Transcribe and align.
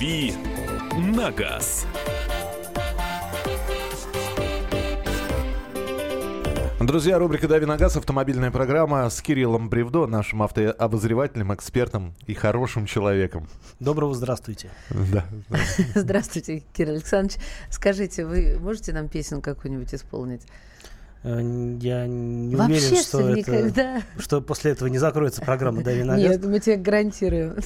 «Дави 0.00 0.32
на 0.96 1.30
газ». 1.30 1.86
Друзья, 6.80 7.18
рубрика 7.18 7.46
«Дави 7.46 7.66
на 7.66 7.76
газ», 7.76 7.98
автомобильная 7.98 8.50
программа 8.50 9.10
с 9.10 9.20
Кириллом 9.20 9.68
Бревдо, 9.68 10.06
нашим 10.06 10.42
автообозревателем, 10.42 11.52
экспертом 11.52 12.14
и 12.26 12.32
хорошим 12.32 12.86
человеком. 12.86 13.46
Доброго 13.78 14.14
здравствуйте. 14.14 14.70
Да. 14.88 15.26
Здравствуйте, 15.94 16.62
Кирилл 16.72 16.94
Александрович. 16.94 17.38
Скажите, 17.68 18.24
вы 18.24 18.58
можете 18.58 18.94
нам 18.94 19.06
песню 19.08 19.42
какую-нибудь 19.42 19.92
исполнить? 19.92 20.46
Э, 21.22 21.76
Я 21.80 22.06
не 22.06 22.56
Вообще, 22.56 22.76
уверен, 22.76 22.96
что 23.02 23.20
это, 23.20 23.38
никогда? 23.38 24.02
что 24.18 24.40
после 24.40 24.72
этого 24.72 24.88
не 24.88 24.98
закроется 24.98 25.42
программа 25.42 25.82
«Дави 25.82 26.02
на 26.02 26.14
газ». 26.16 26.22
Нет, 26.22 26.44
мы 26.44 26.60
тебе 26.60 26.76
гарантируем. 26.76 27.56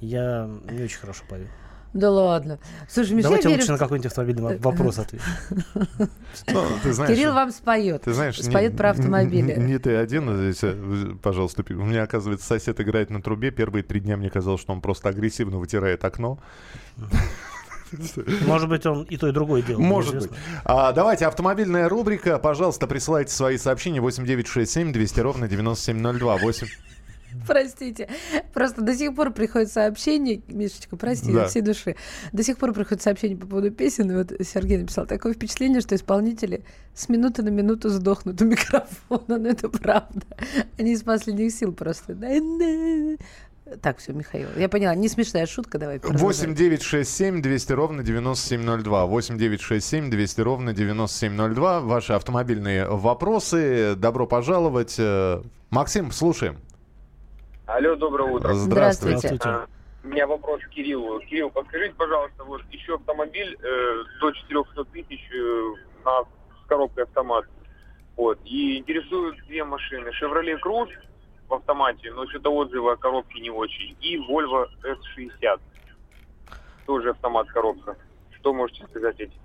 Я 0.00 0.48
не 0.70 0.84
очень 0.84 0.98
хорошо 0.98 1.24
пою. 1.28 1.46
Да 1.92 2.10
ладно. 2.10 2.58
Слушай, 2.88 3.12
Миша, 3.16 3.24
Давайте 3.24 3.48
я 3.50 3.54
лучше 3.54 3.66
верю, 3.66 3.72
на 3.74 3.78
какой-нибудь 3.78 4.06
автомобильный 4.06 4.42
во- 4.42 4.70
вопрос 4.70 4.98
отвечу. 4.98 5.24
Ты 6.82 6.92
знаешь, 6.94 7.14
Кирилл 7.14 7.34
вам 7.34 7.50
споет. 7.52 8.00
Ты 8.04 8.14
знаешь, 8.14 8.40
споет 8.42 8.74
про 8.78 8.90
автомобили. 8.92 9.54
Не, 9.60 9.78
ты 9.78 9.94
один 9.96 10.34
здесь, 10.34 10.60
э, 10.62 11.14
пожалуйста. 11.22 11.62
У 11.68 11.84
меня, 11.84 12.04
оказывается, 12.04 12.46
сосед 12.46 12.80
играет 12.80 13.10
на 13.10 13.20
трубе. 13.20 13.50
Первые 13.50 13.82
три 13.82 14.00
дня 14.00 14.16
мне 14.16 14.30
казалось, 14.30 14.62
что 14.62 14.72
он 14.72 14.80
просто 14.80 15.10
агрессивно 15.10 15.58
вытирает 15.58 16.02
окно. 16.06 16.38
Может 18.46 18.68
быть, 18.68 18.86
он 18.86 19.02
и 19.04 19.16
то, 19.16 19.28
и 19.28 19.32
другое 19.32 19.62
делал. 19.62 19.80
Может 19.82 20.14
быть. 20.16 20.30
А, 20.64 20.92
давайте, 20.92 21.26
автомобильная 21.26 21.88
рубрика. 21.88 22.38
Пожалуйста, 22.38 22.86
присылайте 22.86 23.32
свои 23.32 23.58
сообщения 23.58 24.00
8967 24.00 24.92
200 24.92 25.20
ровно 25.20 25.48
9702. 25.48 26.36
8. 26.38 26.66
Простите. 27.46 28.08
Просто 28.52 28.82
до 28.82 28.94
сих 28.94 29.14
пор 29.14 29.32
приходят 29.32 29.72
сообщения, 29.72 30.42
Мишечка, 30.48 30.96
прости, 30.96 31.32
Да. 31.32 31.44
от 31.44 31.50
всей 31.50 31.62
души. 31.62 31.96
До 32.32 32.42
сих 32.42 32.58
пор 32.58 32.74
приходят 32.74 33.02
сообщения 33.02 33.36
по 33.36 33.46
поводу 33.46 33.70
песен. 33.70 34.10
И 34.10 34.14
вот 34.14 34.32
Сергей 34.46 34.78
написал, 34.78 35.06
такое 35.06 35.32
впечатление, 35.32 35.80
что 35.80 35.94
исполнители 35.94 36.62
с 36.94 37.08
минуты 37.08 37.42
на 37.42 37.48
минуту 37.48 37.88
сдохнут 37.88 38.40
у 38.42 38.44
микрофона. 38.44 39.38
Но 39.38 39.48
это 39.48 39.68
правда. 39.70 40.26
Они 40.78 40.92
из 40.92 41.02
последних 41.02 41.52
сил 41.52 41.72
просто. 41.72 42.14
Так, 43.80 43.98
все, 43.98 44.12
Михаил. 44.12 44.48
Я 44.56 44.68
поняла, 44.68 44.94
не 44.94 45.08
смешная 45.08 45.46
шутка, 45.46 45.78
давай. 45.78 45.98
продолжай. 46.00 46.26
8 46.26 46.54
9 46.54 46.82
6 46.82 47.10
7 47.10 47.42
200 47.42 47.72
ровно 47.72 48.02
9702. 48.02 49.06
8 49.06 49.38
9 49.38 49.60
6 49.60 49.86
7 49.86 50.10
200 50.10 50.40
ровно 50.40 50.72
9702. 50.72 51.80
Ваши 51.80 52.12
автомобильные 52.12 52.86
вопросы. 52.88 53.94
Добро 53.96 54.26
пожаловать. 54.26 54.96
Э, 54.98 55.42
Максим, 55.70 56.10
слушаем. 56.10 56.58
Алло, 57.66 57.94
доброе 57.96 58.30
утро. 58.32 58.52
Здравствуйте. 58.54 59.18
Здравствуйте. 59.18 59.48
А, 59.48 59.66
У 60.04 60.08
меня 60.08 60.26
вопрос 60.26 60.60
к 60.62 60.68
Кириллу. 60.70 61.20
Кирилл, 61.20 61.50
подскажите, 61.50 61.94
пожалуйста, 61.94 62.44
вот 62.44 62.60
еще 62.70 62.96
автомобиль 62.96 63.56
э, 63.62 64.02
до 64.20 64.32
400 64.32 64.84
тысяч 64.86 65.20
э, 65.32 65.74
на, 66.04 66.22
с 66.22 66.66
коробкой 66.68 67.04
автомат. 67.04 67.46
Вот. 68.16 68.38
И 68.44 68.78
интересуют 68.78 69.36
две 69.46 69.64
машины. 69.64 70.10
Chevrolet 70.20 70.58
Cruze 70.62 70.90
автомате, 71.54 72.10
но 72.12 72.26
что-то 72.28 72.50
отзывы 72.50 72.92
о 72.92 72.96
коробке 72.96 73.40
не 73.40 73.50
очень. 73.50 73.96
И 74.00 74.16
Volvo 74.16 74.66
S60. 74.82 75.60
Тоже 76.86 77.10
автомат 77.10 77.48
коробка. 77.48 77.96
Что 78.30 78.52
можете 78.52 78.86
сказать 78.86 79.20
этим? 79.20 79.38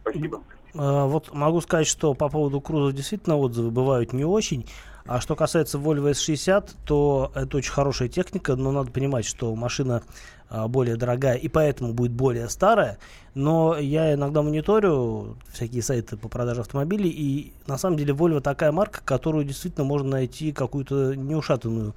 Спасибо. 0.00 0.42
А, 0.74 1.06
Вот 1.06 1.32
могу 1.32 1.60
сказать, 1.60 1.86
что 1.86 2.14
по 2.14 2.28
поводу 2.28 2.60
Круза 2.60 2.92
действительно 2.92 3.36
отзывы 3.36 3.70
бывают 3.70 4.12
не 4.12 4.24
очень. 4.24 4.66
А 5.04 5.20
что 5.20 5.34
касается 5.34 5.78
Volvo 5.78 6.10
S60, 6.10 6.70
то 6.86 7.32
это 7.34 7.56
очень 7.56 7.72
хорошая 7.72 8.08
техника, 8.08 8.54
но 8.54 8.70
надо 8.70 8.92
понимать, 8.92 9.24
что 9.24 9.54
машина 9.56 10.02
а, 10.48 10.68
более 10.68 10.96
дорогая 10.96 11.36
и 11.36 11.48
поэтому 11.48 11.92
будет 11.92 12.12
более 12.12 12.48
старая. 12.48 12.98
Но 13.34 13.78
я 13.78 14.12
иногда 14.12 14.42
мониторю 14.42 15.36
всякие 15.50 15.82
сайты 15.82 16.16
по 16.16 16.28
продаже 16.28 16.60
автомобилей, 16.60 17.08
и 17.08 17.52
на 17.66 17.78
самом 17.78 17.96
деле 17.96 18.12
Volvo 18.12 18.40
такая 18.40 18.72
марка, 18.72 19.00
которую 19.04 19.44
действительно 19.44 19.84
можно 19.84 20.10
найти 20.10 20.52
какую-то 20.52 21.14
неушатанную 21.14 21.94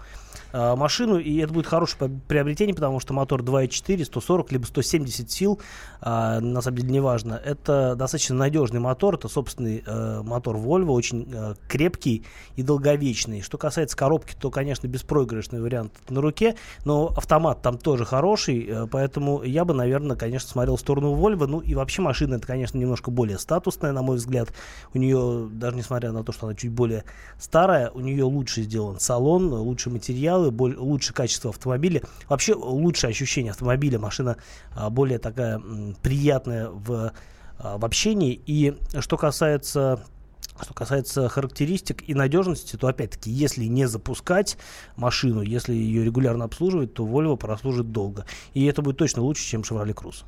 а, 0.54 0.78
машину, 0.78 1.18
и 1.18 1.36
это 1.38 1.54
будет 1.54 1.68
хорошее 1.68 2.10
приобретение, 2.30 2.74
потому 2.74 3.02
что 3.02 3.14
мотор 3.14 3.42
2.4, 3.42 4.06
140, 4.06 4.52
либо 4.54 4.66
170 4.66 5.30
сил, 5.30 5.60
а, 6.00 6.40
на 6.40 6.62
самом 6.62 6.78
деле 6.78 6.90
неважно. 6.92 7.34
Это 7.44 7.96
достаточно 7.98 8.36
надежный 8.36 8.80
мотор, 8.80 9.16
это 9.16 9.28
собственный 9.28 9.84
э, 9.86 10.22
мотор 10.24 10.56
Volvo, 10.56 10.92
очень 10.92 11.28
э, 11.34 11.56
крепкий 11.68 12.24
и 12.56 12.64
долговечный. 12.64 13.42
Что 13.42 13.58
касается 13.58 13.98
коробки, 13.98 14.36
то, 14.40 14.50
конечно, 14.52 14.88
беспроигрышный 14.88 15.62
вариант 15.62 15.92
на 16.10 16.22
руке, 16.22 16.56
но 16.86 17.08
автомат 17.08 17.62
там 17.62 17.78
тоже 17.78 18.06
хороший, 18.06 18.66
э, 18.66 18.88
поэтому 18.90 19.44
я 19.44 19.66
бы, 19.66 19.74
наверное, 19.74 20.16
конечно, 20.16 20.50
смотрел 20.50 20.78
в 20.78 20.80
сторону 20.80 21.14
Volvo. 21.16 21.25
Ну 21.34 21.60
и 21.60 21.76
вообще 21.76 22.02
машина, 22.02 22.36
это, 22.36 22.48
конечно, 22.48 22.78
немножко 22.78 23.12
более 23.12 23.40
статусная, 23.40 23.92
на 23.92 24.02
мой 24.02 24.18
взгляд. 24.18 24.54
У 24.94 24.98
нее, 24.98 25.50
даже 25.52 25.76
несмотря 25.76 26.12
на 26.12 26.24
то, 26.24 26.32
что 26.32 26.48
она 26.48 26.56
чуть 26.56 26.72
более 26.72 27.04
старая, 27.40 27.90
у 27.90 28.00
нее 28.00 28.24
лучше 28.24 28.62
сделан 28.62 29.00
салон, 29.00 29.54
лучше 29.54 29.90
материалы, 29.90 30.52
боль- 30.52 30.78
лучше 30.78 31.14
качество 31.14 31.50
автомобиля. 31.50 32.02
Вообще 32.30 32.54
лучше 32.54 33.08
ощущение 33.08 33.52
автомобиля. 33.52 34.00
Машина 34.00 34.38
а, 34.76 34.90
более 34.90 35.20
такая 35.20 35.62
приятная 36.02 36.70
в, 36.70 37.12
а, 37.58 37.78
в 37.78 37.86
общении. 37.86 38.40
И 38.46 38.78
что 39.00 39.18
касается 39.18 40.04
что 40.62 40.74
касается 40.74 41.28
характеристик 41.30 42.08
и 42.08 42.14
надежности, 42.14 42.76
то 42.76 42.88
опять-таки, 42.88 43.30
если 43.30 43.66
не 43.66 43.88
запускать 43.88 44.58
машину, 44.96 45.42
если 45.42 45.74
ее 45.74 46.04
регулярно 46.04 46.46
обслуживать, 46.46 46.94
то 46.94 47.06
Volvo 47.06 47.38
прослужит 47.38 47.92
долго. 47.92 48.26
И 48.54 48.66
это 48.66 48.82
будет 48.82 48.98
точно 48.98 49.22
лучше, 49.22 49.44
чем 49.44 49.62
Chevrolet 49.62 49.94
Cruze. 49.94 50.24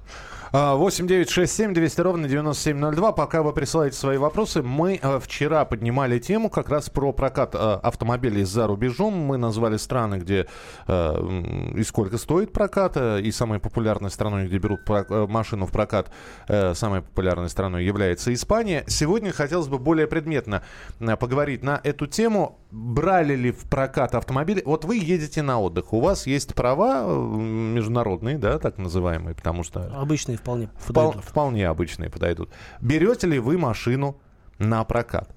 А, 0.52 0.76
8 0.76 1.08
9 1.08 1.30
6 1.30 1.54
7 1.54 1.74
200 1.74 2.02
ровно 2.02 2.28
9702. 2.28 3.12
Пока 3.12 3.42
вы 3.42 3.54
присылаете 3.54 3.98
свои 3.98 4.18
вопросы, 4.18 4.62
мы 4.62 5.00
э, 5.02 5.20
вчера 5.20 5.66
поднимали 5.66 6.20
тему 6.20 6.50
как 6.50 6.70
раз 6.70 6.90
про 6.90 7.12
прокат 7.12 7.56
э, 7.56 7.58
автомобилей 7.58 8.44
за 8.44 8.68
рубежом. 8.68 9.14
Мы 9.14 9.38
назвали 9.38 9.78
страны, 9.78 10.16
где 10.16 10.48
э, 10.88 11.72
и 11.76 11.84
сколько 11.84 12.18
стоит 12.18 12.54
прокат, 12.54 12.94
э, 12.96 13.22
и 13.22 13.32
самой 13.32 13.60
популярной 13.60 14.10
страной, 14.10 14.48
где 14.48 14.58
берут 14.58 14.82
машину 15.30 15.66
в 15.66 15.72
прокат, 15.72 16.12
самой 16.48 17.02
популярной 17.02 17.50
страной 17.50 17.86
является 17.86 18.34
Испания. 18.34 18.84
Сегодня 18.88 19.32
хотелось 19.32 19.68
бы 19.68 19.80
более 19.80 20.08
предметно 20.18 20.64
э, 21.00 21.16
поговорить 21.16 21.64
на 21.64 21.80
эту 21.84 22.08
тему. 22.08 22.58
Брали 22.72 23.36
ли 23.36 23.52
в 23.52 23.66
прокат 23.70 24.16
автомобили? 24.16 24.62
Вот 24.66 24.84
вы 24.84 24.98
едете 24.98 25.42
на 25.42 25.60
отдых, 25.60 25.94
у 25.94 26.00
вас 26.02 26.26
есть 26.28 26.56
права 26.56 27.04
э, 27.06 27.38
международные, 27.38 28.38
да, 28.38 28.58
так 28.58 28.78
называемые, 28.78 29.36
потому 29.36 29.64
что 29.64 29.84
Обычные 29.96 30.38
вполне 30.38 30.70
Впол- 30.80 30.94
подойдут. 31.12 31.24
вполне 31.24 31.68
обычные 31.68 32.10
подойдут. 32.10 32.50
Берете 32.82 33.28
ли 33.28 33.40
вы 33.40 33.58
машину 33.58 34.18
на 34.60 34.84
прокат? 34.84 35.30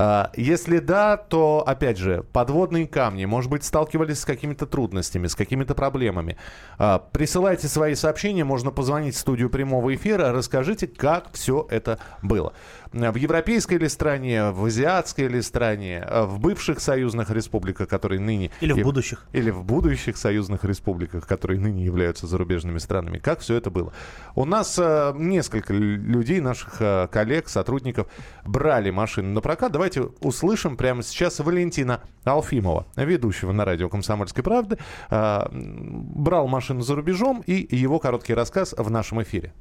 А, 0.00 0.30
Если 0.36 0.78
да, 0.78 1.16
то, 1.16 1.64
опять 1.66 1.98
же, 1.98 2.22
подводные 2.32 2.86
камни, 2.86 3.24
может 3.24 3.50
быть, 3.50 3.64
сталкивались 3.64 4.20
с 4.20 4.24
какими-то 4.24 4.64
трудностями, 4.66 5.26
с 5.26 5.34
какими-то 5.34 5.74
проблемами. 5.74 6.36
А, 6.78 7.00
Присылайте 7.00 7.66
свои 7.66 7.96
сообщения, 7.96 8.44
можно 8.44 8.70
позвонить 8.70 9.16
в 9.16 9.18
студию 9.18 9.50
прямого 9.50 9.92
эфира, 9.92 10.30
расскажите, 10.32 10.86
как 10.86 11.32
все 11.32 11.66
это 11.68 11.98
было. 12.22 12.52
В 12.92 13.16
европейской 13.16 13.74
ли 13.74 13.88
стране, 13.88 14.50
в 14.50 14.64
азиатской 14.64 15.28
ли 15.28 15.42
стране, 15.42 16.00
а, 16.00 16.24
в 16.24 16.38
бывших 16.40 16.80
союзных 16.80 17.30
республиках, 17.30 17.88
которые 17.88 18.20
ныне... 18.20 18.50
Или 18.60 18.72
в 18.72 18.82
будущих. 18.82 19.26
или 19.32 19.50
в 19.50 19.64
будущих 19.64 20.16
союзных 20.16 20.64
республиках, 20.64 21.26
которые 21.26 21.60
ныне 21.60 21.84
являются 21.84 22.26
зарубежными 22.26 22.78
странами. 22.78 23.18
Как 23.18 23.40
все 23.40 23.56
это 23.56 23.70
было? 23.70 23.92
У 24.34 24.44
нас 24.44 24.78
э, 24.78 25.12
несколько 25.16 25.74
людей, 25.74 26.40
наших 26.40 26.80
э, 26.80 27.08
коллег, 27.10 27.48
сотрудников, 27.48 28.06
брали 28.44 28.90
машину 28.90 29.34
на 29.34 29.40
прокат. 29.40 29.72
Давайте 29.72 30.02
услышим 30.20 30.76
прямо 30.76 31.02
сейчас 31.02 31.40
Валентина 31.40 32.00
Алфимова, 32.24 32.86
ведущего 32.96 33.52
на 33.52 33.64
радио 33.64 33.88
«Комсомольской 33.88 34.42
правды». 34.42 34.78
Э, 35.10 35.46
брал 35.50 36.48
машину 36.48 36.80
за 36.80 36.94
рубежом 36.94 37.42
и 37.46 37.76
его 37.76 37.98
короткий 37.98 38.34
рассказ 38.34 38.74
в 38.76 38.90
нашем 38.90 39.22
эфире. 39.22 39.52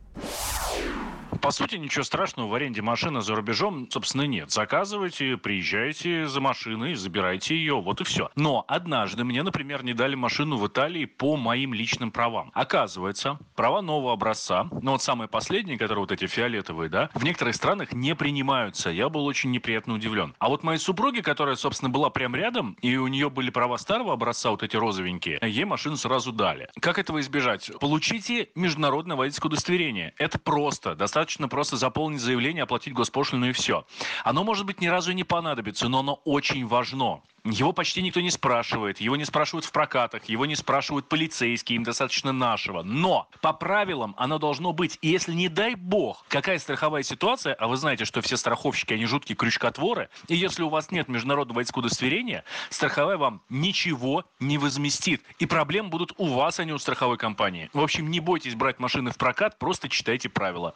По 1.41 1.51
сути, 1.51 1.75
ничего 1.75 2.03
страшного 2.03 2.47
в 2.47 2.53
аренде 2.53 2.81
машины 2.81 3.21
за 3.21 3.35
рубежом, 3.35 3.89
собственно, 3.91 4.23
нет. 4.23 4.51
Заказывайте, 4.51 5.37
приезжайте 5.37 6.27
за 6.27 6.41
машиной, 6.41 6.95
забирайте 6.95 7.55
ее, 7.55 7.79
вот 7.79 8.01
и 8.01 8.03
все. 8.03 8.29
Но 8.35 8.65
однажды 8.67 9.23
мне, 9.23 9.43
например, 9.43 9.83
не 9.83 9.93
дали 9.93 10.15
машину 10.15 10.57
в 10.57 10.67
Италии 10.67 11.05
по 11.05 11.37
моим 11.37 11.73
личным 11.73 12.11
правам. 12.11 12.51
Оказывается, 12.53 13.39
права 13.55 13.81
нового 13.81 14.13
образца, 14.13 14.67
ну 14.81 14.91
вот 14.91 15.03
самые 15.03 15.27
последние, 15.27 15.77
которые 15.77 15.99
вот 15.99 16.11
эти 16.11 16.25
фиолетовые, 16.27 16.89
да, 16.89 17.09
в 17.13 17.23
некоторых 17.23 17.55
странах 17.55 17.93
не 17.93 18.15
принимаются. 18.15 18.89
Я 18.89 19.09
был 19.09 19.25
очень 19.25 19.51
неприятно 19.51 19.93
удивлен. 19.93 20.33
А 20.39 20.49
вот 20.49 20.63
моей 20.63 20.79
супруге, 20.79 21.21
которая, 21.21 21.55
собственно, 21.55 21.89
была 21.89 22.09
прям 22.09 22.35
рядом, 22.35 22.77
и 22.81 22.97
у 22.97 23.07
нее 23.07 23.29
были 23.29 23.51
права 23.51 23.77
старого 23.77 24.13
образца, 24.13 24.49
вот 24.49 24.63
эти 24.63 24.75
розовенькие, 24.75 25.39
ей 25.41 25.65
машину 25.65 25.97
сразу 25.97 26.31
дали. 26.31 26.69
Как 26.79 26.99
этого 26.99 27.19
избежать? 27.19 27.71
Получите 27.79 28.49
международное 28.55 29.15
водительское 29.15 29.49
удостоверение. 29.49 30.13
Это 30.17 30.39
просто. 30.39 30.95
Достаточно 30.95 31.26
просто 31.49 31.77
заполнить 31.77 32.21
заявление, 32.21 32.63
оплатить 32.63 32.93
госпошлину 32.93 33.49
и 33.49 33.51
все. 33.51 33.85
Оно, 34.23 34.43
может 34.43 34.65
быть, 34.65 34.81
ни 34.81 34.87
разу 34.87 35.11
и 35.11 35.15
не 35.15 35.23
понадобится, 35.23 35.87
но 35.89 35.99
оно 35.99 36.21
очень 36.25 36.65
важно. 36.65 37.21
Его 37.51 37.71
почти 37.71 38.01
никто 38.01 38.19
не 38.19 38.29
спрашивает, 38.29 38.99
его 38.99 39.15
не 39.15 39.23
спрашивают 39.23 39.63
в 39.63 39.71
прокатах, 39.71 40.25
его 40.25 40.45
не 40.45 40.55
спрашивают 40.55 41.07
полицейские, 41.07 41.77
им 41.77 41.83
достаточно 41.83 42.33
нашего. 42.33 42.83
Но 42.83 43.29
по 43.41 43.53
правилам 43.53 44.15
оно 44.17 44.37
должно 44.37 44.73
быть. 44.73 44.97
И 45.01 45.07
если, 45.07 45.31
не 45.31 45.47
дай 45.47 45.75
бог, 45.75 46.25
какая 46.27 46.59
страховая 46.59 47.03
ситуация, 47.03 47.53
а 47.53 47.67
вы 47.67 47.77
знаете, 47.77 48.03
что 48.03 48.21
все 48.21 48.35
страховщики, 48.35 48.93
они 48.93 49.05
жуткие 49.05 49.37
крючкотворы, 49.37 50.09
и 50.27 50.35
если 50.35 50.63
у 50.63 50.69
вас 50.69 50.91
нет 50.91 51.07
международного 51.07 51.57
водительского 51.57 51.85
удостоверения, 51.85 52.43
страховая 52.69 53.17
вам 53.17 53.41
ничего 53.49 54.25
не 54.41 54.57
возместит. 54.57 55.21
И 55.39 55.45
проблемы 55.45 55.87
будут 55.89 56.13
у 56.17 56.33
вас, 56.33 56.59
а 56.59 56.65
не 56.65 56.73
у 56.73 56.77
страховой 56.77 57.17
компании. 57.17 57.69
В 57.71 57.79
общем, 57.79 58.11
не 58.11 58.19
бойтесь 58.19 58.55
брать 58.55 58.79
машины 58.79 59.11
в 59.11 59.17
прокат, 59.17 59.57
просто 59.57 59.87
читайте 59.87 60.27
правила. 60.27 60.75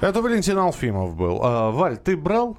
Это 0.00 0.22
Валентин 0.22 0.58
Алфимов 0.58 1.16
был. 1.16 1.40
А, 1.42 1.70
Валь, 1.72 1.96
ты 1.96 2.16
брал? 2.16 2.56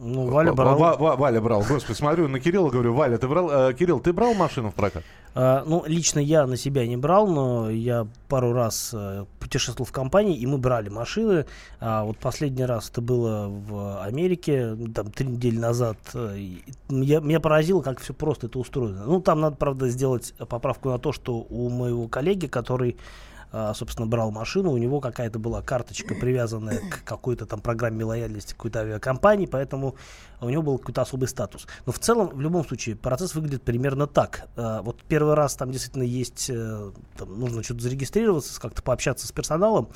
Ну, 0.00 0.26
Валя 0.28 0.52
брал. 0.52 0.76
Ва- 0.78 0.96
Ва- 0.98 1.16
Валя 1.16 1.40
брал. 1.40 1.62
Господи, 1.68 1.96
смотрю 1.96 2.28
на 2.28 2.40
Кирилла, 2.40 2.70
говорю, 2.70 2.94
Валя, 2.94 3.18
ты 3.18 3.28
брал? 3.28 3.50
Э, 3.50 3.74
Кирилл, 3.74 4.00
ты 4.00 4.12
брал 4.12 4.34
машину 4.34 4.70
в 4.70 4.74
прокат? 4.74 5.02
А, 5.34 5.64
ну, 5.66 5.84
лично 5.86 6.18
я 6.18 6.46
на 6.46 6.56
себя 6.56 6.86
не 6.86 6.96
брал, 6.96 7.26
но 7.26 7.68
я 7.70 8.06
пару 8.28 8.52
раз 8.52 8.90
э, 8.94 9.26
путешествовал 9.38 9.86
в 9.86 9.92
компании, 9.92 10.36
и 10.36 10.46
мы 10.46 10.56
брали 10.58 10.88
машины. 10.88 11.44
А 11.80 12.04
вот 12.04 12.16
последний 12.18 12.64
раз 12.64 12.88
это 12.90 13.00
было 13.02 13.48
в 13.48 14.02
Америке, 14.02 14.76
там, 14.94 15.10
три 15.10 15.26
недели 15.28 15.58
назад. 15.58 15.98
э, 16.14 16.36
Я, 16.88 17.20
меня 17.20 17.40
поразило, 17.40 17.82
как 17.82 18.00
все 18.00 18.14
просто 18.14 18.46
это 18.46 18.58
устроено. 18.58 19.04
Ну, 19.06 19.20
там 19.20 19.40
надо, 19.40 19.56
правда, 19.56 19.88
сделать 19.88 20.32
поправку 20.48 20.88
на 20.90 20.98
то, 20.98 21.12
что 21.12 21.46
у 21.50 21.68
моего 21.68 22.08
коллеги, 22.08 22.46
который 22.46 22.96
собственно, 23.52 24.06
брал 24.06 24.30
машину, 24.30 24.72
у 24.72 24.78
него 24.78 25.00
какая-то 25.00 25.38
была 25.38 25.62
карточка, 25.62 26.14
привязанная 26.14 26.80
к 26.90 27.04
какой-то 27.04 27.46
там 27.46 27.60
программе 27.60 28.04
лояльности 28.04 28.52
какой-то 28.52 28.80
авиакомпании, 28.80 29.46
поэтому 29.46 29.96
у 30.40 30.50
него 30.50 30.62
был 30.62 30.78
какой-то 30.78 31.02
особый 31.02 31.28
статус. 31.28 31.66
Но 31.86 31.92
в 31.92 31.98
целом, 31.98 32.28
в 32.28 32.40
любом 32.40 32.66
случае, 32.66 32.96
процесс 32.96 33.34
выглядит 33.34 33.62
примерно 33.62 34.06
так. 34.06 34.48
А, 34.56 34.82
Вот 34.82 35.02
первый 35.02 35.34
раз 35.34 35.54
там 35.54 35.70
действительно 35.70 36.02
есть, 36.02 36.50
э, 36.50 36.90
там 37.16 37.38
нужно 37.40 37.62
что-то 37.62 37.82
зарегистрироваться, 37.82 38.60
как-то 38.60 38.82
пообщаться 38.82 39.26
с 39.26 39.32
персоналом, 39.32 39.88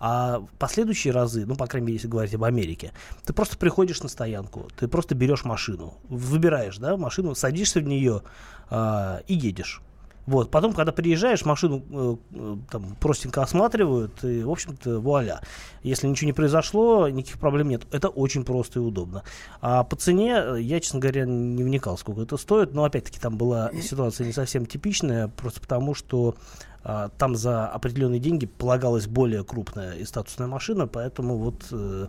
а 0.00 0.44
последующие 0.58 1.12
разы, 1.12 1.46
ну, 1.46 1.56
по 1.56 1.66
крайней 1.66 1.86
мере, 1.86 1.96
если 1.96 2.08
говорить 2.08 2.34
об 2.34 2.44
Америке, 2.44 2.92
ты 3.24 3.32
просто 3.32 3.56
приходишь 3.56 4.02
на 4.02 4.08
стоянку, 4.08 4.68
ты 4.76 4.88
просто 4.88 5.14
берешь 5.14 5.44
машину, 5.44 5.94
выбираешь, 6.08 6.78
да, 6.78 6.96
машину, 6.96 7.34
садишься 7.34 7.80
в 7.80 7.84
нее 7.84 8.22
а, 8.70 9.22
и 9.26 9.34
едешь. 9.34 9.80
Вот. 10.26 10.50
Потом, 10.50 10.72
когда 10.72 10.92
приезжаешь, 10.92 11.44
машину 11.44 11.82
э, 11.90 12.16
э, 12.32 12.56
там 12.70 12.96
простенько 13.00 13.42
осматривают, 13.42 14.24
и, 14.24 14.42
в 14.42 14.50
общем-то, 14.50 15.00
вуаля. 15.00 15.40
Если 15.82 16.06
ничего 16.06 16.26
не 16.26 16.32
произошло, 16.32 17.08
никаких 17.08 17.38
проблем 17.38 17.68
нет. 17.68 17.82
Это 17.92 18.08
очень 18.08 18.44
просто 18.44 18.80
и 18.80 18.82
удобно. 18.82 19.22
А 19.60 19.84
по 19.84 19.96
цене, 19.96 20.34
э, 20.36 20.60
я, 20.60 20.80
честно 20.80 21.00
говоря, 21.00 21.24
не 21.26 21.62
вникал, 21.62 21.98
сколько 21.98 22.22
это 22.22 22.36
стоит. 22.36 22.72
Но, 22.72 22.84
опять-таки, 22.84 23.20
там 23.20 23.36
была 23.36 23.70
ситуация 23.82 24.26
не 24.26 24.32
совсем 24.32 24.66
типичная, 24.66 25.28
просто 25.28 25.60
потому, 25.60 25.94
что 25.94 26.36
а, 26.84 27.08
там 27.16 27.34
за 27.34 27.66
определенные 27.66 28.20
деньги 28.20 28.44
полагалась 28.44 29.06
более 29.06 29.42
крупная 29.42 29.94
и 29.94 30.04
статусная 30.04 30.48
машина, 30.48 30.86
поэтому 30.86 31.38
вот 31.38 31.64
э, 31.72 32.08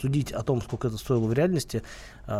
судить 0.00 0.30
о 0.30 0.44
том, 0.44 0.62
сколько 0.62 0.86
это 0.86 0.96
стоило 0.96 1.26
в 1.26 1.32
реальности, 1.32 1.82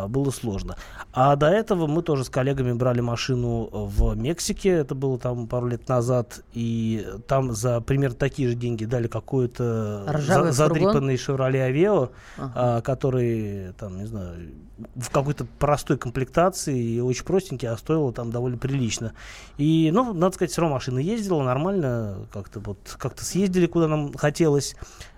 было 0.08 0.30
сложно. 0.30 0.76
А 1.12 1.36
до 1.36 1.48
этого 1.48 1.86
мы 1.86 2.02
тоже 2.02 2.24
с 2.24 2.28
коллегами 2.30 2.72
брали 2.72 3.00
машину 3.00 3.68
в 3.72 4.14
Мексике, 4.16 4.70
это 4.70 4.94
было 4.94 5.18
там 5.18 5.46
пару 5.46 5.66
лет 5.66 5.88
назад, 5.88 6.42
и 6.52 7.06
там 7.26 7.52
за 7.52 7.80
примерно 7.80 8.16
такие 8.16 8.48
же 8.48 8.54
деньги 8.54 8.84
дали 8.84 9.08
какой-то 9.08 10.04
Ржавый 10.08 10.52
за- 10.52 10.68
задрипанный 10.68 11.14
Chevrolet 11.16 11.70
Aveo, 11.72 12.10
Ага. 12.38 12.80
который 12.82 13.72
там, 13.78 13.98
не 13.98 14.06
знаю, 14.06 14.50
в 14.96 15.10
какой-то 15.10 15.46
простой 15.58 15.96
комплектации 15.98 16.76
и 16.78 17.00
очень 17.00 17.24
простенький, 17.24 17.68
а 17.68 17.76
стоило 17.76 18.12
там 18.12 18.30
довольно 18.30 18.58
прилично. 18.58 19.12
И, 19.58 19.90
ну, 19.92 20.12
надо 20.12 20.34
сказать, 20.34 20.50
все 20.50 20.62
равно 20.62 20.74
машина 20.76 20.98
ездила 20.98 21.42
нормально, 21.42 22.26
как-то 22.32 22.58
вот 22.60 22.78
как-то 22.98 23.24
съездили, 23.24 23.66
куда 23.66 23.86
нам 23.86 24.12
хотелось. 24.14 24.74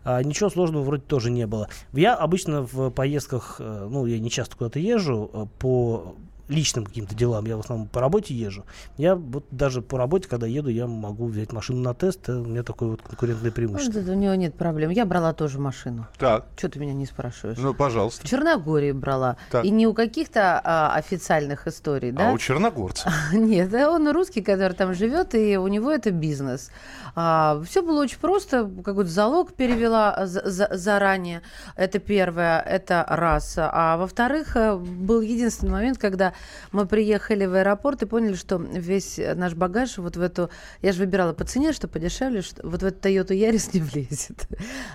А, 0.07 0.23
ничего 0.23 0.51
сложного 0.51 0.83
вроде 0.83 1.03
тоже 1.05 1.31
не 1.31 1.47
было. 1.47 1.69
Я 1.95 2.15
обычно 2.15 2.63
в 2.71 2.91
поездках, 2.91 3.57
э, 3.59 3.89
ну, 3.91 4.05
я 4.05 4.19
не 4.19 4.29
часто 4.29 4.54
куда-то 4.57 4.79
езжу, 4.79 5.31
э, 5.33 5.47
по 5.59 6.15
личным 6.49 6.85
каким-то 6.85 7.15
делам, 7.15 7.47
я 7.47 7.57
в 7.57 7.61
основном 7.61 7.89
по 7.89 8.01
работе 8.01 8.35
езжу. 8.35 8.65
Я 8.99 9.17
вот 9.17 9.47
даже 9.51 9.81
по 9.83 9.97
работе, 9.97 10.29
когда 10.29 10.47
еду, 10.47 10.69
я 10.69 10.87
могу 10.87 11.27
взять 11.27 11.53
машину 11.53 11.81
на 11.81 11.95
тест, 11.95 12.21
это 12.25 12.41
у 12.41 12.45
меня 12.45 12.63
такое 12.63 12.91
вот 12.91 13.03
конкурентное 13.03 13.51
преимущество. 13.51 13.99
Может, 14.01 14.11
у 14.15 14.15
него 14.19 14.35
нет 14.35 14.55
проблем. 14.55 14.91
Я 14.91 15.07
брала 15.07 15.33
тоже 15.33 15.59
машину. 15.59 16.07
Так, 16.19 16.47
Что 16.57 16.69
ты 16.69 16.79
меня 16.79 16.93
не 16.93 17.07
спрашиваешь? 17.07 17.57
ну, 17.59 17.73
пожалуйста. 17.73 18.27
В 18.27 18.31
Черногории 18.31 18.93
брала. 18.93 19.37
Так. 19.51 19.65
И 19.65 19.71
не 19.71 19.87
у 19.87 19.95
каких-то 19.95 20.61
а, 20.63 20.95
официальных 20.95 21.67
историй, 21.67 22.11
да? 22.13 22.29
А 22.31 22.33
у 22.33 22.39
черногорца? 22.39 23.11
Нет, 23.33 23.71
да, 23.71 23.91
он 23.91 24.09
русский, 24.11 24.43
который 24.43 24.75
там 24.75 24.93
живет, 24.95 25.35
и 25.35 25.57
у 25.57 25.67
него 25.69 25.91
это 25.91 26.11
бизнес. 26.11 26.71
все 27.15 27.83
было 27.83 28.03
очень 28.03 28.19
просто. 28.19 28.71
Какой-то 28.85 29.11
залог 29.11 29.55
перевела 29.55 30.27
за- 30.27 30.49
за- 30.51 30.69
заранее. 30.73 31.41
Это 31.77 31.99
первое, 31.99 32.61
это 32.61 33.05
раз. 33.09 33.55
А 33.57 33.97
во-вторых, 33.97 34.57
э, 34.57 34.77
был 34.77 35.21
единственный 35.23 35.71
момент, 35.73 35.99
когда 35.99 36.34
мы 36.73 36.87
приехали 36.87 37.47
в 37.47 37.55
аэропорт 37.55 38.03
и 38.03 38.07
поняли, 38.07 38.35
что 38.35 38.57
весь 38.57 39.19
наш 39.35 39.55
багаж 39.55 39.99
вот 39.99 40.17
в 40.17 40.21
эту... 40.21 40.51
Я 40.83 40.93
же 40.93 41.01
выбирала 41.01 41.33
по 41.33 41.45
цене, 41.45 41.73
что 41.73 41.89
подешевле, 41.89 42.43
что 42.43 42.67
вот 42.67 42.83
в 42.83 42.85
эту 42.85 43.09
Toyota 43.09 43.31
Yaris 43.31 43.71
не 43.75 43.81
влезет. 43.81 44.49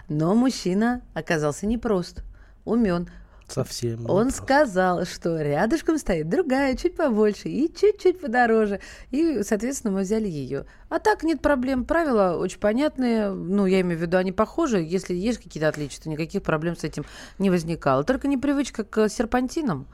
Но 0.08 0.36
мужчина 0.36 1.02
оказался 1.14 1.68
непрост, 1.68 2.24
умен. 2.66 3.10
Совсем. 3.52 4.06
Он 4.10 4.28
непросто. 4.28 4.44
сказал, 4.44 5.06
что 5.06 5.42
рядышком 5.42 5.98
стоит 5.98 6.30
другая, 6.30 6.76
чуть 6.76 6.96
побольше 6.96 7.50
и 7.50 7.74
чуть-чуть 7.74 8.22
подороже. 8.22 8.80
И, 9.10 9.42
соответственно, 9.44 9.94
мы 9.94 10.02
взяли 10.02 10.28
ее. 10.28 10.66
А 10.90 11.00
так 11.00 11.24
нет 11.24 11.42
проблем. 11.42 11.86
Правила 11.86 12.38
очень 12.38 12.60
понятные. 12.60 13.32
Ну, 13.32 13.66
я 13.66 13.82
имею 13.82 13.98
в 13.98 14.02
виду, 14.02 14.18
они 14.18 14.32
похожи. 14.32 14.80
Если 14.80 15.16
есть 15.16 15.40
какие-то 15.40 15.68
отличия, 15.68 16.04
то 16.04 16.10
никаких 16.10 16.44
проблем 16.44 16.76
с 16.76 16.84
этим 16.84 17.06
не 17.40 17.50
возникало. 17.50 18.04
Только 18.04 18.28
непривычка 18.28 18.84
к 18.84 19.10
серпантинам. 19.10 19.88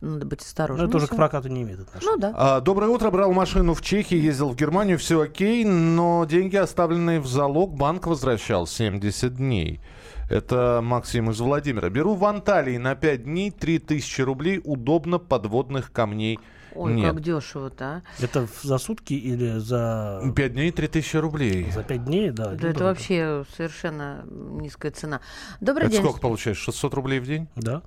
Надо 0.00 0.26
быть 0.26 0.40
Ну, 0.40 0.44
осторожным. 0.46 0.88
это 0.88 0.96
уже 0.98 1.06
Ну, 1.08 1.12
к 1.14 1.16
прокату 1.16 1.48
не 1.48 1.62
имеет 1.62 1.80
отношения. 1.80 2.12
Ну 2.12 2.18
да. 2.18 2.32
А, 2.36 2.60
Доброе 2.60 2.88
утро. 2.90 3.10
Брал 3.10 3.32
машину 3.32 3.74
в 3.74 3.80
Чехии, 3.82 4.16
ездил 4.18 4.50
в 4.50 4.56
Германию, 4.56 4.98
все 4.98 5.20
окей, 5.22 5.64
но 5.64 6.24
деньги, 6.26 6.56
оставленные 6.56 7.20
в 7.20 7.26
залог, 7.26 7.74
банк 7.74 8.06
возвращал 8.06 8.66
70 8.66 9.36
дней. 9.36 9.80
Это 10.28 10.80
Максим 10.82 11.30
из 11.30 11.40
Владимира. 11.40 11.88
Беру 11.88 12.14
в 12.14 12.24
Анталии 12.24 12.76
на 12.76 12.94
5 12.94 13.24
дней 13.24 13.50
3000 13.50 14.20
рублей. 14.22 14.60
Удобно, 14.64 15.18
подводных 15.18 15.92
камней 15.92 16.40
Ой, 16.74 16.92
нет. 16.94 17.12
как 17.12 17.22
дешево-то, 17.22 17.84
а. 17.84 18.02
Это 18.20 18.46
за 18.62 18.76
сутки 18.78 19.14
или 19.14 19.58
за, 19.58 20.20
5 20.34 20.52
дней 20.52 20.72
3000 20.72 21.16
рублей. 21.16 21.70
за 21.70 21.82
пять 21.84 22.04
дней? 22.04 22.30
Да, 22.32 22.54
Да 22.54 22.68
это 22.68 22.84
вообще 22.84 23.44
совершенно 23.56 24.24
низкая 24.28 24.90
цена. 24.92 25.20
Добрый 25.60 25.86
Это 25.86 25.92
день. 25.96 26.02
сколько 26.04 26.20
получаешь? 26.20 26.58
600 26.58 26.92
рублей 26.94 27.20
в 27.20 27.24
день? 27.26 27.48
Да. 27.56 27.82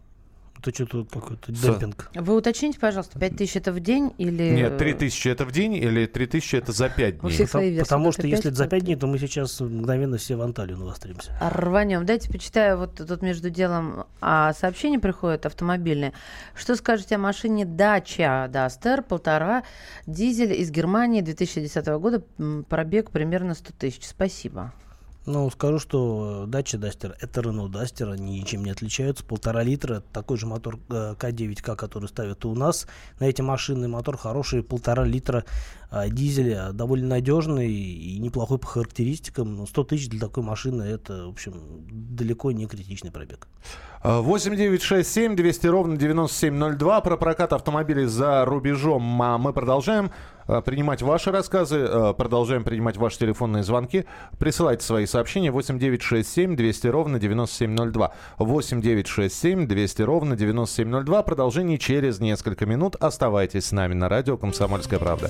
Это 0.62 0.74
что-то 0.76 1.06
какой-то 1.06 1.54
С- 1.56 1.60
демпинг. 1.62 2.10
Вы 2.16 2.36
уточните, 2.36 2.78
пожалуйста, 2.80 3.18
5000 3.18 3.56
это 3.56 3.72
в 3.72 3.80
день 3.80 4.12
или... 4.18 4.50
Нет, 4.56 4.78
3000 4.78 5.28
это 5.30 5.46
в 5.46 5.52
день 5.54 5.74
или 5.76 6.06
3000 6.06 6.56
это 6.58 6.72
за 6.74 6.90
5 6.90 7.16
У 7.16 7.20
дней? 7.22 7.32
всех 7.32 7.50
свои 7.50 7.70
версии. 7.70 7.84
Потому 7.84 8.12
что 8.12 8.22
опять 8.24 8.32
если 8.32 8.50
это 8.50 8.58
за 8.58 8.64
как- 8.66 8.72
пять 8.72 8.84
дней, 8.84 8.96
то 8.98 9.08
мы 9.08 9.18
сейчас 9.20 9.58
мгновенно 9.62 10.18
все 10.18 10.36
в 10.36 10.42
Анталию 10.42 10.78
навостримся. 10.78 11.32
Рванем. 11.40 12.06
Дайте 12.06 12.30
почитаю, 12.30 12.78
вот 12.78 12.96
тут 12.96 13.22
между 13.22 13.50
делом 13.50 14.06
а, 14.20 14.52
сообщение 14.54 15.00
приходит 15.00 15.46
автомобильное. 15.46 16.12
Что 16.56 16.76
скажете 16.76 17.16
о 17.16 17.20
машине 17.20 17.64
Dacia 17.64 18.52
Duster, 18.52 19.02
полтора, 19.02 19.64
дизель 20.08 20.52
из 20.54 20.72
Германии 20.72 21.22
2010 21.22 21.86
года, 21.88 22.22
пробег 22.68 23.12
примерно 23.12 23.54
100 23.54 23.74
тысяч. 23.80 24.06
Спасибо. 24.06 24.74
Ну, 25.26 25.50
скажу, 25.50 25.80
что 25.80 26.46
дача 26.48 26.78
Дастер 26.78 27.16
это 27.20 27.42
Duster, 27.42 28.14
они 28.14 28.40
ничем 28.40 28.64
не 28.64 28.72
отличаются. 28.72 29.24
Полтора 29.24 29.64
литра, 29.64 30.02
такой 30.14 30.38
же 30.38 30.48
мотор 30.48 30.80
э, 30.90 31.16
К9К, 31.20 31.76
который 31.76 32.08
ставят 32.08 32.46
у 32.46 32.56
нас. 32.56 32.88
На 33.20 33.26
эти 33.26 33.42
машины 33.42 33.88
мотор 33.88 34.18
хороший, 34.18 34.64
полтора 34.64 35.04
литра 35.04 35.46
дизеля, 36.10 36.72
довольно 36.72 37.08
надежный 37.08 37.72
и 37.72 38.20
неплохой 38.20 38.60
по 38.60 38.68
характеристикам. 38.68 39.56
Но 39.56 39.66
100 39.66 39.84
тысяч 39.86 40.10
для 40.10 40.20
такой 40.20 40.44
машины, 40.44 40.84
это, 40.84 41.26
в 41.26 41.30
общем, 41.30 41.54
далеко 41.90 42.52
не 42.52 42.68
критичный 42.68 43.12
пробег. 43.12 43.48
8 44.04 44.56
9 44.56 44.82
6 44.82 45.10
7 45.10 45.36
200 45.36 45.68
ровно 45.68 45.98
9702. 45.98 47.02
Про 47.02 47.18
прокат 47.18 47.54
автомобилей 47.54 48.06
за 48.06 48.46
рубежом 48.46 49.22
а 49.22 49.38
мы 49.38 49.52
продолжаем 49.52 50.12
принимать 50.66 51.02
ваши 51.02 51.32
рассказы, 51.32 52.14
продолжаем 52.18 52.64
принимать 52.64 52.98
ваши 52.98 53.20
телефонные 53.20 53.64
звонки. 53.64 54.06
Присылайте 54.40 54.86
свои 54.86 55.06
сообщения 55.06 55.52
8 55.52 55.78
9 55.78 56.02
6 56.02 56.30
7 56.30 56.56
200 56.56 56.88
ровно 56.88 57.20
9702. 57.20 58.14
8 58.38 58.82
9 58.82 59.08
6 59.08 59.36
7 59.36 59.68
200 59.68 60.02
ровно 60.04 60.36
9702. 60.36 61.24
Продолжение 61.24 61.78
через 61.78 62.20
несколько 62.20 62.66
минут. 62.66 62.96
Оставайтесь 62.96 63.66
с 63.66 63.72
нами 63.72 63.94
на 63.94 64.08
радио 64.08 64.38
«Комсомольская 64.38 65.00
правда». 65.00 65.30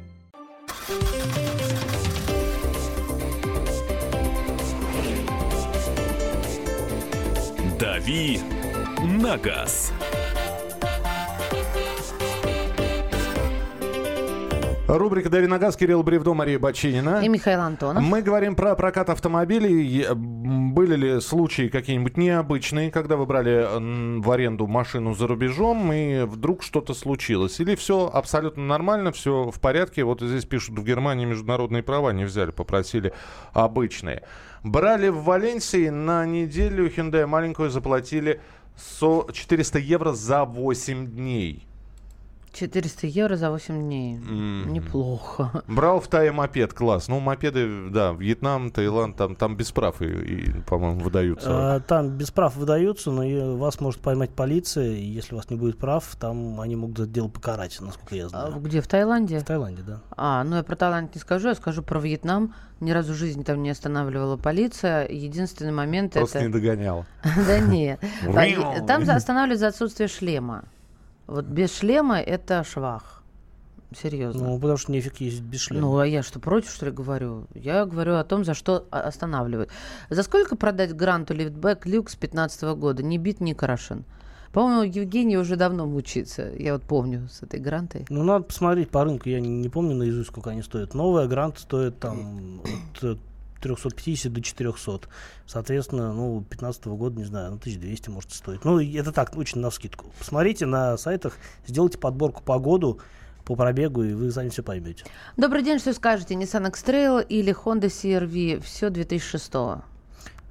«Дави 7.81 8.39
на 9.01 9.37
газ». 9.37 9.91
Рубрика 14.97 15.29
«Дави 15.29 15.47
на 15.47 15.57
газ», 15.57 15.77
Кирилл 15.77 16.03
Бревдо, 16.03 16.33
Мария 16.33 16.59
Бочинина. 16.59 17.21
И 17.23 17.29
Михаил 17.29 17.61
Антонов. 17.61 18.03
Мы 18.03 18.21
говорим 18.21 18.57
про 18.57 18.75
прокат 18.75 19.09
автомобилей. 19.09 20.05
Были 20.13 20.95
ли 20.97 21.21
случаи 21.21 21.69
какие-нибудь 21.69 22.17
необычные, 22.17 22.91
когда 22.91 23.15
вы 23.15 23.25
брали 23.25 24.19
в 24.19 24.29
аренду 24.29 24.67
машину 24.67 25.13
за 25.15 25.27
рубежом, 25.27 25.93
и 25.93 26.23
вдруг 26.23 26.61
что-то 26.61 26.93
случилось? 26.93 27.61
Или 27.61 27.75
все 27.75 28.09
абсолютно 28.13 28.65
нормально, 28.65 29.13
все 29.13 29.49
в 29.49 29.61
порядке? 29.61 30.03
Вот 30.03 30.19
здесь 30.19 30.43
пишут, 30.43 30.77
в 30.77 30.83
Германии 30.83 31.23
международные 31.23 31.83
права 31.83 32.11
не 32.11 32.25
взяли, 32.25 32.51
попросили 32.51 33.13
обычные. 33.53 34.23
Брали 34.61 35.07
в 35.07 35.23
Валенсии 35.23 35.87
на 35.87 36.25
неделю 36.25 36.89
Hyundai 36.89 37.25
маленькую 37.25 37.69
заплатили 37.69 38.41
со 38.75 39.25
400 39.31 39.79
евро 39.79 40.11
за 40.11 40.43
8 40.43 41.07
дней. 41.07 41.65
400 42.53 43.07
евро 43.07 43.35
за 43.37 43.49
8 43.49 43.81
дней. 43.81 44.17
Неплохо. 44.17 45.63
Брал 45.67 45.99
в 45.99 46.07
Тае 46.07 46.31
мопед, 46.31 46.73
класс. 46.73 47.07
Ну, 47.07 47.19
мопеды, 47.19 47.89
да, 47.89 48.11
Вьетнам, 48.11 48.71
Таиланд, 48.71 49.15
там, 49.15 49.35
там 49.35 49.55
без 49.55 49.71
прав, 49.71 50.01
и, 50.01 50.05
и, 50.05 50.51
по-моему, 50.67 50.99
выдаются. 50.99 51.75
А, 51.75 51.79
Там 51.79 52.09
без 52.09 52.31
прав 52.31 52.55
выдаются, 52.55 53.11
но 53.11 53.57
вас 53.57 53.79
может 53.79 54.01
поймать 54.01 54.31
полиция, 54.31 54.91
и 54.91 55.03
если 55.05 55.33
у 55.33 55.37
вас 55.37 55.49
не 55.49 55.55
будет 55.55 55.77
прав, 55.77 56.05
там 56.19 56.59
они 56.59 56.75
могут 56.75 56.99
это 56.99 57.07
дело 57.09 57.27
покарать, 57.29 57.77
насколько 57.79 58.15
я 58.15 58.25
А 58.25 58.29
знаю. 58.29 58.59
Где, 58.59 58.81
в 58.81 58.87
Таиланде? 58.87 59.39
В 59.39 59.43
Таиланде, 59.45 59.83
да. 59.83 60.01
А, 60.17 60.43
ну 60.43 60.57
я 60.57 60.63
про 60.63 60.75
Таиланд 60.75 61.15
не 61.15 61.21
скажу, 61.21 61.49
я 61.49 61.55
скажу 61.55 61.83
про 61.83 61.99
Вьетнам. 61.99 62.53
Ни 62.79 62.91
разу 62.91 63.13
в 63.13 63.15
жизни 63.15 63.43
там 63.43 63.61
не 63.61 63.69
останавливала 63.69 64.37
полиция. 64.37 65.07
Единственный 65.07 65.71
момент 65.71 66.13
Просто 66.13 66.39
это... 66.39 66.47
не 66.47 66.53
догонял. 66.53 67.05
Да 67.47 67.59
нет. 67.59 67.99
Там 68.87 69.05
за- 69.05 69.13
останавливают 69.15 69.59
за 69.59 69.67
отсутствие 69.67 70.07
шлема. 70.07 70.63
Вот 71.31 71.45
без 71.45 71.73
шлема 71.73 72.19
это 72.19 72.61
швах. 72.65 73.23
Серьезно. 73.97 74.49
Ну, 74.49 74.59
потому 74.59 74.75
что 74.77 74.91
нефиг 74.91 75.21
ездить 75.21 75.43
без 75.43 75.61
шлема. 75.61 75.81
Ну, 75.81 75.97
а 75.97 76.05
я 76.05 76.23
что, 76.23 76.41
против, 76.41 76.69
что 76.71 76.87
ли, 76.87 76.91
говорю? 76.91 77.45
Я 77.53 77.85
говорю 77.85 78.15
о 78.15 78.23
том, 78.25 78.43
за 78.43 78.53
что 78.53 78.85
о- 78.91 78.99
останавливают. 78.99 79.69
За 80.09 80.23
сколько 80.23 80.57
продать 80.57 80.93
гранту 80.93 81.33
лифтбэк 81.33 81.85
люкс 81.85 82.17
15 82.17 82.63
года? 82.75 83.01
Ни 83.01 83.17
бит, 83.17 83.39
ни 83.39 83.53
крашен. 83.53 84.03
По-моему, 84.51 84.83
Евгений 84.83 85.37
уже 85.37 85.55
давно 85.55 85.85
мучится. 85.85 86.51
Я 86.59 86.73
вот 86.73 86.83
помню 86.83 87.29
с 87.29 87.41
этой 87.43 87.61
грантой. 87.61 88.05
Ну, 88.09 88.23
надо 88.23 88.43
посмотреть 88.43 88.89
по 88.89 89.05
рынку. 89.05 89.29
Я 89.29 89.39
не, 89.39 89.47
не 89.47 89.69
помню 89.69 89.95
наизусть, 89.95 90.27
сколько 90.31 90.49
они 90.49 90.61
стоят. 90.61 90.93
Новая 90.93 91.27
грант 91.27 91.59
стоит 91.59 91.97
там 91.99 92.61
от 92.95 93.03
э, 93.03 93.15
350 93.61 94.33
до 94.33 94.41
400. 94.41 95.07
Соответственно, 95.45 96.13
ну, 96.13 96.41
15 96.49 96.85
года, 96.87 97.17
не 97.17 97.25
знаю, 97.25 97.51
ну, 97.51 97.57
1200 97.57 98.09
может 98.09 98.31
стоить. 98.31 98.65
Ну, 98.65 98.79
это 98.79 99.11
так, 99.11 99.35
очень 99.37 99.61
навскидку. 99.61 100.11
Посмотрите 100.17 100.65
на 100.65 100.97
сайтах, 100.97 101.37
сделайте 101.65 101.97
подборку 101.97 102.43
по 102.43 102.59
году, 102.59 102.99
по 103.45 103.55
пробегу, 103.55 104.03
и 104.03 104.13
вы 104.13 104.31
сами 104.31 104.49
все 104.49 104.63
поймете. 104.63 105.05
Добрый 105.37 105.63
день, 105.63 105.79
что 105.79 105.93
скажете? 105.93 106.35
Nissan 106.35 106.67
X-Trail 106.69 107.25
или 107.27 107.53
Honda 107.53 107.85
CR-V? 107.87 108.61
Все 108.61 108.89
2006 108.89 109.51
А, 109.55 109.83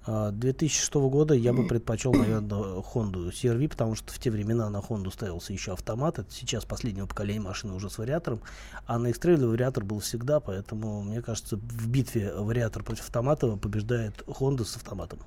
2006 0.06 0.94
года 0.94 1.34
я 1.34 1.52
бы 1.52 1.66
предпочел, 1.66 2.12
наверное, 2.12 2.58
Honda 2.94 3.30
CR-V, 3.30 3.68
потому 3.68 3.94
что 3.94 4.12
в 4.12 4.18
те 4.18 4.30
времена 4.30 4.70
на 4.70 4.78
Honda 4.78 5.12
ставился 5.12 5.52
еще 5.52 5.72
автомат. 5.72 6.18
Это 6.18 6.30
сейчас 6.30 6.64
последнего 6.64 7.06
поколения 7.06 7.40
машины 7.40 7.74
уже 7.74 7.90
с 7.90 7.98
вариатором. 7.98 8.40
А 8.86 8.98
на 8.98 9.08
x 9.08 9.20
вариатор 9.22 9.84
был 9.84 10.00
всегда, 10.00 10.40
поэтому, 10.40 11.02
мне 11.02 11.22
кажется, 11.22 11.56
в 11.56 11.88
битве 11.88 12.32
вариатор 12.34 12.82
против 12.82 13.04
автомата 13.04 13.56
побеждает 13.56 14.22
Honda 14.26 14.64
с 14.64 14.76
автоматом. 14.76 15.20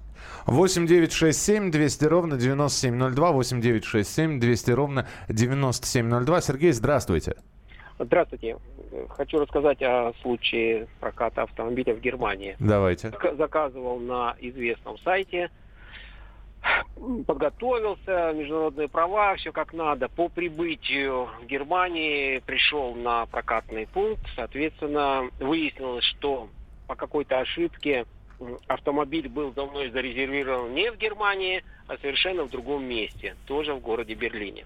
8 0.46 0.88
9 0.88 1.12
6 1.12 1.40
7 1.40 1.72
200 1.72 2.06
ровно 2.06 2.38
9702. 2.38 3.32
8 3.32 3.62
9 3.62 3.84
6 3.84 4.10
7 4.10 4.40
200 4.40 4.72
ровно 4.72 5.08
9702. 5.30 6.42
Сергей, 6.42 6.72
здравствуйте. 6.72 7.36
Здравствуйте. 8.00 8.58
Хочу 9.10 9.40
рассказать 9.40 9.82
о 9.82 10.14
случае 10.22 10.88
проката 11.00 11.44
автомобиля 11.44 11.94
в 11.94 12.00
Германии. 12.00 12.56
Давайте. 12.60 13.10
Зак- 13.10 13.36
Заказывал 13.36 14.00
на 14.00 14.36
известном 14.40 14.98
сайте, 15.00 15.50
подготовился, 17.28 18.34
международные 18.34 18.88
права, 18.88 19.36
все 19.36 19.52
как 19.52 19.74
надо. 19.74 20.10
По 20.10 20.30
прибытию 20.30 21.30
в 21.42 21.46
Германии 21.46 22.40
пришел 22.40 22.96
на 22.96 23.26
прокатный 23.28 23.88
пункт. 23.88 24.26
Соответственно, 24.36 25.30
выяснилось, 25.40 26.06
что 26.06 26.50
по 26.88 26.96
какой-то 26.96 27.40
ошибке 27.40 28.06
автомобиль 28.68 29.30
был 29.30 29.52
давно 29.52 29.88
зарезервирован 29.90 30.74
не 30.74 30.92
в 30.92 30.98
Германии, 30.98 31.64
а 31.88 31.98
совершенно 31.98 32.44
в 32.44 32.50
другом 32.50 32.84
месте, 32.86 33.36
тоже 33.46 33.74
в 33.74 33.80
городе 33.80 34.16
Берлине. 34.16 34.66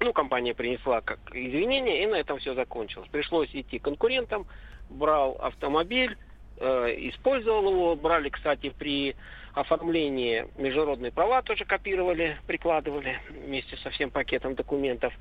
Ну, 0.00 0.12
компания 0.12 0.54
принесла 0.54 1.00
как 1.00 1.18
извинения, 1.32 2.02
и 2.02 2.06
на 2.06 2.16
этом 2.16 2.38
все 2.38 2.54
закончилось. 2.54 3.08
Пришлось 3.10 3.48
идти 3.52 3.78
к 3.78 3.82
конкурентам, 3.82 4.46
брал 4.88 5.36
автомобиль, 5.40 6.16
э, 6.58 6.94
использовал 7.10 7.70
его. 7.70 7.96
Брали, 7.96 8.28
кстати, 8.28 8.70
при 8.70 9.16
оформлении 9.54 10.46
международные 10.56 11.10
права 11.10 11.42
тоже 11.42 11.64
копировали, 11.64 12.36
прикладывали 12.46 13.20
вместе 13.28 13.76
со 13.78 13.90
всем 13.90 14.10
пакетом 14.10 14.54
документов. 14.54 15.12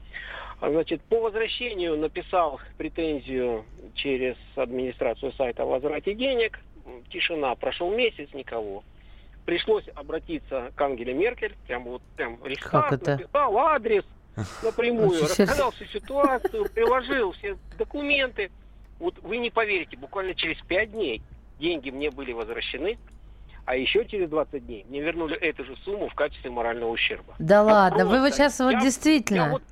Значит, 0.62 1.02
по 1.04 1.22
возвращению 1.22 1.98
написал 1.98 2.60
претензию 2.78 3.66
через 3.96 4.36
администрацию 4.56 5.32
сайта 5.34 5.64
о 5.64 5.66
возврате 5.66 6.14
денег. 6.14 6.60
Тишина. 7.10 7.54
Прошел 7.56 7.92
месяц, 7.92 8.30
никого. 8.34 8.84
Пришлось 9.46 9.86
обратиться 9.96 10.72
к 10.76 10.82
Ангеле 10.82 11.14
Меркель, 11.14 11.56
прям 11.68 11.84
вот 11.86 12.02
прям 12.16 12.44
рестарт, 12.44 13.06
написал 13.06 13.58
адрес 13.58 14.04
напрямую, 14.64 15.24
рассказал 15.24 15.72
всю 15.72 15.86
ситуацию, 15.86 16.70
приложил 16.70 17.32
все 17.34 17.58
документы. 17.78 18.52
Вот 19.00 19.16
вы 19.22 19.38
не 19.38 19.50
поверите, 19.50 19.98
буквально 19.98 20.34
через 20.34 20.58
пять 20.62 20.92
дней 20.92 21.22
деньги 21.60 21.90
мне 21.90 22.10
были 22.12 22.34
возвращены, 22.34 22.98
а 23.66 23.76
еще 23.76 24.06
через 24.06 24.30
20 24.30 24.66
дней 24.66 24.86
мне 24.90 25.02
вернули 25.02 25.36
эту 25.36 25.66
же 25.66 25.76
сумму 25.84 26.10
в 26.10 26.16
качестве 26.16 26.50
морального 26.50 26.90
ущерба. 26.90 27.36
Да 27.38 27.64
ладно, 27.64 28.06
вы 28.06 28.22
вот 28.22 28.34
сейчас 28.34 28.60
вот 28.60 28.72
Я- 28.72 28.82
действительно... 28.82 29.38
Я 29.38 29.50
вот 29.50 29.64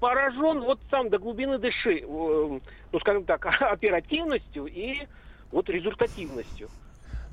поражен 0.00 0.60
вот 0.60 0.78
сам 0.90 1.08
до 1.08 1.18
глубины 1.18 1.58
души, 1.58 2.00
э, 2.00 2.04
ну 2.06 3.00
скажем 3.00 3.24
так, 3.24 3.46
оперативностью 3.60 4.66
и 4.66 5.06
вот 5.50 5.68
результативностью. 5.68 6.68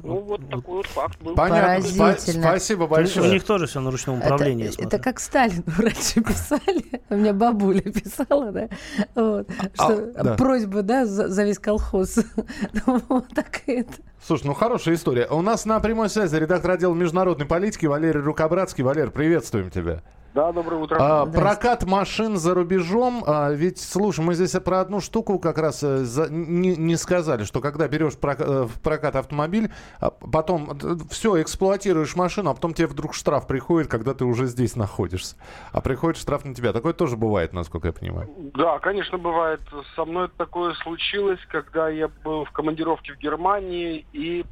Ну 0.04 0.20
вот 0.20 0.50
такой 0.50 0.78
вот 0.78 0.86
факт 0.88 1.22
был. 1.22 1.36
Понятно. 1.36 1.62
Поразительно. 1.98 2.48
Спасибо 2.48 2.84
У 2.84 2.88
большое. 2.88 3.32
них 3.32 3.44
тоже 3.44 3.68
все 3.68 3.80
на 3.80 3.92
ручном 3.92 4.18
Это, 4.20 4.26
управлении, 4.34 4.66
это 4.68 4.74
смотрю. 4.82 5.00
как 5.02 5.20
Сталину 5.20 5.64
раньше 5.78 6.22
писали. 6.22 7.02
У 7.10 7.16
меня 7.16 7.34
бабуля 7.34 7.82
писала, 7.82 8.52
да, 8.52 8.70
вот, 9.16 9.50
что 9.74 10.12
А, 10.16 10.24
да. 10.24 10.34
просьба, 10.36 10.82
да, 10.82 11.06
за, 11.06 11.28
за 11.28 11.44
весь 11.44 11.60
колхоз. 11.60 12.18
Вот 13.10 13.28
так 13.34 13.62
и 13.68 13.74
это. 13.74 13.94
Слушай, 14.26 14.48
ну 14.48 14.54
хорошая 14.54 14.96
история. 14.96 15.28
У 15.28 15.42
нас 15.42 15.66
на 15.66 15.80
прямой 15.80 16.10
связи 16.10 16.36
редактор 16.36 16.72
отдела 16.72 16.94
международной 16.94 17.46
политики 17.46 17.86
Валерий 17.86 18.22
Рукобратский. 18.22 18.84
Валер, 18.84 19.12
приветствуем 19.12 19.70
тебя. 19.70 20.02
Да, 20.36 20.52
доброе 20.52 20.82
утро. 20.82 20.98
А, 21.00 21.26
прокат 21.26 21.86
машин 21.86 22.36
за 22.36 22.54
рубежом. 22.54 23.24
а, 23.26 23.52
ведь, 23.52 23.80
слушай, 23.80 24.20
мы 24.20 24.34
здесь 24.34 24.52
про 24.62 24.82
одну 24.82 25.00
штуку 25.00 25.40
как 25.40 25.58
раз 25.58 25.82
э, 25.82 26.00
за- 26.04 26.28
не, 26.30 26.76
не 26.76 26.98
сказали, 26.98 27.46
что 27.46 27.62
когда 27.62 27.88
берешь 27.88 28.16
прок- 28.18 28.42
э, 28.42 28.64
в 28.64 28.82
прокат 28.82 29.16
автомобиль, 29.16 29.72
а 30.02 30.10
потом 30.12 30.78
все, 31.10 31.42
эксплуатируешь 31.42 32.18
машину, 32.18 32.50
а 32.50 32.54
потом 32.54 32.74
тебе 32.74 32.88
вдруг 32.88 33.14
штраф 33.14 33.48
приходит, 33.48 33.90
когда 33.90 34.14
ты 34.14 34.26
уже 34.26 34.48
здесь 34.48 34.76
находишься. 34.76 35.38
А 35.72 35.80
приходит 35.80 36.18
штраф 36.20 36.44
на 36.44 36.54
тебя. 36.54 36.74
Такое 36.74 36.92
тоже 36.92 37.16
бывает, 37.16 37.54
насколько 37.54 37.88
я 37.88 37.94
понимаю. 37.94 38.30
Да, 38.56 38.80
конечно, 38.80 39.18
бывает. 39.18 39.62
Со 39.96 40.04
мной 40.04 40.28
такое 40.36 40.74
случилось, 40.84 41.40
когда 41.50 41.88
я 41.88 42.10
был 42.26 42.44
в 42.44 42.52
командировке 42.52 43.14
в 43.14 43.20
Германии 43.20 44.06
и 44.12 44.46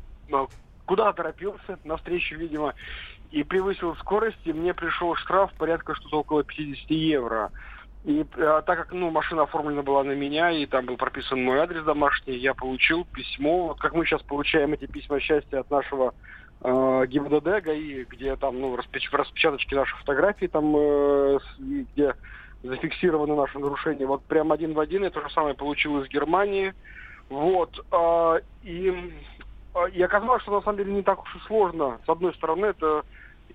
куда 0.86 1.12
торопился, 1.12 1.78
навстречу, 1.84 2.38
видимо, 2.38 2.74
и 3.34 3.44
превысил 3.44 3.96
скорость, 3.96 4.38
и 4.46 4.54
мне 4.54 4.76
пришел 4.76 5.16
штраф 5.16 5.52
порядка 5.58 5.96
что-то 5.96 6.20
около 6.20 6.44
50 6.44 6.90
евро. 6.92 7.52
И 8.06 8.24
а, 8.38 8.62
так 8.62 8.78
как 8.78 8.92
ну, 8.92 9.10
машина 9.10 9.44
оформлена 9.44 9.82
была 9.82 10.04
на 10.04 10.12
меня, 10.12 10.52
и 10.52 10.68
там 10.68 10.86
был 10.86 10.98
прописан 10.98 11.44
мой 11.44 11.58
адрес 11.58 11.84
домашний, 11.84 12.36
я 12.36 12.54
получил 12.54 13.06
письмо, 13.06 13.76
как 13.80 13.96
мы 13.96 14.06
сейчас 14.06 14.22
получаем 14.22 14.74
эти 14.74 14.86
письма 14.86 15.20
счастья 15.20 15.62
от 15.62 15.72
нашего 15.72 16.14
э, 16.62 17.06
ГИБДД, 17.08 17.64
ГАИ, 17.64 18.04
где 18.04 18.36
там, 18.36 18.62
ну, 18.62 18.76
распеч... 18.76 19.10
в 19.10 19.16
распечаточке 19.16 19.76
наших 19.76 19.98
фотографий, 19.98 20.48
там, 20.48 20.72
э, 20.78 21.40
где 21.58 22.14
зафиксированы 22.62 23.36
наши 23.36 23.58
нарушения. 23.58 24.06
Вот 24.06 24.24
прям 24.26 24.52
один 24.52 24.74
в 24.74 24.80
один 24.80 25.06
я 25.06 25.10
то 25.10 25.22
же 25.22 25.34
самое 25.34 25.56
получил 25.56 26.00
из 26.04 26.08
Германии. 26.08 26.76
Вот. 27.30 27.84
а, 27.90 28.38
и, 28.62 28.94
а, 29.74 29.86
и 29.88 30.04
оказалось, 30.04 30.44
что 30.44 30.52
на 30.52 30.62
самом 30.62 30.78
деле 30.78 30.94
не 30.94 31.02
так 31.02 31.24
уж 31.24 31.36
и 31.36 31.40
сложно. 31.48 31.98
С 32.06 32.10
одной 32.10 32.32
стороны, 32.36 32.68
это 32.68 33.04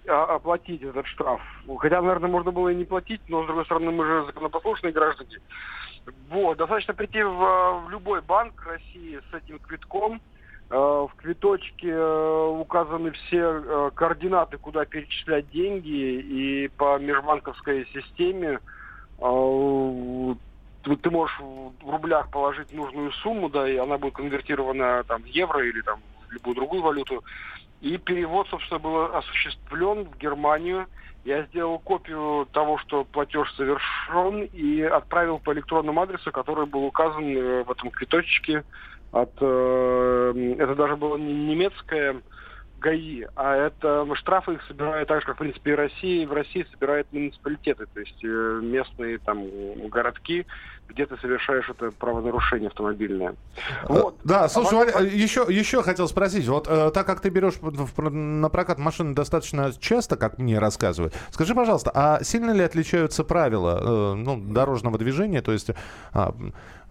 оплатить 0.09 0.83
этот 0.83 1.07
штраф. 1.07 1.41
Хотя, 1.79 2.01
наверное, 2.01 2.31
можно 2.31 2.51
было 2.51 2.69
и 2.71 2.75
не 2.75 2.85
платить, 2.85 3.21
но, 3.29 3.43
с 3.43 3.47
другой 3.47 3.65
стороны, 3.65 3.91
мы 3.91 4.05
же 4.05 4.25
законопослушные 4.27 4.93
граждане. 4.93 5.39
Вот. 6.31 6.59
Достаточно 6.59 6.95
прийти 6.95 7.23
в, 7.23 7.45
а, 7.45 7.81
в 7.81 7.91
любой 7.91 8.23
банк 8.23 8.65
России 8.67 9.21
с 9.31 9.35
этим 9.35 9.59
квитком. 9.59 10.21
Э, 10.71 10.75
В 10.75 11.11
квиточке 11.17 11.97
указаны 11.97 13.13
все 13.13 13.91
координаты, 13.95 14.59
куда 14.59 14.85
перечислять 14.85 15.51
деньги, 15.51 15.89
и 15.89 16.69
по 16.69 16.99
межбанковской 16.99 17.87
системе 17.87 18.61
ты 21.03 21.11
можешь 21.11 21.39
в 21.39 21.91
рублях 21.91 22.31
положить 22.31 22.73
нужную 22.73 23.13
сумму, 23.13 23.49
да, 23.49 23.69
и 23.69 23.77
она 23.77 23.99
будет 23.99 24.15
конвертирована 24.15 25.05
там 25.05 25.23
в 25.23 25.27
евро 25.27 25.67
или 25.67 25.81
там 25.81 26.01
в 26.29 26.33
любую 26.33 26.55
другую 26.55 26.83
валюту. 26.83 27.25
И 27.81 27.97
перевод, 27.97 28.49
собственно, 28.49 28.81
был 28.81 29.05
осуществлен 29.15 30.05
в 30.05 30.19
Германию. 30.19 30.87
Я 31.25 31.43
сделал 31.45 31.79
копию 31.79 32.49
того, 32.53 32.79
что 32.79 33.05
платеж 33.05 33.53
совершен, 33.55 34.43
и 34.53 34.83
отправил 34.83 35.39
по 35.39 35.53
электронному 35.53 36.01
адресу, 36.01 36.33
который 36.33 36.67
был 36.67 36.85
указан 36.85 37.25
э, 37.25 37.65
в 37.65 37.71
этом 37.71 37.91
квиточке. 37.91 38.65
От, 39.13 39.33
э, 39.41 40.55
это 40.59 40.75
даже 40.75 40.97
было 40.97 41.17
не 41.17 41.33
немецкое 41.33 42.17
ГАИ, 42.81 43.27
а 43.35 43.55
это 43.57 44.07
штрафы 44.15 44.55
их 44.55 44.63
собирают 44.67 45.09
так 45.09 45.21
же, 45.21 45.27
как, 45.27 45.37
в 45.37 45.39
принципе, 45.39 45.73
и 45.73 45.75
Россия. 45.75 46.23
И 46.23 46.27
в 46.27 46.33
России 46.33 46.67
собирают 46.71 47.13
муниципалитеты, 47.13 47.87
то 47.87 48.01
есть 48.01 48.23
э, 48.25 48.61
местные 48.63 49.19
там 49.19 49.45
городки, 49.89 50.47
где 50.89 51.05
ты 51.07 51.17
совершаешь 51.19 51.69
это 51.69 51.91
правонарушение 51.91 52.69
автомобильное. 52.69 53.35
Вот. 53.89 54.17
Да, 54.25 54.49
слушай, 54.49 54.75
А 54.75 54.93
Валя, 54.93 55.07
еще, 55.09 55.45
еще 55.49 55.83
хотел 55.83 56.09
спросить. 56.09 56.47
Вот 56.49 56.67
э, 56.69 56.91
так 56.93 57.07
как 57.07 57.21
ты 57.21 57.29
берешь 57.29 57.55
на 57.61 58.49
прокат 58.49 58.79
машины 58.79 59.15
достаточно 59.15 59.73
часто, 59.79 60.17
как 60.17 60.39
мне 60.39 60.59
рассказывают, 60.59 61.15
скажи, 61.31 61.55
пожалуйста, 61.55 61.91
а 61.95 62.23
сильно 62.23 62.53
ли 62.53 62.63
отличаются 62.63 63.25
правила 63.25 64.13
э, 64.13 64.15
ну, 64.15 64.41
дорожного 64.41 64.99
движения? 64.99 65.43
То 65.43 65.53
есть 65.53 65.71
а, 66.13 66.35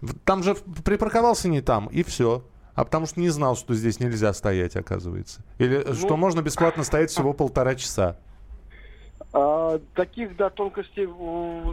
в- 0.00 0.18
там 0.24 0.42
же 0.42 0.54
припарковался 0.84 1.48
не 1.48 1.60
там, 1.60 1.86
и 1.86 2.02
все. 2.02 2.44
А 2.78 2.84
потому 2.84 3.06
что 3.06 3.18
не 3.18 3.28
знал, 3.28 3.56
что 3.56 3.74
здесь 3.74 3.98
нельзя 3.98 4.32
стоять, 4.32 4.76
оказывается. 4.76 5.42
Или 5.58 5.82
Ну, 5.84 5.94
что 5.94 6.16
можно 6.16 6.42
бесплатно 6.42 6.84
стоять 6.84 7.10
всего 7.10 7.32
полтора 7.32 7.74
часа. 7.74 8.20
А, 9.32 9.80
таких, 9.96 10.36
да, 10.36 10.48
тонкостей 10.48 11.08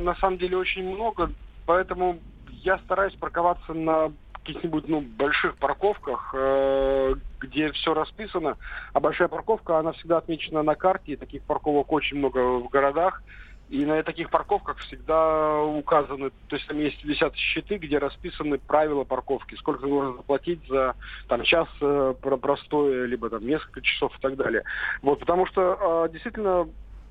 на 0.04 0.16
самом 0.16 0.40
деле 0.40 0.58
очень 0.58 0.84
много, 0.84 1.30
поэтому 1.68 2.18
я 2.50 2.80
стараюсь 2.80 3.14
парковаться 3.14 3.76
на 3.76 4.14
каких-нибудь 4.34 4.88
ну, 4.88 5.02
больших 5.02 5.56
парковках, 5.58 6.34
э, 6.36 7.14
где 7.40 7.72
все 7.74 7.94
расписано. 7.94 8.58
А 8.94 9.00
большая 9.00 9.28
парковка, 9.28 9.78
она 9.78 9.92
всегда 9.92 10.18
отмечена 10.18 10.64
на 10.64 10.74
карте, 10.74 11.12
и 11.12 11.18
таких 11.18 11.44
парковок 11.44 11.92
очень 11.92 12.18
много 12.18 12.40
в 12.40 12.68
городах. 12.70 13.22
И 13.68 13.84
на 13.84 14.04
таких 14.04 14.30
парковках 14.30 14.78
всегда 14.78 15.60
указаны, 15.62 16.30
то 16.48 16.56
есть 16.56 16.68
там 16.68 16.78
есть 16.78 17.04
висят 17.04 17.36
щиты, 17.36 17.78
где 17.78 17.98
расписаны 17.98 18.60
правила 18.60 19.06
парковки, 19.06 19.56
сколько 19.56 19.88
нужно 19.88 20.18
заплатить 20.18 20.68
за 20.68 20.94
там 21.28 21.42
час 21.44 21.68
э, 21.82 22.14
про- 22.22 22.38
простое, 22.38 23.06
либо 23.06 23.30
там 23.30 23.46
несколько 23.46 23.82
часов 23.82 24.16
и 24.16 24.22
так 24.22 24.36
далее. 24.36 24.64
Вот, 25.02 25.20
потому 25.20 25.48
что 25.48 26.06
э, 26.08 26.12
действительно 26.12 26.70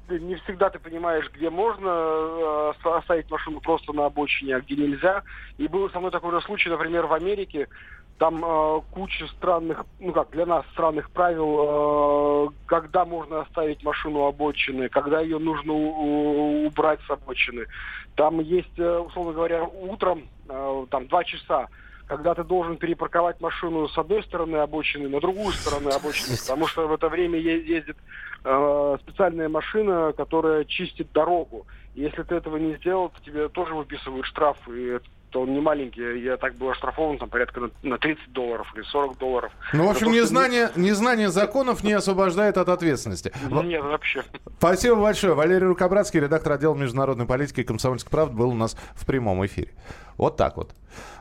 не 0.09 0.37
всегда 0.37 0.71
ты 0.71 0.79
понимаешь, 0.79 1.31
где 1.33 1.51
можно 1.51 1.89
э, 1.89 2.71
оста- 2.71 2.99
оставить 2.99 3.31
машину 3.31 3.61
просто 3.61 3.93
на 3.93 4.07
обочине, 4.07 4.57
а 4.57 4.61
где 4.61 4.77
нельзя. 4.77 5.23
И 5.57 5.67
был 5.67 5.91
со 5.91 5.99
мной 5.99 6.11
такой 6.11 6.33
же 6.33 6.41
случай, 6.43 6.69
например, 6.69 7.07
в 7.07 7.15
Америке. 7.15 7.69
Там 8.19 8.45
э, 8.45 8.81
куча 8.93 9.27
странных, 9.37 9.85
ну 9.99 10.13
как, 10.13 10.31
для 10.31 10.47
нас 10.47 10.65
странных 10.73 11.11
правил, 11.11 12.49
э, 12.49 12.49
когда 12.67 13.05
можно 13.05 13.41
оставить 13.41 13.83
машину 13.83 14.25
обочины, 14.27 14.89
когда 14.89 15.21
ее 15.21 15.39
нужно 15.39 15.73
у- 15.73 16.67
убрать 16.67 17.01
с 17.07 17.11
обочины. 17.11 17.67
Там 18.15 18.39
есть, 18.41 18.79
э, 18.79 18.99
условно 18.99 19.33
говоря, 19.33 19.65
утром, 19.65 20.29
э, 20.49 20.87
там, 20.91 21.09
два 21.09 21.25
часа, 21.25 21.67
когда 22.07 22.35
ты 22.35 22.45
должен 22.45 22.77
перепарковать 22.77 23.41
машину 23.41 23.89
с 23.89 23.99
одной 23.99 24.23
стороны 24.23 24.57
обочины 24.59 25.09
на 25.09 25.21
другую 25.21 25.53
сторону 25.53 25.91
обочины, 25.91 26.37
потому 26.39 26.69
что 26.69 26.87
в 26.87 26.93
это 26.93 27.09
время 27.09 27.39
ездит 27.39 27.97
э, 28.45 28.97
специальная 29.03 29.49
машина, 29.49 30.13
которая 30.17 30.65
чистит 30.67 31.11
дорогу. 31.13 31.67
Если 31.95 32.23
ты 32.23 32.37
этого 32.37 32.59
не 32.59 32.75
сделал, 32.77 33.09
то 33.09 33.21
тебе 33.25 33.49
тоже 33.49 33.75
выписывают 33.75 34.27
штраф, 34.27 34.57
и 34.69 34.85
это 34.85 35.07
он 35.41 35.53
не 35.53 35.61
маленький. 35.61 36.21
Я 36.23 36.37
так 36.37 36.55
был 36.57 36.71
оштрафован 36.71 37.19
там 37.19 37.29
порядка 37.29 37.61
на, 37.61 37.71
на 37.83 37.99
30 37.99 38.33
долларов 38.33 38.67
или 38.75 38.83
40 38.83 39.19
долларов. 39.19 39.53
Ну, 39.73 39.87
в 39.87 39.91
общем, 39.91 40.07
то, 40.07 40.13
что 40.13 40.23
незнание, 40.23 40.71
незнание 40.77 41.29
законов 41.31 41.83
не 41.85 41.93
освобождает 41.93 42.57
от 42.59 42.69
ответственности. 42.69 43.33
не- 43.51 43.63
Нет, 43.69 43.83
вообще. 43.83 44.23
Спасибо 44.59 44.97
большое. 44.97 45.35
Валерий 45.35 45.67
Рукобратский, 45.67 46.21
редактор 46.21 46.53
отдела 46.53 46.75
международной 46.75 47.27
политики 47.27 47.63
«Комсомольской 47.63 48.11
правды», 48.11 48.37
был 48.37 48.51
у 48.51 48.55
нас 48.55 48.77
в 48.95 49.07
прямом 49.07 49.45
эфире. 49.47 49.71
Вот 50.17 50.37
так 50.37 50.57
вот. 50.57 50.75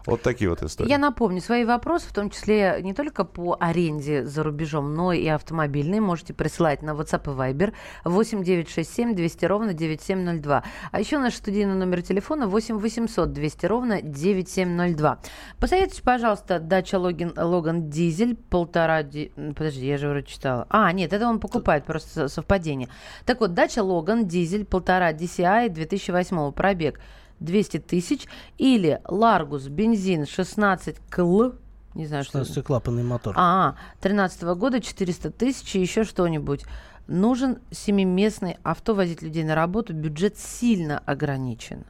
Вот 0.06 0.22
такие 0.22 0.50
вот 0.50 0.62
истории. 0.62 0.90
Я 0.90 1.00
напомню, 1.00 1.42
свои 1.42 1.64
вопросы, 1.66 2.08
в 2.08 2.14
том 2.14 2.30
числе 2.30 2.78
не 2.82 2.94
только 2.94 3.24
по 3.24 3.58
аренде 3.60 4.24
за 4.24 4.44
рубежом, 4.44 4.94
но 4.94 5.14
и 5.14 5.26
автомобильные, 5.28 6.00
можете 6.00 6.34
присылать 6.34 6.84
на 6.84 6.92
WhatsApp 6.92 7.24
и 7.24 7.36
Viber 7.54 7.74
8 8.06 8.44
967 8.44 9.16
200 9.16 9.46
ровно 9.46 9.74
9702. 9.74 10.64
А 10.92 11.00
еще 11.00 11.18
наш 11.18 11.34
студийный 11.36 11.74
номер 11.74 12.04
телефона 12.04 12.48
8 12.48 12.78
800 12.78 13.32
200 13.32 13.66
ровно 13.66 14.02
9702. 14.04 15.20
Посоветуйте, 15.60 16.04
пожалуйста, 16.04 16.60
дача 16.60 17.00
Логин, 17.00 17.34
Логан 17.36 17.90
Дизель, 17.90 18.36
полтора... 18.36 19.02
ди- 19.04 19.32
Подожди, 19.56 19.88
я 19.88 19.98
же 19.98 20.10
вроде 20.10 20.28
читала. 20.28 20.68
А, 20.70 20.92
нет, 20.92 21.14
это 21.14 21.28
он 21.28 21.40
покупает, 21.40 21.86
просто 21.86 22.10
со- 22.10 22.28
совпадение. 22.28 22.90
Так 23.26 23.40
вот, 23.40 23.54
дача 23.56 23.82
Логан 23.82 24.28
Дизель, 24.28 24.66
полтора 24.66 25.14
DCI 25.14 25.70
2008 25.70 26.52
пробег. 26.52 27.00
200 27.40 27.80
тысяч, 27.80 28.28
или 28.58 29.02
Ларгус, 29.08 29.68
бензин 29.68 30.26
16 30.26 30.98
кл, 31.10 31.52
не 31.96 32.08
знаю, 32.08 32.24
что 32.24 32.40
это. 32.40 32.50
16-клапанный 32.50 33.04
мотор. 33.04 33.36
А, 33.38 33.76
13 34.02 34.44
года 34.56 34.82
400 34.82 35.32
тысяч 35.32 35.76
и 35.76 35.82
еще 35.82 36.04
что-нибудь. 36.04 36.64
Нужен 37.08 37.60
семиместный 37.72 38.58
авто 38.64 38.96
возить 38.96 39.22
людей 39.22 39.44
на 39.44 39.56
работу, 39.56 39.94
бюджет 39.94 40.38
сильно 40.38 41.00
ограничен. 41.00 41.86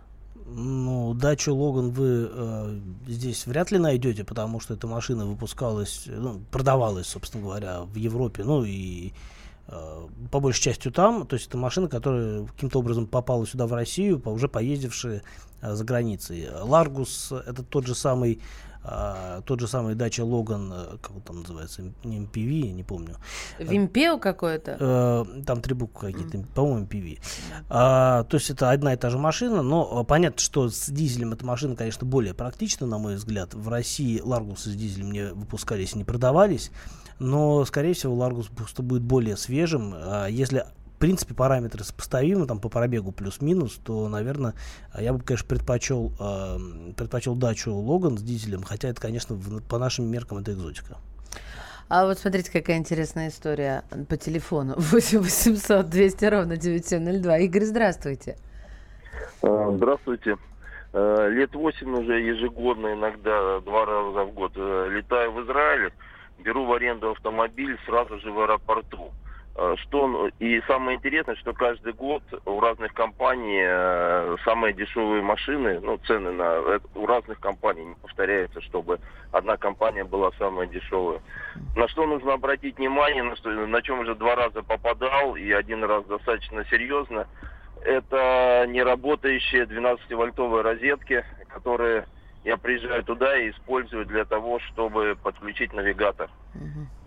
Ну, 0.45 1.13
дачу 1.13 1.55
Логан 1.55 1.91
вы 1.91 2.29
э, 2.29 2.79
здесь 3.07 3.45
вряд 3.47 3.71
ли 3.71 3.77
найдете, 3.77 4.23
потому 4.23 4.59
что 4.59 4.73
эта 4.73 4.87
машина 4.87 5.25
выпускалась, 5.25 6.03
ну, 6.07 6.41
продавалась, 6.51 7.07
собственно 7.07 7.43
говоря, 7.43 7.81
в 7.83 7.95
Европе, 7.95 8.43
ну 8.43 8.63
и 8.63 9.09
э, 9.09 9.11
по 9.65 10.39
большей 10.39 10.61
части 10.61 10.91
там. 10.91 11.25
То 11.25 11.35
есть 11.35 11.47
это 11.47 11.57
машина, 11.57 11.87
которая 11.87 12.45
каким-то 12.45 12.79
образом 12.79 13.07
попала 13.07 13.45
сюда 13.45 13.65
в 13.65 13.73
Россию, 13.73 14.21
уже 14.25 14.47
поездившая 14.47 15.23
э, 15.61 15.73
за 15.73 15.83
границей. 15.83 16.49
Ларгус 16.61 17.31
это 17.31 17.63
тот 17.63 17.87
же 17.87 17.95
самый 17.95 18.41
э, 18.83 19.41
тот 19.45 19.59
же 19.59 19.67
самый 19.67 19.95
дача 19.95 20.23
Логан, 20.23 20.71
э, 20.73 20.97
как 21.01 21.15
он 21.15 21.21
там 21.21 21.39
называется, 21.41 21.83
не 22.03 22.19
MPV, 22.19 22.71
не 22.71 22.83
помню. 22.83 23.15
Вимпео 23.59 24.17
какое-то? 24.17 24.77
Э, 24.79 25.43
там 25.45 25.61
три 25.61 25.73
буквы 25.73 26.11
какие-то, 26.11 26.45
по-моему, 26.53 26.85
PV. 26.85 27.19
А, 27.69 28.23
то 28.23 28.37
есть 28.37 28.49
это 28.49 28.71
одна 28.71 28.93
и 28.93 28.97
та 28.97 29.09
же 29.09 29.17
машина, 29.17 29.61
но 29.61 30.01
э, 30.01 30.05
понятно, 30.05 30.39
что 30.39 30.69
с 30.69 30.89
дизелем 30.89 31.33
эта 31.33 31.45
машина, 31.45 31.75
конечно, 31.75 32.05
более 32.05 32.33
практична, 32.33 32.87
на 32.87 32.97
мой 32.97 33.15
взгляд. 33.15 33.53
В 33.53 33.69
России 33.69 34.19
Ларгусы 34.19 34.71
с 34.71 34.75
дизелем 34.75 35.11
не 35.11 35.25
выпускались 35.33 35.95
не 35.95 36.03
продавались, 36.03 36.71
но, 37.19 37.63
скорее 37.65 37.93
всего, 37.93 38.13
Ларгус 38.15 38.47
просто 38.47 38.81
будет 38.83 39.01
более 39.03 39.37
свежим. 39.37 39.93
А 39.95 40.27
если 40.27 40.65
в 40.95 41.05
принципе, 41.05 41.33
параметры 41.33 41.83
сопоставимы, 41.83 42.45
там, 42.47 42.59
по 42.59 42.69
пробегу 42.69 43.11
плюс-минус, 43.11 43.77
то, 43.83 44.07
наверное, 44.07 44.53
я 44.97 45.11
бы, 45.11 45.19
конечно, 45.19 45.45
предпочел, 45.49 46.13
э, 46.17 46.93
предпочел 46.95 47.35
дачу 47.35 47.73
Логан 47.73 48.17
с 48.17 48.21
дизелем, 48.21 48.63
хотя 48.63 48.87
это, 48.87 49.01
конечно, 49.01 49.35
в- 49.35 49.61
по 49.63 49.77
нашим 49.79 50.05
меркам 50.09 50.37
это 50.37 50.53
экзотика. 50.53 50.95
А 51.89 52.05
вот 52.05 52.19
смотрите, 52.19 52.49
какая 52.49 52.77
интересная 52.77 53.27
история 53.27 53.83
по 54.07 54.15
телефону. 54.15 54.75
8 54.77 55.19
800 55.19 55.89
200 55.89 56.23
ровно 56.25 56.55
9702. 56.55 57.37
Игорь, 57.39 57.65
здравствуйте. 57.65 58.37
Э, 59.41 59.71
Здравствуйте. 59.75 60.37
Лет 60.93 61.53
восемь 61.55 61.91
уже 61.97 62.13
ежегодно, 62.21 62.93
иногда 62.93 63.59
два 63.61 63.85
раза 63.85 64.23
в 64.25 64.33
год 64.33 64.53
э, 64.55 64.89
летаю 64.91 65.31
в 65.33 65.43
Израиль, 65.43 65.91
беру 66.39 66.65
в 66.65 66.73
аренду 66.73 67.11
автомобиль 67.11 67.77
сразу 67.85 68.19
же 68.19 68.31
в 68.31 68.39
аэропорту. 68.41 69.11
Э, 69.55 69.75
Что 69.77 70.29
и 70.39 70.61
самое 70.67 70.97
интересное, 70.97 71.35
что 71.35 71.53
каждый 71.53 71.93
год 71.93 72.23
у 72.45 72.59
разных 72.59 72.93
компаний 72.93 73.61
э, 73.63 74.35
самые 74.43 74.73
дешевые 74.73 75.21
машины, 75.21 75.79
ну 75.79 75.97
цены 76.07 76.31
на 76.31 76.55
это 76.75 76.87
у 76.95 77.05
разных 77.05 77.39
компаний 77.39 77.85
не 77.85 77.95
повторяются, 77.95 78.61
чтобы 78.61 78.99
одна 79.31 79.57
компания 79.57 80.03
была 80.03 80.31
самая 80.39 80.65
дешевая. 80.67 81.21
На 81.75 81.87
что 81.87 82.07
нужно 82.07 82.33
обратить 82.33 82.77
внимание, 82.77 83.21
на, 83.21 83.35
что, 83.35 83.49
на 83.49 83.81
чем 83.83 83.99
уже 83.99 84.15
два 84.15 84.35
раза 84.35 84.63
попадал 84.63 85.35
и 85.35 85.51
один 85.51 85.83
раз 85.83 86.03
достаточно 86.05 86.65
серьезно, 86.65 87.27
это 87.83 88.65
неработающие 88.67 89.65
12-вольтовые 89.65 90.61
розетки, 90.61 91.23
которые 91.49 92.05
я 92.43 92.57
приезжаю 92.57 93.03
туда 93.03 93.37
и 93.37 93.51
использую 93.51 94.05
для 94.05 94.25
того, 94.25 94.59
чтобы 94.59 95.17
подключить 95.21 95.73
навигатор. 95.73 96.29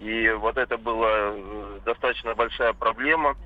И 0.01 0.31
вот 0.31 0.57
это 0.57 0.77
была 0.77 1.09
э, 1.11 1.79
достаточно 1.85 2.35
большая 2.35 2.73
проблема. 2.73 3.37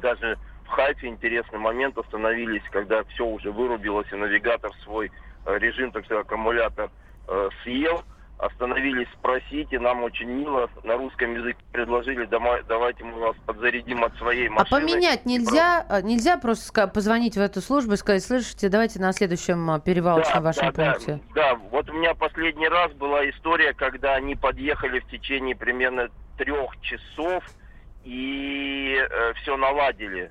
Даже 0.00 0.38
в 0.64 0.68
Хайфе 0.68 1.08
интересный 1.08 1.58
момент 1.58 1.96
остановились, 1.96 2.62
когда 2.70 3.04
все 3.04 3.26
уже 3.26 3.50
вырубилось, 3.50 4.06
и 4.12 4.16
навигатор 4.16 4.72
свой 4.84 5.10
э, 5.46 5.58
режим, 5.58 5.90
так 5.92 6.04
сказать, 6.04 6.24
аккумулятор 6.26 6.90
э, 7.26 7.48
съел. 7.62 8.02
Остановились 8.38 9.08
спросить, 9.18 9.72
и 9.72 9.78
нам 9.78 10.04
очень 10.04 10.28
мило 10.28 10.70
на 10.84 10.96
русском 10.96 11.34
языке 11.34 11.58
предложили, 11.72 12.24
«Дома- 12.26 12.62
давайте 12.68 13.02
мы 13.02 13.18
вас 13.18 13.36
подзарядим 13.44 14.04
от 14.04 14.16
своей 14.16 14.46
А 14.46 14.52
машины. 14.52 14.80
поменять 14.80 15.26
нельзя? 15.26 15.84
А, 15.88 16.02
Нельзя 16.02 16.38
просто 16.38 16.86
позвонить 16.86 17.36
в 17.36 17.40
эту 17.40 17.60
службу 17.60 17.94
и 17.94 17.96
сказать, 17.96 18.22
слышите, 18.22 18.68
давайте 18.68 19.00
на 19.00 19.12
следующем 19.12 19.68
а, 19.68 19.80
перевалочном 19.80 20.44
вашем 20.44 20.72
да, 20.72 20.92
пункте. 20.92 21.20
Да, 21.34 21.56
вот 21.56 21.90
у 21.90 21.92
меня 21.92 22.14
последний 22.14 22.68
раз 22.68 22.92
была 22.92 23.28
история, 23.28 23.72
когда 23.74 24.14
они 24.14 24.36
подъехали 24.36 25.00
в 25.00 25.08
течение 25.08 25.56
примерно 25.56 26.08
трех 26.36 26.80
часов 26.80 27.42
и 28.04 28.96
все 29.42 29.56
наладили. 29.56 30.30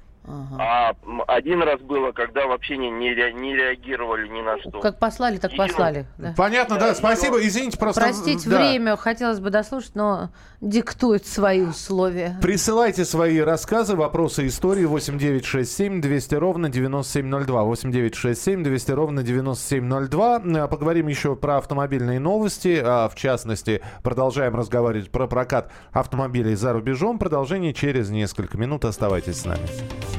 А 0.59 0.91
м, 1.05 1.23
один 1.27 1.61
раз 1.63 1.79
было, 1.81 2.11
когда 2.11 2.47
вообще 2.47 2.77
не, 2.77 2.89
не, 2.91 3.09
не 3.33 3.55
реагировали 3.55 4.27
ни 4.27 4.41
на 4.41 4.59
что. 4.59 4.79
Как 4.81 4.99
послали, 4.99 5.37
так 5.37 5.53
И- 5.53 5.57
послали. 5.57 6.05
да. 6.17 6.33
Понятно, 6.35 6.77
да, 6.77 6.93
спасибо. 6.95 7.37
Извините, 7.41 7.77
просто... 7.77 8.01
Простить 8.01 8.47
да. 8.47 8.57
время 8.57 8.97
хотелось 8.97 9.39
бы 9.39 9.49
дослушать, 9.49 9.95
но 9.95 10.29
диктует 10.59 11.25
свои 11.25 11.61
условия. 11.61 12.37
Присылайте 12.41 13.05
свои 13.05 13.39
рассказы, 13.39 13.95
вопросы, 13.95 14.47
истории 14.47 14.85
8967 14.85 16.01
200 16.01 16.35
ровно 16.35 16.69
9702. 16.69 17.63
8967 17.63 18.63
200 18.63 18.91
ровно 18.91 19.23
9702. 19.23 20.41
Э, 20.45 20.67
Поговорим 20.67 21.07
еще 21.07 21.35
про 21.35 21.57
автомобильные 21.57 22.19
новости. 22.19 22.81
а, 22.83 23.07
В 23.07 23.15
частности, 23.15 23.81
продолжаем 24.03 24.55
разговаривать 24.55 25.11
про 25.11 25.27
прокат 25.27 25.71
автомобилей 25.91 26.55
за 26.55 26.73
рубежом. 26.73 27.17
Продолжение 27.19 27.73
через 27.73 28.09
несколько 28.09 28.57
минут. 28.57 28.83
Оставайтесь 28.85 29.41
с 29.41 29.45
нами. 29.45 30.16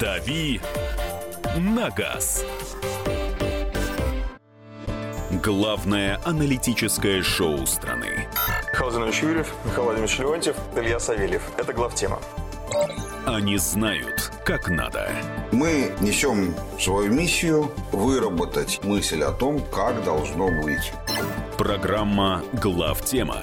«Дави 0.00 0.62
на 1.58 1.90
газ». 1.90 2.42
Главное 5.42 6.18
аналитическое 6.24 7.22
шоу 7.22 7.66
страны. 7.66 8.26
Михаил 8.72 8.92
Зинович 8.92 9.22
Юрьев, 9.22 9.52
Михаил 9.66 9.84
Владимирович 9.84 10.18
Леонтьев, 10.18 10.56
Илья 10.74 10.98
Савельев. 10.98 11.42
Это 11.58 11.74
главтема. 11.74 12.18
Они 13.26 13.58
знают, 13.58 14.32
как 14.46 14.70
надо. 14.70 15.10
Мы 15.52 15.92
несем 16.00 16.54
свою 16.78 17.12
миссию 17.12 17.70
выработать 17.92 18.82
мысль 18.82 19.22
о 19.22 19.32
том, 19.32 19.60
как 19.70 20.02
должно 20.02 20.48
быть. 20.62 20.94
Программа 21.58 22.42
«Главтема» 22.54 23.42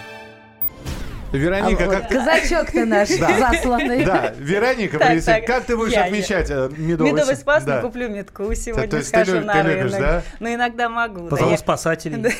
Вероника, 1.31 1.85
А 1.85 1.87
как 1.87 2.07
ты... 2.09 2.15
Казачок 2.15 2.71
ты 2.71 2.85
наш 2.85 3.09
Да. 3.17 3.37
засланный. 3.51 4.03
Да, 4.03 4.33
Вероника, 4.37 4.99
Так, 4.99 5.23
так, 5.23 5.45
как 5.45 5.63
ты 5.65 5.77
будешь 5.77 5.93
я- 5.93 6.05
отмечать 6.05 6.49
э, 6.49 6.69
медовый, 6.77 7.13
Медовый 7.13 7.35
спас, 7.35 7.63
да. 7.63 7.77
не 7.77 7.81
куплю 7.81 8.09
метку. 8.09 8.53
Сегодня 8.53 8.89
то 8.89 8.97
есть 8.97 9.11
ты 9.11 9.23
схожу 9.25 9.39
на 9.45 9.53
ты 9.53 9.61
рынок. 9.63 9.77
любишь, 9.85 9.91
да? 9.99 10.23
Но 10.39 10.53
иногда 10.53 10.89
могу. 10.89 11.21
да, 11.23 11.29
Позову 11.29 11.51
я- 11.51 11.57
спасателей. 11.57 12.31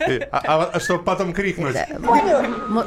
Э, 0.00 0.28
А, 0.32 0.70
а 0.72 0.80
чтобы 0.80 1.04
потом 1.04 1.32
крикнуть. 1.32 1.76
Понял. 2.04 2.38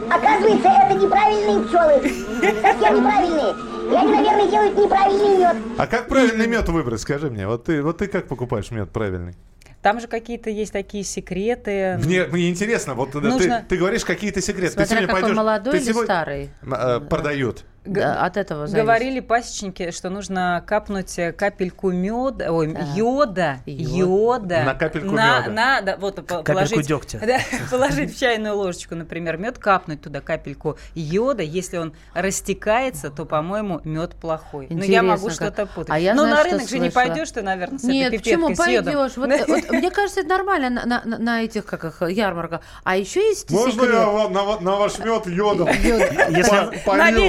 Оказывается, 0.09 0.69
это 0.69 0.93
неправильные 0.99 1.63
пчелы. 1.67 2.61
Совсем 2.61 2.95
неправильные. 2.97 3.55
И 3.91 3.95
они, 3.95 4.11
наверное, 4.11 4.47
делают 4.49 4.77
неправильный 4.77 5.37
мед. 5.37 5.57
А 5.77 5.87
как 5.87 6.07
правильный 6.07 6.47
мед 6.47 6.67
выбрать, 6.69 7.01
скажи 7.01 7.29
мне? 7.29 7.47
Вот 7.47 7.65
ты, 7.65 7.81
вот 7.83 7.97
ты 7.99 8.07
как 8.07 8.27
покупаешь 8.27 8.71
мед 8.71 8.89
правильный? 8.91 9.35
Там 9.81 9.99
же 9.99 10.07
какие-то 10.07 10.49
есть 10.49 10.71
такие 10.71 11.03
секреты. 11.03 11.99
Мне, 12.03 12.25
мне 12.25 12.49
интересно, 12.49 12.93
вот 12.93 13.13
Нужно- 13.15 13.61
ты, 13.61 13.65
ты 13.69 13.77
говоришь 13.77 14.05
какие-то 14.05 14.39
секреты. 14.41 14.73
Смотря 14.73 14.85
ты 14.85 14.89
сегодня 14.89 15.07
какой 15.07 15.21
пойдешь, 15.21 15.37
молодой 15.37 15.71
ты 15.73 15.77
или 15.79 15.85
сегодня- 15.85 16.05
старый. 16.05 16.49
Э, 16.61 16.99
Продают. 16.99 17.65
Да, 17.83 18.23
от 18.23 18.37
этого 18.37 18.67
зависит. 18.67 18.83
Говорили 18.85 19.19
пасечники, 19.21 19.89
что 19.89 20.09
нужно 20.11 20.63
капнуть 20.67 21.17
э, 21.17 21.31
капельку 21.31 21.89
меда, 21.91 22.51
ой, 22.51 22.71
Так. 22.73 22.83
йода, 22.95 23.57
йода. 23.65 24.63
На 24.63 24.75
капельку 24.75 25.11
на, 25.15 25.39
мёда. 25.39 25.51
на- 25.51 25.81
да, 25.81 25.97
вот, 25.97 26.15
Капельку 26.17 26.43
положить, 26.43 26.87
дегтя. 26.87 27.19
да, 27.25 27.39
положить 27.71 28.15
в 28.15 28.19
чайную 28.19 28.55
ложечку, 28.55 28.93
например, 28.95 29.37
мед, 29.37 29.57
капнуть 29.57 30.01
туда 30.01 30.21
капельку 30.21 30.77
йода. 30.93 31.41
Если 31.41 31.77
он 31.77 31.93
растекается, 32.13 33.09
то, 33.09 33.25
по-моему, 33.25 33.81
мед 33.83 34.11
плохой. 34.15 34.67
Но 34.69 34.83
я 34.83 35.01
могу 35.01 35.25
Интересно 35.25 35.45
как. 35.47 35.53
что-то 35.55 35.65
путать. 35.73 35.89
А 35.89 35.97
я 35.99 36.13
Но 36.13 36.21
знаю, 36.23 36.35
на 36.37 36.43
рынок 36.43 36.69
же 36.69 36.77
не 36.79 36.89
пойдешь 36.91 37.31
ты, 37.31 37.41
наверное, 37.41 37.79
с 37.79 37.83
Нет, 37.83 38.13
этой 38.13 38.19
почему 38.19 38.49
пипеткой 38.49 38.83
пойдешь? 38.83 39.17
Вот, 39.17 39.29
вот 39.47 39.71
мне 39.71 39.89
кажется, 39.89 40.19
это 40.19 40.29
нормально 40.29 40.69
на, 40.69 40.85
на- 41.03 41.17
на- 41.17 41.41
этих 41.43 41.65
как 41.65 41.83
их, 41.85 42.01
ярмарках. 42.09 42.61
А 42.83 42.95
еще 42.95 43.21
есть 43.27 43.49
Можно 43.49 43.71
секрет. 43.85 43.93
я 43.95 44.29
на, 44.29 44.59
на 44.59 44.75
ваш 44.75 44.99
мед 44.99 45.25
йодом? 45.25 45.67
Если, 45.67 46.81
По- 46.85 46.95
На 46.95 47.05
полью? 47.05 47.21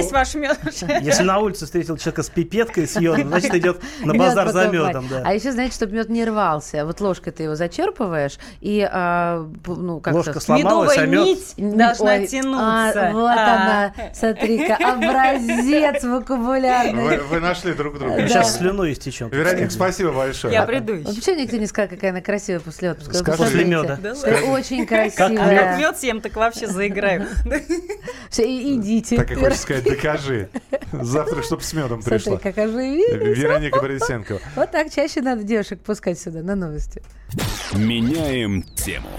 Ваш 0.47 0.81
мед. 0.83 1.01
если 1.03 1.23
на 1.33 1.39
улице 1.39 1.65
встретил 1.65 1.97
человека 1.97 2.23
с 2.23 2.29
пипеткой 2.29 2.87
с 2.87 2.99
йодом, 2.99 3.27
значит, 3.29 3.53
идет 3.55 3.81
на 4.03 4.13
базар 4.13 4.49
за 4.51 4.67
медом. 4.67 5.07
Да. 5.09 5.23
А 5.25 5.33
еще, 5.33 5.51
знаете, 5.51 5.75
чтобы 5.75 5.93
мед 5.93 6.09
не 6.09 6.25
рвался. 6.25 6.85
Вот 6.85 6.99
ложкой 7.01 7.31
ты 7.33 7.43
его 7.43 7.55
зачерпываешь, 7.55 8.37
и, 8.61 8.87
а, 8.89 9.47
ну, 9.67 9.99
как 9.99 10.13
Ложка 10.13 10.39
сломалась, 10.39 10.97
а 10.97 11.05
Медовая 11.05 11.25
мед... 11.25 11.37
нить 11.57 11.77
должна 11.77 12.11
Ой, 12.13 12.27
тянуться. 12.27 13.07
а, 13.09 13.11
вот 13.11 13.27
А. 13.29 13.55
она, 13.55 13.93
смотри-ка, 14.13 14.75
образец 14.75 16.03
вокабулярный. 16.03 17.03
Вы, 17.03 17.17
вы 17.23 17.39
нашли 17.39 17.73
друг 17.73 17.99
друга. 17.99 18.15
Да. 18.17 18.27
Сейчас 18.27 18.57
слюной 18.57 18.93
истечем. 18.93 19.29
Вероника, 19.29 19.69
спасибо 19.69 20.11
большое. 20.11 20.53
Я 20.53 20.63
приду 20.63 20.93
еще. 20.93 21.13
Почему 21.13 21.39
никто 21.39 21.57
не 21.57 21.67
сказал, 21.67 21.89
какая 21.89 22.11
она 22.11 22.21
красивая 22.21 22.59
после 22.59 22.91
отпуска? 22.91 23.13
Скажи. 23.15 23.37
После 23.37 23.65
меда. 23.65 23.97
Да 24.01 24.13
Ты 24.13 24.43
Очень 24.45 24.85
Как 24.85 25.13
красивая. 25.15 25.77
мед 25.77 25.97
съем, 25.97 26.21
так 26.21 26.35
вообще 26.35 26.67
заиграю. 26.67 27.27
Все, 28.29 28.43
и- 28.45 28.75
идите. 28.75 29.17
Так 29.17 29.31
и 29.31 29.35
хочешь 29.35 29.59
сказать, 29.59 29.83
докажи. 29.83 30.32
Завтра, 30.91 31.41
чтобы 31.41 31.63
с 31.63 31.73
медом 31.73 32.01
Смотри, 32.01 32.19
пришла. 32.19 32.37
как 32.37 32.57
оживились. 32.57 33.37
Вероника 33.37 33.79
Борисенкова. 33.79 34.39
Вот 34.55 34.71
так 34.71 34.91
чаще 34.91 35.21
надо 35.21 35.43
девушек 35.43 35.79
пускать 35.81 36.19
сюда 36.19 36.41
на 36.41 36.55
новости. 36.55 37.01
Меняем 37.73 38.63
тему. 38.63 39.09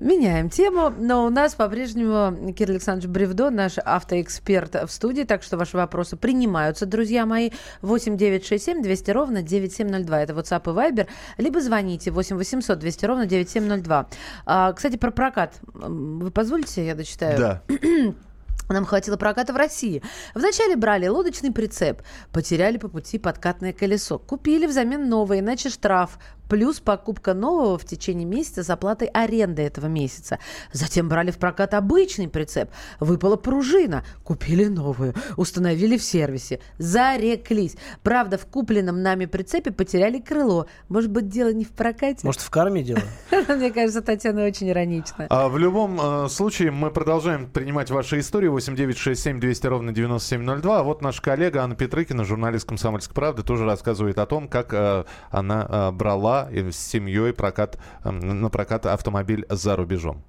Меняем 0.00 0.48
тему, 0.48 0.90
но 0.96 1.26
у 1.26 1.30
нас 1.30 1.54
по-прежнему 1.54 2.54
Кирилл 2.54 2.76
Александрович 2.76 3.10
Бревдо, 3.10 3.50
наш 3.50 3.76
автоэксперт 3.76 4.88
в 4.88 4.90
студии, 4.90 5.24
так 5.24 5.42
что 5.42 5.58
ваши 5.58 5.76
вопросы 5.76 6.16
принимаются, 6.16 6.86
друзья 6.86 7.26
мои. 7.26 7.50
8 7.82 8.16
967 8.16 8.82
200 8.82 9.10
ровно 9.10 9.42
9702, 9.42 10.22
это 10.22 10.32
WhatsApp 10.32 10.62
и 10.62 10.74
Viber, 10.74 11.06
либо 11.36 11.60
звоните 11.60 12.10
8 12.12 12.36
800 12.36 12.78
200 12.78 13.04
ровно 13.04 13.26
9702. 13.26 14.06
А, 14.46 14.72
кстати, 14.72 14.96
про 14.96 15.10
прокат. 15.10 15.56
Вы 15.74 16.30
позволите, 16.30 16.86
я 16.86 16.94
дочитаю? 16.94 17.38
Да. 17.38 17.62
Нам 18.72 18.84
хватило 18.84 19.16
проката 19.16 19.52
в 19.52 19.56
России. 19.56 20.02
Вначале 20.34 20.76
брали 20.76 21.08
лодочный 21.08 21.52
прицеп, 21.52 22.02
потеряли 22.32 22.78
по 22.78 22.88
пути 22.88 23.18
подкатное 23.18 23.72
колесо. 23.72 24.18
Купили 24.18 24.66
взамен 24.66 25.08
новое, 25.08 25.40
иначе 25.40 25.70
штраф. 25.70 26.18
Плюс 26.50 26.80
покупка 26.80 27.32
нового 27.32 27.78
в 27.78 27.84
течение 27.84 28.26
месяца 28.26 28.64
с 28.64 28.70
оплатой 28.70 29.06
аренды 29.06 29.62
этого 29.62 29.86
месяца. 29.86 30.40
Затем 30.72 31.08
брали 31.08 31.30
в 31.30 31.38
прокат 31.38 31.74
обычный 31.74 32.26
прицеп. 32.26 32.70
Выпала 32.98 33.36
пружина. 33.36 34.04
Купили 34.24 34.64
новую. 34.64 35.14
Установили 35.36 35.96
в 35.96 36.02
сервисе. 36.02 36.58
Зареклись. 36.76 37.76
Правда, 38.02 38.36
в 38.36 38.46
купленном 38.46 39.00
нами 39.00 39.26
прицепе 39.26 39.70
потеряли 39.70 40.18
крыло. 40.18 40.66
Может 40.88 41.12
быть, 41.12 41.28
дело 41.28 41.52
не 41.52 41.64
в 41.64 41.70
прокате? 41.70 42.26
Может, 42.26 42.40
в 42.40 42.50
карме 42.50 42.82
дело? 42.82 43.02
Мне 43.48 43.70
кажется, 43.70 44.02
Татьяна 44.02 44.44
очень 44.44 44.70
иронична. 44.70 45.28
А 45.30 45.48
в 45.48 45.56
любом 45.56 46.00
э, 46.00 46.28
случае 46.28 46.72
мы 46.72 46.90
продолжаем 46.90 47.46
принимать 47.48 47.90
ваши 47.90 48.18
истории. 48.18 48.48
8967 48.48 49.38
200 49.38 49.66
ровно 49.68 49.92
9702. 49.92 50.80
А 50.80 50.82
вот 50.82 51.00
наша 51.00 51.22
коллега 51.22 51.62
Анна 51.62 51.76
Петрыкина, 51.76 52.24
журналист 52.24 52.66
«Комсомольской 52.66 53.14
правды», 53.14 53.44
тоже 53.44 53.64
рассказывает 53.64 54.18
о 54.18 54.26
том, 54.26 54.48
как 54.48 54.74
э, 54.74 55.04
она 55.30 55.66
э, 55.68 55.90
брала 55.92 56.39
с 56.48 56.76
семьей 56.76 57.32
прокат, 57.32 57.78
э, 58.04 58.10
на 58.10 58.48
прокат 58.50 58.86
автомобиль 58.86 59.46
за 59.48 59.76
рубежом. 59.76 60.22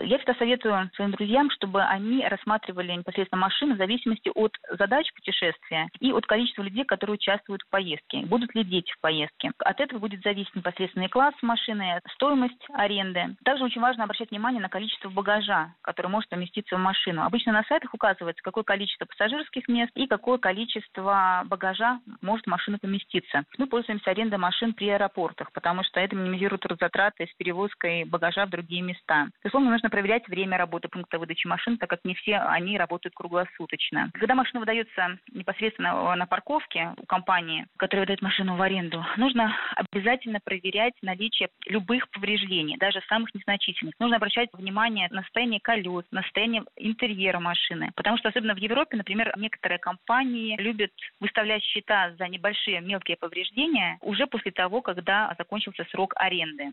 Я 0.00 0.18
всегда 0.18 0.34
советую 0.34 0.90
своим 0.94 1.10
друзьям, 1.12 1.50
чтобы 1.50 1.82
они 1.82 2.26
рассматривали 2.26 2.92
непосредственно 2.92 3.42
машины 3.42 3.74
в 3.74 3.78
зависимости 3.78 4.30
от 4.34 4.52
задач 4.78 5.12
путешествия 5.14 5.88
и 6.00 6.12
от 6.12 6.26
количества 6.26 6.62
людей, 6.62 6.84
которые 6.84 7.14
участвуют 7.14 7.62
в 7.62 7.70
поездке. 7.70 8.20
Будут 8.26 8.54
ли 8.54 8.64
дети 8.64 8.90
в 8.92 9.00
поездке. 9.00 9.52
От 9.58 9.80
этого 9.80 9.98
будет 9.98 10.22
зависеть 10.22 10.54
непосредственно 10.54 11.04
и 11.04 11.08
класс 11.08 11.34
машины, 11.42 12.00
стоимость 12.14 12.64
аренды. 12.72 13.36
Также 13.44 13.64
очень 13.64 13.80
важно 13.80 14.04
обращать 14.04 14.30
внимание 14.30 14.60
на 14.60 14.68
количество 14.68 15.10
багажа, 15.10 15.74
который 15.82 16.08
может 16.08 16.30
поместиться 16.30 16.76
в 16.76 16.80
машину. 16.80 17.22
Обычно 17.22 17.52
на 17.52 17.64
сайтах 17.64 17.92
указывается, 17.92 18.42
какое 18.42 18.64
количество 18.64 19.04
пассажирских 19.04 19.68
мест 19.68 19.90
и 19.94 20.06
какое 20.06 20.38
количество 20.38 21.42
багажа 21.46 22.00
может 22.22 22.46
в 22.46 22.50
машину 22.50 22.78
поместиться. 22.78 23.44
Мы 23.58 23.66
пользуемся 23.66 24.10
арендой 24.10 24.38
машин 24.38 24.72
при 24.72 24.88
аэропортах, 24.88 25.52
потому 25.52 25.84
что 25.84 26.00
это 26.00 26.16
минимизирует 26.16 26.64
затраты 26.80 27.26
с 27.26 27.36
перевозкой 27.36 28.04
багажа 28.04 28.46
в 28.46 28.50
другие 28.50 28.82
места. 28.82 29.28
Безусловно, 29.42 29.70
нужно 29.70 29.89
проверять 29.90 30.26
время 30.28 30.56
работы 30.56 30.88
пункта 30.88 31.18
выдачи 31.18 31.46
машин, 31.46 31.76
так 31.76 31.90
как 31.90 32.00
не 32.04 32.14
все 32.14 32.36
они 32.38 32.78
работают 32.78 33.14
круглосуточно. 33.14 34.10
Когда 34.14 34.34
машина 34.34 34.60
выдается 34.60 35.18
непосредственно 35.32 36.14
на 36.16 36.26
парковке 36.26 36.94
у 36.96 37.06
компании, 37.06 37.66
которая 37.76 38.04
выдает 38.04 38.22
машину 38.22 38.56
в 38.56 38.62
аренду, 38.62 39.04
нужно 39.16 39.54
обязательно 39.76 40.40
проверять 40.42 40.94
наличие 41.02 41.48
любых 41.66 42.08
повреждений, 42.10 42.76
даже 42.78 43.00
самых 43.08 43.34
незначительных. 43.34 43.94
Нужно 43.98 44.16
обращать 44.16 44.48
внимание 44.52 45.08
на 45.10 45.22
состояние 45.22 45.60
колес, 45.60 46.04
на 46.10 46.22
состояние 46.22 46.64
интерьера 46.76 47.40
машины. 47.40 47.90
Потому 47.94 48.16
что 48.18 48.28
особенно 48.28 48.54
в 48.54 48.58
Европе, 48.58 48.96
например, 48.96 49.32
некоторые 49.36 49.78
компании 49.78 50.56
любят 50.58 50.92
выставлять 51.20 51.62
счета 51.62 52.12
за 52.18 52.28
небольшие 52.28 52.80
мелкие 52.80 53.16
повреждения 53.16 53.98
уже 54.00 54.26
после 54.26 54.52
того, 54.52 54.82
когда 54.82 55.34
закончился 55.38 55.84
срок 55.90 56.12
аренды. 56.16 56.70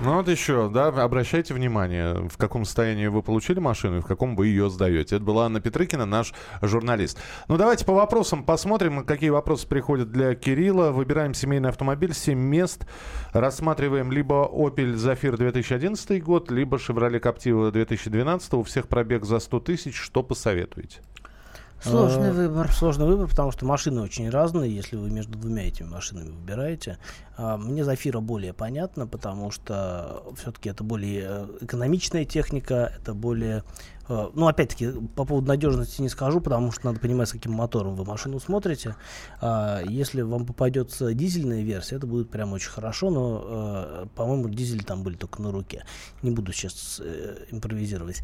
Ну 0.00 0.14
вот 0.14 0.28
еще, 0.28 0.70
да, 0.72 0.88
обращайте 0.88 1.54
внимание, 1.54 1.97
в 2.28 2.36
каком 2.36 2.64
состоянии 2.64 3.06
вы 3.06 3.22
получили 3.22 3.58
машину 3.58 3.98
и 3.98 4.00
в 4.00 4.06
каком 4.06 4.36
вы 4.36 4.48
ее 4.48 4.70
сдаете. 4.70 5.16
Это 5.16 5.24
была 5.24 5.46
Анна 5.46 5.60
Петрыкина, 5.60 6.06
наш 6.06 6.32
журналист. 6.62 7.18
Ну 7.48 7.56
давайте 7.56 7.84
по 7.84 7.92
вопросам 7.92 8.44
посмотрим, 8.44 9.04
какие 9.04 9.30
вопросы 9.30 9.66
приходят 9.66 10.10
для 10.10 10.34
Кирилла. 10.34 10.90
Выбираем 10.90 11.34
семейный 11.34 11.68
автомобиль, 11.68 12.14
7 12.14 12.38
мест. 12.38 12.86
Рассматриваем 13.32 14.12
либо 14.12 14.48
Opel 14.52 14.94
Zafir 14.94 15.36
2011 15.36 16.22
год, 16.22 16.50
либо 16.50 16.76
Chevrolet 16.76 17.20
Captiva 17.20 17.70
2012. 17.70 18.54
У 18.54 18.62
всех 18.62 18.88
пробег 18.88 19.24
за 19.24 19.38
100 19.38 19.60
тысяч. 19.60 19.96
Что 19.96 20.22
посоветуете? 20.22 21.00
Сложный 21.82 22.32
выбор. 22.32 22.72
Сложный 22.72 23.06
выбор, 23.06 23.28
потому 23.28 23.52
что 23.52 23.64
машины 23.64 24.00
очень 24.00 24.28
разные, 24.30 24.74
если 24.74 24.96
вы 24.96 25.10
между 25.10 25.38
двумя 25.38 25.68
этими 25.68 25.86
машинами 25.86 26.30
выбираете. 26.30 26.98
А, 27.36 27.56
мне 27.56 27.84
Зафира 27.84 28.20
более 28.20 28.52
понятно, 28.52 29.06
потому 29.06 29.50
что 29.50 30.24
все-таки 30.36 30.70
это 30.70 30.82
более 30.82 31.26
э, 31.28 31.46
экономичная 31.60 32.24
техника, 32.24 32.92
это 32.96 33.14
более 33.14 33.62
Э, 33.62 33.97
ну, 34.08 34.48
опять-таки, 34.48 34.90
по 35.14 35.24
поводу 35.24 35.48
надежности 35.48 36.00
не 36.00 36.08
скажу, 36.08 36.40
потому 36.40 36.72
что 36.72 36.86
надо 36.86 36.98
понимать, 36.98 37.28
с 37.28 37.32
каким 37.32 37.52
мотором 37.52 37.94
вы 37.94 38.04
машину 38.04 38.40
смотрите. 38.40 38.96
А, 39.40 39.82
если 39.84 40.22
вам 40.22 40.46
попадется 40.46 41.12
дизельная 41.12 41.62
версия, 41.62 41.96
это 41.96 42.06
будет 42.06 42.30
прям 42.30 42.52
очень 42.54 42.70
хорошо, 42.70 43.10
но, 43.10 43.44
э, 43.44 44.06
по-моему, 44.14 44.48
дизель 44.48 44.82
там 44.82 45.02
были 45.02 45.16
только 45.16 45.42
на 45.42 45.52
руке. 45.52 45.84
Не 46.22 46.30
буду 46.30 46.52
сейчас 46.52 47.00
э, 47.04 47.44
импровизировать. 47.50 48.22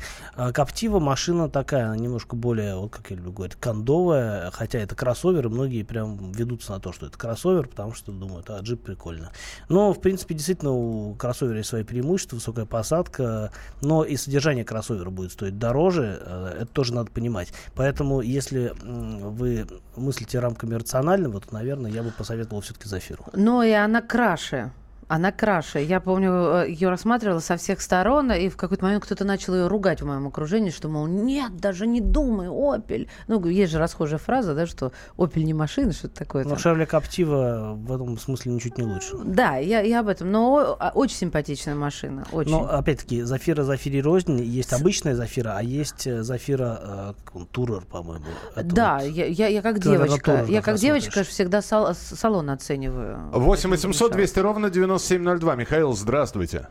Коптива 0.54 1.00
машина 1.00 1.50
такая, 1.50 1.86
она 1.86 1.96
немножко 1.96 2.34
более, 2.34 2.76
вот 2.76 2.90
как 2.90 3.10
я 3.10 3.16
люблю 3.16 3.32
говорить, 3.32 3.56
кондовая, 3.56 4.50
хотя 4.52 4.78
это 4.78 4.94
кроссовер, 4.94 5.46
и 5.46 5.50
многие 5.50 5.82
прям 5.82 6.32
ведутся 6.32 6.72
на 6.72 6.80
то, 6.80 6.92
что 6.92 7.06
это 7.06 7.18
кроссовер, 7.18 7.68
потому 7.68 7.92
что 7.92 8.10
думают, 8.10 8.48
а 8.48 8.58
джип 8.60 8.82
прикольно. 8.82 9.32
Но, 9.68 9.92
в 9.92 10.00
принципе, 10.00 10.34
действительно, 10.34 10.72
у 10.72 11.14
кроссовера 11.14 11.58
есть 11.58 11.68
свои 11.68 11.84
преимущества, 11.84 12.36
высокая 12.36 12.64
посадка, 12.64 13.52
но 13.82 14.02
и 14.02 14.16
содержание 14.16 14.64
кроссовера 14.64 15.10
будет 15.10 15.32
стоить 15.32 15.58
дороже 15.58 15.73
дороже, 15.74 16.22
э, 16.24 16.58
это 16.62 16.66
тоже 16.66 16.94
надо 16.94 17.10
понимать. 17.10 17.52
Поэтому, 17.74 18.20
если 18.20 18.72
вы 18.82 19.66
мыслите 19.96 20.38
рамками 20.38 20.74
рационального, 20.74 21.40
то, 21.40 21.52
наверное, 21.52 21.90
я 21.90 22.02
бы 22.02 22.10
посоветовал 22.10 22.60
все-таки 22.62 22.88
Зафиру. 22.88 23.24
Но 23.32 23.62
и 23.64 23.72
она 23.72 24.00
краше. 24.00 24.72
Она 25.08 25.32
краше. 25.32 25.80
Я 25.80 26.00
помню, 26.00 26.30
э, 26.30 26.70
ее 26.70 26.88
рассматривала 26.88 27.40
со 27.40 27.56
всех 27.56 27.80
сторон, 27.80 28.32
и 28.32 28.48
в 28.48 28.56
какой-то 28.56 28.84
момент 28.84 29.04
кто-то 29.04 29.24
начал 29.24 29.54
ее 29.54 29.66
ругать 29.66 30.02
в 30.02 30.06
моем 30.06 30.26
окружении, 30.26 30.70
что, 30.70 30.88
мол, 30.88 31.06
нет, 31.06 31.56
даже 31.56 31.86
не 31.86 32.00
думай, 32.00 32.48
Опель. 32.50 33.08
Ну, 33.28 33.44
есть 33.46 33.72
же 33.72 33.78
расхожая 33.78 34.18
фраза, 34.18 34.54
да, 34.54 34.66
что 34.66 34.92
Опель 35.18 35.44
не 35.44 35.54
машина, 35.54 35.92
что-то 35.92 36.14
такое. 36.14 36.44
Но 36.44 36.56
Шевле 36.56 36.86
Коптива 36.86 37.74
в 37.76 37.92
этом 37.92 38.18
смысле 38.18 38.52
ничуть 38.52 38.78
не 38.78 38.84
лучше. 38.84 39.16
Да, 39.24 39.56
я, 39.56 39.80
я 39.80 40.00
об 40.00 40.08
этом. 40.08 40.30
Но 40.30 40.76
а, 40.78 40.92
очень 40.94 41.16
симпатичная 41.16 41.74
машина, 41.74 42.24
очень. 42.32 42.52
Но, 42.52 42.66
опять-таки, 42.68 43.22
Зафира 43.22 43.62
Зафире 43.62 44.00
рознь. 44.00 44.40
Есть 44.40 44.72
обычная 44.72 45.14
Зафира, 45.14 45.54
а 45.56 45.62
есть 45.62 46.06
э, 46.06 46.22
Зафира 46.22 47.14
э, 47.34 47.44
Турер, 47.50 47.84
по-моему. 47.84 48.24
да, 48.56 48.98
вот... 49.00 49.08
я, 49.08 49.26
я, 49.26 49.48
я 49.48 49.62
как 49.62 49.80
девочка. 49.80 50.32
Наверное, 50.32 50.54
я 50.54 50.62
как 50.62 50.76
девочка 50.76 51.24
всегда 51.24 51.62
сал, 51.62 51.94
салон 51.94 52.50
оцениваю. 52.50 53.30
8 53.32 53.70
800 53.70 54.12
200 54.12 54.38
ровно 54.38 54.70
90 54.70 54.93
9702. 54.98 55.56
Михаил, 55.56 55.92
здравствуйте. 55.92 56.68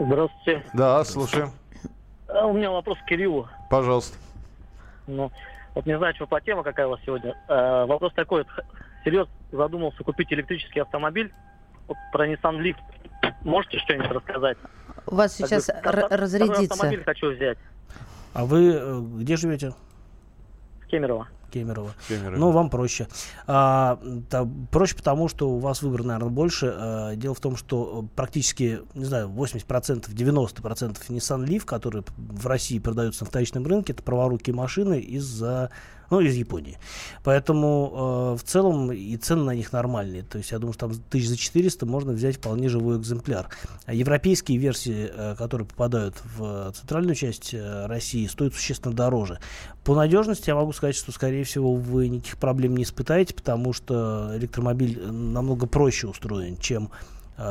Здравствуйте. 0.00 0.64
Да, 0.74 1.04
слушаем. 1.04 1.50
А, 2.28 2.46
у 2.46 2.52
меня 2.52 2.70
вопрос 2.70 2.98
к 2.98 3.04
Кириллу. 3.04 3.48
Пожалуйста. 3.70 4.16
Ну, 5.06 5.30
вот 5.74 5.86
не 5.86 5.96
знаю, 5.98 6.14
что 6.14 6.26
по 6.26 6.40
тема 6.40 6.62
какая 6.62 6.86
у 6.86 6.90
вас 6.90 7.00
сегодня. 7.04 7.36
Э, 7.48 7.84
вопрос 7.86 8.12
такой. 8.14 8.44
Серьез 9.04 9.28
задумался 9.52 10.02
купить 10.02 10.32
электрический 10.32 10.80
автомобиль 10.80 11.32
вот, 11.86 11.96
про 12.12 12.26
Nissan 12.26 12.58
Leaf. 12.60 12.76
Можете 13.42 13.78
что-нибудь 13.78 14.10
рассказать? 14.10 14.56
У 15.06 15.14
вас 15.14 15.34
сейчас 15.36 15.66
как 15.66 16.10
разрядится. 16.10 16.74
автомобиль 16.74 17.04
хочу 17.04 17.30
взять. 17.30 17.58
А 18.32 18.46
вы 18.46 18.72
э, 18.72 19.00
где 19.18 19.36
живете? 19.36 19.74
В 20.82 20.86
Кемерово. 20.86 21.28
Кемерово. 21.54 21.94
Кемерово. 22.08 22.36
Ну, 22.36 22.50
вам 22.50 22.68
проще. 22.68 23.06
А, 23.46 24.00
да, 24.02 24.46
проще 24.72 24.96
потому, 24.96 25.28
что 25.28 25.50
у 25.50 25.58
вас 25.60 25.82
выбор, 25.82 26.02
наверное, 26.02 26.30
больше. 26.30 26.74
А, 26.76 27.14
дело 27.14 27.34
в 27.34 27.40
том, 27.40 27.56
что 27.56 28.08
практически, 28.16 28.80
не 28.94 29.04
знаю, 29.04 29.28
80%, 29.28 30.08
90% 30.08 30.98
Nissan 31.08 31.44
Leaf, 31.44 31.64
которые 31.64 32.04
в 32.16 32.46
России 32.46 32.80
продаются 32.80 33.24
на 33.24 33.30
вторичном 33.30 33.66
рынке, 33.66 33.92
это 33.92 34.02
праворукие 34.02 34.54
машины 34.54 34.98
из-за 34.98 35.70
ну, 36.14 36.20
из 36.20 36.36
Японии. 36.36 36.78
Поэтому 37.24 38.34
э, 38.34 38.38
в 38.38 38.44
целом 38.44 38.92
и 38.92 39.16
цены 39.16 39.44
на 39.44 39.54
них 39.54 39.72
нормальные. 39.72 40.22
То 40.22 40.38
есть 40.38 40.52
я 40.52 40.58
думаю, 40.58 40.74
что 40.74 40.88
там 40.88 40.96
тысяч 41.10 41.28
за 41.28 41.36
400 41.36 41.86
можно 41.86 42.12
взять 42.12 42.36
вполне 42.36 42.68
живой 42.68 42.98
экземпляр. 42.98 43.48
А 43.86 43.94
европейские 43.94 44.58
версии, 44.58 45.10
э, 45.12 45.34
которые 45.36 45.66
попадают 45.66 46.14
в 46.36 46.72
центральную 46.72 47.16
часть 47.16 47.52
э, 47.52 47.86
России, 47.86 48.26
стоят 48.26 48.54
существенно 48.54 48.94
дороже. 48.94 49.40
По 49.82 49.94
надежности 49.94 50.50
я 50.50 50.54
могу 50.54 50.72
сказать, 50.72 50.94
что, 50.94 51.10
скорее 51.10 51.44
всего, 51.44 51.74
вы 51.74 52.08
никаких 52.08 52.38
проблем 52.38 52.76
не 52.76 52.84
испытаете, 52.84 53.34
потому 53.34 53.72
что 53.72 54.30
электромобиль 54.36 55.00
намного 55.10 55.66
проще 55.66 56.06
устроен, 56.06 56.56
чем 56.58 56.90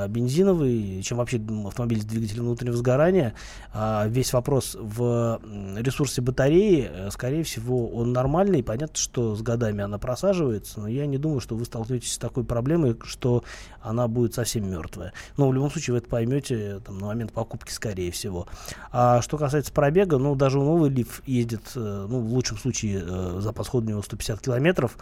бензиновый, 0.08 1.02
чем 1.04 1.18
вообще 1.18 1.42
автомобиль 1.66 2.02
с 2.02 2.06
двигателем 2.06 2.44
внутреннего 2.46 2.78
сгорания. 2.78 3.34
А, 3.74 4.08
весь 4.08 4.34
вопрос 4.34 4.78
в 4.80 5.42
ресурсе 5.78 6.22
батареи, 6.22 6.90
э, 6.90 7.12
скорее 7.12 7.44
всего, 7.44 7.90
он 7.90 8.14
нормальный. 8.14 8.64
Понятно, 8.64 8.96
что 8.96 9.36
с 9.36 9.42
годами 9.42 9.84
она 9.84 9.98
просаживается, 9.98 10.80
но 10.80 10.88
я 10.88 11.06
не 11.06 11.18
думаю, 11.18 11.40
что 11.40 11.56
вы 11.56 11.66
столкнетесь 11.66 12.14
с 12.14 12.18
такой 12.18 12.44
проблемой, 12.44 12.98
что 13.04 13.44
она 13.82 14.08
будет 14.08 14.34
совсем 14.34 14.70
мертвая. 14.70 15.14
Но 15.38 15.50
в 15.50 15.54
любом 15.54 15.72
случае 15.72 15.94
вы 15.94 15.98
это 16.00 16.10
поймете 16.10 16.80
там, 16.86 17.00
на 17.00 17.08
момент 17.08 17.34
покупки, 17.34 17.72
скорее 17.72 18.12
всего. 18.12 18.48
А 18.92 19.22
что 19.22 19.38
касается 19.38 19.74
пробега, 19.74 20.18
ну, 20.18 20.36
даже 20.36 20.60
у 20.60 20.64
новый 20.64 20.90
лиф 20.90 21.22
ездит, 21.26 21.72
э, 21.76 22.08
ну, 22.10 22.20
в 22.20 22.34
лучшем 22.34 22.58
случае, 22.58 23.04
э, 23.06 23.38
запас 23.40 23.68
хода 23.68 23.88
у 23.88 23.90
него 23.90 24.02
150 24.02 24.42
километров, 24.42 24.98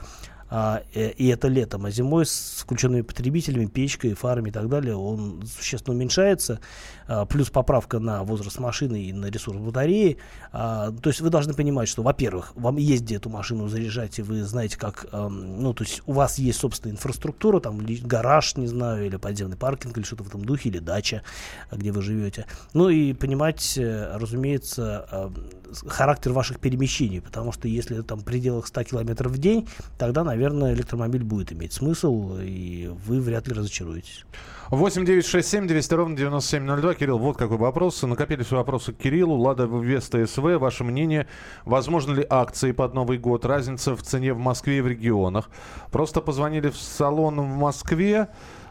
а, 0.54 0.84
э, 0.94 1.12
и 1.12 1.28
это 1.28 1.48
летом, 1.48 1.86
а 1.86 1.92
зимой 1.92 2.26
с 2.26 2.64
включенными 2.66 3.04
потребителями, 3.04 3.68
печкой, 3.68 4.16
фарами 4.16 4.50
и 4.50 4.52
так 4.52 4.68
далее, 4.68 4.98
он 4.98 5.44
существенно 5.46 5.96
уменьшается, 5.96 6.60
плюс 7.30 7.50
поправка 7.50 8.00
на 8.00 8.24
возраст 8.24 8.60
машины 8.60 9.04
и 9.04 9.14
на 9.14 9.28
ресурс 9.28 9.58
батареи. 9.58 10.18
А, 10.52 10.92
то 10.92 11.10
есть 11.10 11.22
вы 11.22 11.30
должны 11.30 11.54
понимать, 11.54 11.88
что, 11.88 12.04
во-первых, 12.04 12.54
вам 12.56 12.78
есть 12.78 13.04
где 13.04 13.16
эту 13.16 13.30
машину 13.30 13.68
заряжать, 13.68 14.20
и 14.20 14.22
вы 14.22 14.44
знаете, 14.44 14.78
как, 14.78 15.06
ну, 15.12 15.74
то 15.74 15.84
есть 15.84 16.02
у 16.06 16.14
вас 16.14 16.38
есть 16.38 16.60
собственная 16.60 16.96
инфраструктура, 16.96 17.60
там 17.60 17.86
гараж, 18.04 18.56
не 18.56 18.68
знаю, 18.68 19.06
или 19.06 19.18
подземный 19.18 19.58
паркинг, 19.58 19.98
или 19.98 20.06
что-то 20.06 20.24
в 20.24 20.28
этом 20.28 20.46
духе, 20.46 20.70
или 20.70 20.80
дача, 20.80 21.24
где 21.72 21.92
вы 21.92 22.02
живете. 22.02 22.46
Ну 22.74 22.90
и 22.90 23.14
понимать, 23.14 23.78
э, 23.78 24.18
разумеется, 24.18 25.32
характер 25.88 26.34
ваших 26.34 26.60
перемещений, 26.60 27.22
потому 27.22 27.52
что 27.52 27.68
если 27.68 28.02
там 28.02 28.20
в 28.20 28.26
пределах 28.26 28.68
100 28.68 28.84
километров 28.84 29.32
в 29.32 29.38
день, 29.38 29.68
тогда, 29.98 30.24
наверное, 30.24 30.74
электромобиль 30.74 31.24
будет 31.24 31.54
иметь 31.54 31.74
смысл, 31.74 32.38
и 32.42 32.90
вы 33.06 33.20
вряд 33.22 33.48
ли 33.48 33.54
разочаруетесь. 33.54 34.26
8 34.70 35.06
9 35.06 35.26
6 35.26 35.48
7 35.48 35.68
200 35.68 35.94
ровно 35.94 36.16
9702. 36.16 36.96
Кирилл, 37.02 37.18
вот 37.18 37.36
какой 37.36 37.58
вопрос. 37.58 38.04
Накопились 38.04 38.52
вопросы 38.52 38.94
к 38.94 38.98
Кириллу. 38.98 39.36
Лада 39.36 39.66
Веста 39.66 40.24
СВ. 40.28 40.60
Ваше 40.60 40.84
мнение, 40.84 41.26
возможно 41.66 42.14
ли 42.14 42.24
акции 42.30 42.74
под 42.74 42.94
Новый 42.94 43.18
год? 43.18 43.44
Разница 43.44 43.96
в 43.96 44.04
цене 44.04 44.34
в 44.34 44.38
Москве 44.38 44.78
и 44.78 44.82
в 44.82 44.88
регионах. 44.88 45.50
Просто 45.92 46.22
позвонили 46.22 46.70
в 46.70 46.78
салон 46.78 47.42
в 47.42 47.58
Москве. 47.58 48.28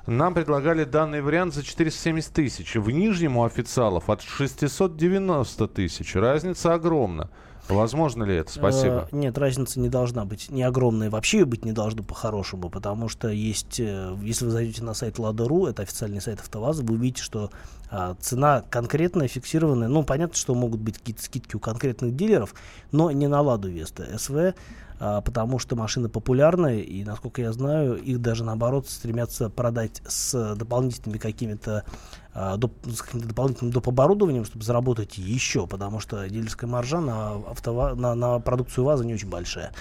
Нам 0.06 0.32
предлагали 0.32 0.84
данный 0.84 1.22
вариант 1.22 1.54
за 1.54 1.64
470 1.64 2.32
тысяч. 2.32 2.76
В 2.76 2.88
Нижнем 2.92 3.36
у 3.36 3.42
официалов 3.42 4.08
от 4.08 4.22
690 4.22 5.66
тысяч. 5.66 6.14
Разница 6.14 6.74
огромна. 6.74 7.30
Возможно 7.74 8.24
ли 8.24 8.36
это? 8.36 8.52
Спасибо. 8.52 9.08
Э, 9.10 9.16
нет, 9.16 9.38
разница 9.38 9.80
не 9.80 9.88
должна 9.88 10.24
быть 10.24 10.50
не 10.50 10.62
огромная, 10.62 11.10
вообще 11.10 11.40
ее 11.40 11.44
быть 11.44 11.64
не 11.64 11.72
должно 11.72 12.02
по-хорошему, 12.02 12.70
потому 12.70 13.08
что 13.08 13.28
есть, 13.28 13.80
э, 13.80 14.16
если 14.22 14.44
вы 14.44 14.50
зайдете 14.50 14.82
на 14.84 14.94
сайт 14.94 15.18
Lada.ru, 15.18 15.68
это 15.68 15.82
официальный 15.82 16.20
сайт 16.20 16.40
АвтоВАЗа, 16.40 16.82
вы 16.82 16.94
увидите, 16.94 17.22
что 17.22 17.50
а, 17.90 18.14
цена 18.20 18.62
конкретная, 18.70 19.26
фиксированная. 19.26 19.88
Ну, 19.88 20.04
понятно, 20.04 20.36
что 20.36 20.54
могут 20.54 20.80
быть 20.80 20.98
какие-то 20.98 21.22
скидки 21.22 21.56
у 21.56 21.58
конкретных 21.58 22.14
дилеров, 22.14 22.54
но 22.92 23.10
не 23.10 23.26
на 23.26 23.40
Ладу 23.40 23.68
Веста 23.68 24.06
СВ, 24.16 24.54
а, 25.00 25.20
потому 25.22 25.58
что 25.58 25.74
машины 25.74 26.08
популярные, 26.08 26.84
и, 26.84 27.02
насколько 27.04 27.42
я 27.42 27.52
знаю, 27.52 27.96
их 27.96 28.22
даже 28.22 28.44
наоборот 28.44 28.88
стремятся 28.88 29.50
продать 29.50 30.02
с 30.06 30.54
дополнительными 30.54 31.18
какими-то 31.18 31.84
доп, 32.34 32.72
с 32.86 33.02
каким-то 33.02 33.28
дополнительным 33.28 33.72
доп. 33.72 33.88
оборудованием, 33.88 34.44
чтобы 34.44 34.64
заработать 34.64 35.18
еще, 35.18 35.66
потому 35.66 36.00
что 36.00 36.28
дилерская 36.28 36.68
маржа 36.68 37.00
на, 37.00 37.34
автова, 37.34 37.94
на, 37.94 38.14
на 38.14 38.38
продукцию 38.38 38.84
ВАЗа 38.84 39.04
не 39.04 39.14
очень 39.14 39.28
большая. 39.28 39.72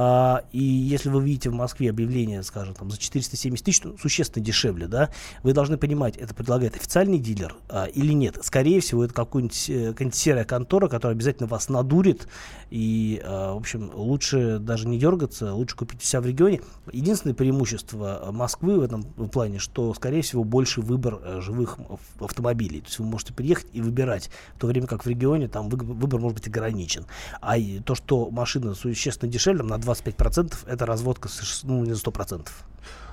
А, 0.00 0.44
и 0.52 0.62
если 0.62 1.08
вы 1.08 1.22
видите 1.24 1.50
в 1.50 1.54
Москве 1.54 1.90
объявление, 1.90 2.44
скажем, 2.44 2.74
там, 2.74 2.88
за 2.88 2.98
470 2.98 3.64
тысяч, 3.64 3.82
ну, 3.82 3.98
существенно 3.98 4.44
дешевле, 4.44 4.86
да, 4.86 5.10
вы 5.42 5.52
должны 5.52 5.76
понимать, 5.76 6.16
это 6.16 6.34
предлагает 6.34 6.76
официальный 6.76 7.18
дилер 7.18 7.56
а, 7.68 7.86
или 7.86 8.12
нет. 8.12 8.38
Скорее 8.42 8.80
всего, 8.80 9.04
это 9.04 9.14
э, 9.14 9.16
какая-нибудь 9.24 10.14
серая 10.14 10.44
контора, 10.44 10.86
которая 10.86 11.16
обязательно 11.16 11.48
вас 11.48 11.68
надурит, 11.68 12.28
и, 12.70 13.20
а, 13.24 13.54
в 13.54 13.56
общем, 13.56 13.90
лучше 13.92 14.60
даже 14.60 14.86
не 14.86 14.98
дергаться, 14.98 15.52
лучше 15.52 15.74
купить 15.74 16.02
себя 16.04 16.20
в 16.20 16.26
регионе. 16.26 16.60
Единственное 16.92 17.34
преимущество 17.34 18.28
Москвы 18.30 18.78
в 18.78 18.82
этом 18.82 19.02
плане, 19.02 19.58
что, 19.58 19.92
скорее 19.94 20.22
всего, 20.22 20.44
больше 20.44 20.80
выбор 20.80 21.20
э, 21.24 21.40
живых 21.40 21.76
автомобилей. 22.20 22.80
То 22.80 22.86
есть 22.86 22.98
вы 22.98 23.06
можете 23.06 23.32
приехать 23.32 23.66
и 23.72 23.80
выбирать, 23.80 24.30
в 24.56 24.60
то 24.60 24.66
время 24.66 24.86
как 24.86 25.04
в 25.04 25.08
регионе 25.08 25.48
там 25.48 25.68
выбор 25.68 26.20
может 26.20 26.38
быть 26.38 26.48
ограничен. 26.48 27.06
А 27.40 27.56
то, 27.84 27.94
что 27.94 28.30
машина 28.30 28.74
существенно 28.74 29.30
дешевле, 29.30 29.62
на 29.62 29.74
25%, 29.74 30.54
это 30.66 30.86
разводка 30.86 31.28
ну, 31.64 31.84
не 31.84 31.90
на 31.90 31.94
100%. 31.94 32.48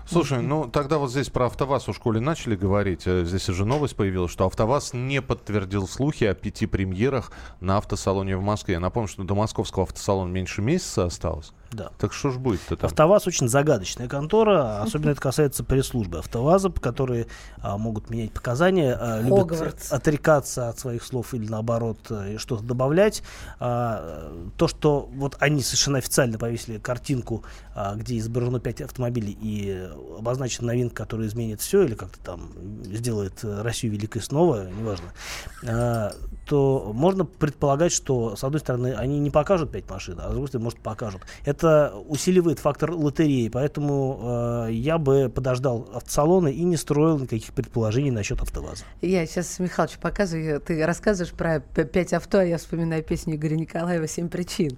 Слушай, 0.07 0.43
ну 0.43 0.67
тогда 0.67 0.99
вот 0.99 1.09
здесь 1.09 1.29
про 1.29 1.47
АвтоВАЗ 1.47 1.89
у 1.89 1.93
школе 1.93 2.19
начали 2.19 2.55
говорить. 2.55 3.07
Э, 3.07 3.25
здесь 3.25 3.49
уже 3.49 3.65
новость 3.65 3.95
появилась, 3.95 4.31
что 4.31 4.45
АвтоВАЗ 4.45 4.93
не 4.93 5.19
подтвердил 5.19 5.87
слухи 5.87 6.25
о 6.25 6.35
пяти 6.35 6.67
премьерах 6.67 7.31
на 7.59 7.77
автосалоне 7.77 8.37
в 8.37 8.41
Москве. 8.43 8.75
Я 8.75 8.79
напомню, 8.79 9.07
что 9.07 9.23
до 9.23 9.33
московского 9.33 9.83
автосалона 9.83 10.29
меньше 10.29 10.61
месяца 10.61 11.05
осталось. 11.05 11.53
Да. 11.71 11.91
Так 11.97 12.13
что 12.13 12.31
ж 12.31 12.37
будет-то 12.37 12.77
там? 12.77 12.87
АвтоВАЗ 12.87 13.27
очень 13.27 13.47
загадочная 13.47 14.07
контора, 14.07 14.81
особенно 14.81 15.11
это 15.11 15.21
касается 15.21 15.63
пресс-службы 15.63 16.19
АвтоВАЗа, 16.19 16.69
которые 16.71 17.27
а, 17.61 17.77
могут 17.77 18.09
менять 18.09 18.31
показания, 18.31 18.97
а, 18.99 19.21
любят 19.21 19.75
отрекаться 19.89 20.69
от 20.69 20.79
своих 20.79 21.03
слов 21.03 21.33
или 21.33 21.47
наоборот 21.49 21.99
э, 22.09 22.37
что-то 22.37 22.63
добавлять. 22.63 23.23
А, 23.59 24.31
то, 24.57 24.67
что 24.67 25.09
вот 25.13 25.37
они 25.39 25.61
совершенно 25.61 25.97
официально 25.97 26.37
повесили 26.37 26.77
картинку, 26.77 27.43
а, 27.73 27.95
где 27.95 28.17
изображено 28.17 28.59
5 28.59 28.81
автомобилей 28.81 29.37
и 29.39 29.89
обозначена 30.17 30.67
новинка, 30.67 31.03
которая 31.03 31.27
изменит 31.27 31.61
все 31.61 31.83
или 31.83 31.95
как-то 31.95 32.19
там 32.19 32.49
сделает 32.85 33.43
Россию 33.43 33.93
великой 33.93 34.21
снова, 34.21 34.67
неважно, 34.69 35.13
а, 35.67 36.13
то 36.45 36.91
можно 36.93 37.25
предполагать, 37.25 37.91
что 37.91 38.35
с 38.35 38.43
одной 38.43 38.59
стороны 38.59 38.93
они 38.93 39.19
не 39.19 39.31
покажут 39.31 39.71
5 39.71 39.89
машин, 39.89 40.19
а 40.19 40.29
с 40.29 40.31
другой 40.31 40.47
стороны, 40.47 40.65
может, 40.65 40.79
покажут. 40.79 41.21
Это 41.43 41.54
это 41.55 41.93
усиливает 42.07 42.59
фактор 42.59 42.91
лотереи, 42.91 43.49
поэтому 43.49 44.65
э, 44.67 44.73
я 44.73 44.97
бы 44.97 45.29
подождал 45.29 45.89
автосалона 45.93 46.49
и 46.49 46.63
не 46.63 46.77
строил 46.77 47.17
никаких 47.19 47.53
предположений 47.53 48.11
насчет 48.11 48.41
АвтоВАЗа. 48.41 48.83
Я 49.01 49.25
сейчас 49.25 49.59
Михалыч 49.59 49.97
показываю, 49.97 50.59
ты 50.59 50.85
рассказываешь 50.85 51.33
про 51.33 51.59
пять 51.59 52.13
авто, 52.13 52.39
а 52.39 52.43
я 52.43 52.57
вспоминаю 52.57 53.03
песню 53.03 53.35
Игоря 53.35 53.55
Николаева 53.55 54.07
«Семь 54.07 54.29
причин». 54.29 54.77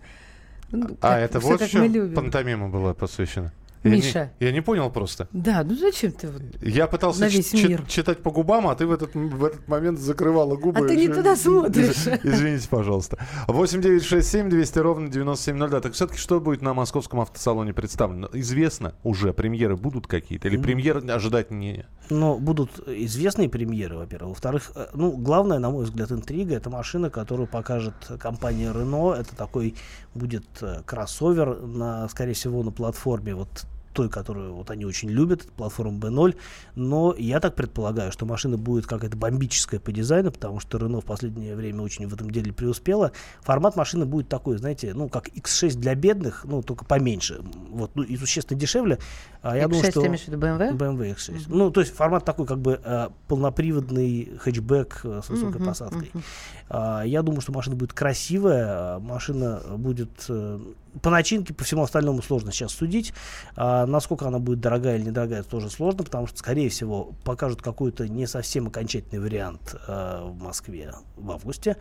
Ну, 0.72 0.98
а, 1.02 1.18
это 1.18 1.40
вот 1.40 1.62
еще 1.62 2.10
пантомима 2.10 2.70
была 2.70 2.94
посвящена? 2.94 3.54
Миша. 3.90 4.32
Я 4.40 4.46
не, 4.46 4.48
я 4.48 4.52
не 4.52 4.62
понял 4.62 4.90
просто. 4.90 5.28
Да, 5.32 5.64
ну 5.64 5.76
зачем 5.76 6.12
ты 6.12 6.28
вот 6.28 6.42
Я 6.62 6.88
пытался 6.88 7.22
на 7.22 7.28
весь 7.28 7.54
мир. 7.54 7.84
читать 7.88 8.24
по 8.24 8.32
губам, 8.32 8.68
а 8.68 8.76
ты 8.76 8.86
в 8.86 8.92
этот, 8.92 9.16
в 9.16 9.44
этот 9.44 9.68
момент 9.68 10.00
закрывала 10.00 10.56
губы. 10.56 10.86
А 10.86 10.88
ты 10.88 10.96
не 10.96 11.08
туда 11.08 11.36
смотришь. 11.36 12.08
Извините, 12.24 12.68
пожалуйста. 12.70 13.18
8 13.48 13.82
9 13.82 14.04
6 14.04 14.28
7 14.28 14.50
200 14.50 14.80
ровно 14.80 15.10
9702. 15.10 15.82
Так 15.82 15.94
все-таки 15.94 16.20
что 16.20 16.40
будет 16.40 16.62
на 16.62 16.74
московском 16.74 17.20
автосалоне 17.22 17.74
представлено? 17.74 18.30
Известно 18.34 18.96
уже, 19.04 19.34
премьеры 19.34 19.76
будут 19.76 20.08
какие-то? 20.08 20.48
Или 20.48 20.58
премьеры 20.58 21.02
ожидать 21.12 21.52
не... 21.52 21.86
Ну, 22.10 22.38
будут 22.40 22.88
известные 22.88 23.50
премьеры, 23.50 23.98
во-первых. 23.98 24.30
Во-вторых, 24.30 24.72
э, 24.76 24.88
ну, 24.94 25.12
главное, 25.12 25.60
на 25.60 25.70
мой 25.70 25.84
взгляд, 25.86 26.12
интрига, 26.12 26.56
это 26.56 26.70
машина, 26.70 27.10
которую 27.10 27.48
покажет 27.48 27.96
компания 28.20 28.72
Renault. 28.72 29.16
Это 29.16 29.36
такой 29.36 29.76
будет 30.16 30.46
э, 30.62 30.82
кроссовер, 30.86 31.62
на, 31.62 32.08
скорее 32.10 32.34
всего, 32.34 32.64
на 32.64 32.72
платформе 32.72 33.36
вот 33.36 33.66
той, 33.98 34.10
которую 34.10 34.54
вот 34.54 34.70
они 34.70 34.86
очень 34.86 35.10
любят, 35.10 35.48
платформа 35.54 35.98
B0, 35.98 36.36
но 36.76 37.16
я 37.18 37.40
так 37.40 37.56
предполагаю, 37.56 38.12
что 38.12 38.28
машина 38.28 38.56
будет 38.56 38.86
какая-то 38.86 39.18
бомбическая 39.18 39.80
по 39.80 39.92
дизайну, 39.92 40.32
потому 40.32 40.60
что 40.60 40.78
Renault 40.78 41.02
в 41.02 41.06
последнее 41.06 41.56
время 41.56 41.82
очень 41.82 42.08
в 42.08 42.14
этом 42.14 42.30
деле 42.30 42.54
преуспела. 42.54 43.12
Формат 43.42 43.76
машины 43.76 44.06
будет 44.06 44.30
такой, 44.30 44.58
знаете, 44.58 44.94
ну, 44.94 45.10
как 45.10 45.30
X6 45.30 45.78
для 45.78 45.96
бедных, 45.96 46.46
ну, 46.46 46.62
только 46.62 46.86
поменьше, 46.86 47.42
вот, 47.72 47.90
ну, 47.96 48.04
и 48.04 48.16
существенно 48.18 48.60
дешевле. 48.60 49.00
А 49.42 49.58
я 49.58 49.64
X6 49.64 49.94
думаю, 49.94 50.18
что... 50.20 50.32
BMW? 50.34 50.78
BMW 50.78 51.16
X6. 51.16 51.34
Mm-hmm. 51.34 51.46
Ну, 51.48 51.72
то 51.72 51.82
есть 51.82 51.96
формат 51.96 52.24
такой, 52.24 52.46
как 52.46 52.60
бы, 52.60 52.80
э, 52.84 53.10
полноприводный 53.28 54.38
хэтчбэк 54.38 55.02
э, 55.06 55.22
с 55.26 55.30
высокой 55.30 55.60
mm-hmm. 55.60 55.66
посадкой. 55.66 56.12
Mm-hmm. 56.14 56.24
А, 56.70 57.02
я 57.04 57.24
думаю, 57.24 57.42
что 57.42 57.52
машина 57.52 57.76
будет 57.76 57.94
красивая, 57.94 59.00
машина 59.00 59.60
будет 59.76 60.26
э, 60.30 60.60
по 61.02 61.10
начинке, 61.10 61.54
по 61.54 61.64
всему 61.64 61.84
остальному 61.84 62.22
сложно 62.22 62.52
сейчас 62.52 62.72
судить. 62.72 63.14
А, 63.56 63.86
насколько 63.92 64.28
она 64.28 64.40
будет 64.40 64.60
дорогая 64.60 64.98
или 64.98 65.06
недорогая, 65.06 65.40
это 65.42 65.50
тоже 65.50 65.70
сложно, 65.70 66.04
потому 66.04 66.28
что, 66.28 66.38
скорее 66.38 66.70
всего, 66.70 67.14
покажут 67.24 67.62
какой-то 67.62 68.08
не 68.08 68.28
совсем 68.28 68.68
окончательный 68.68 69.20
вариант 69.22 69.76
а, 69.88 70.28
в 70.28 70.42
Москве 70.42 70.94
в 71.16 71.32
августе. 71.32 71.78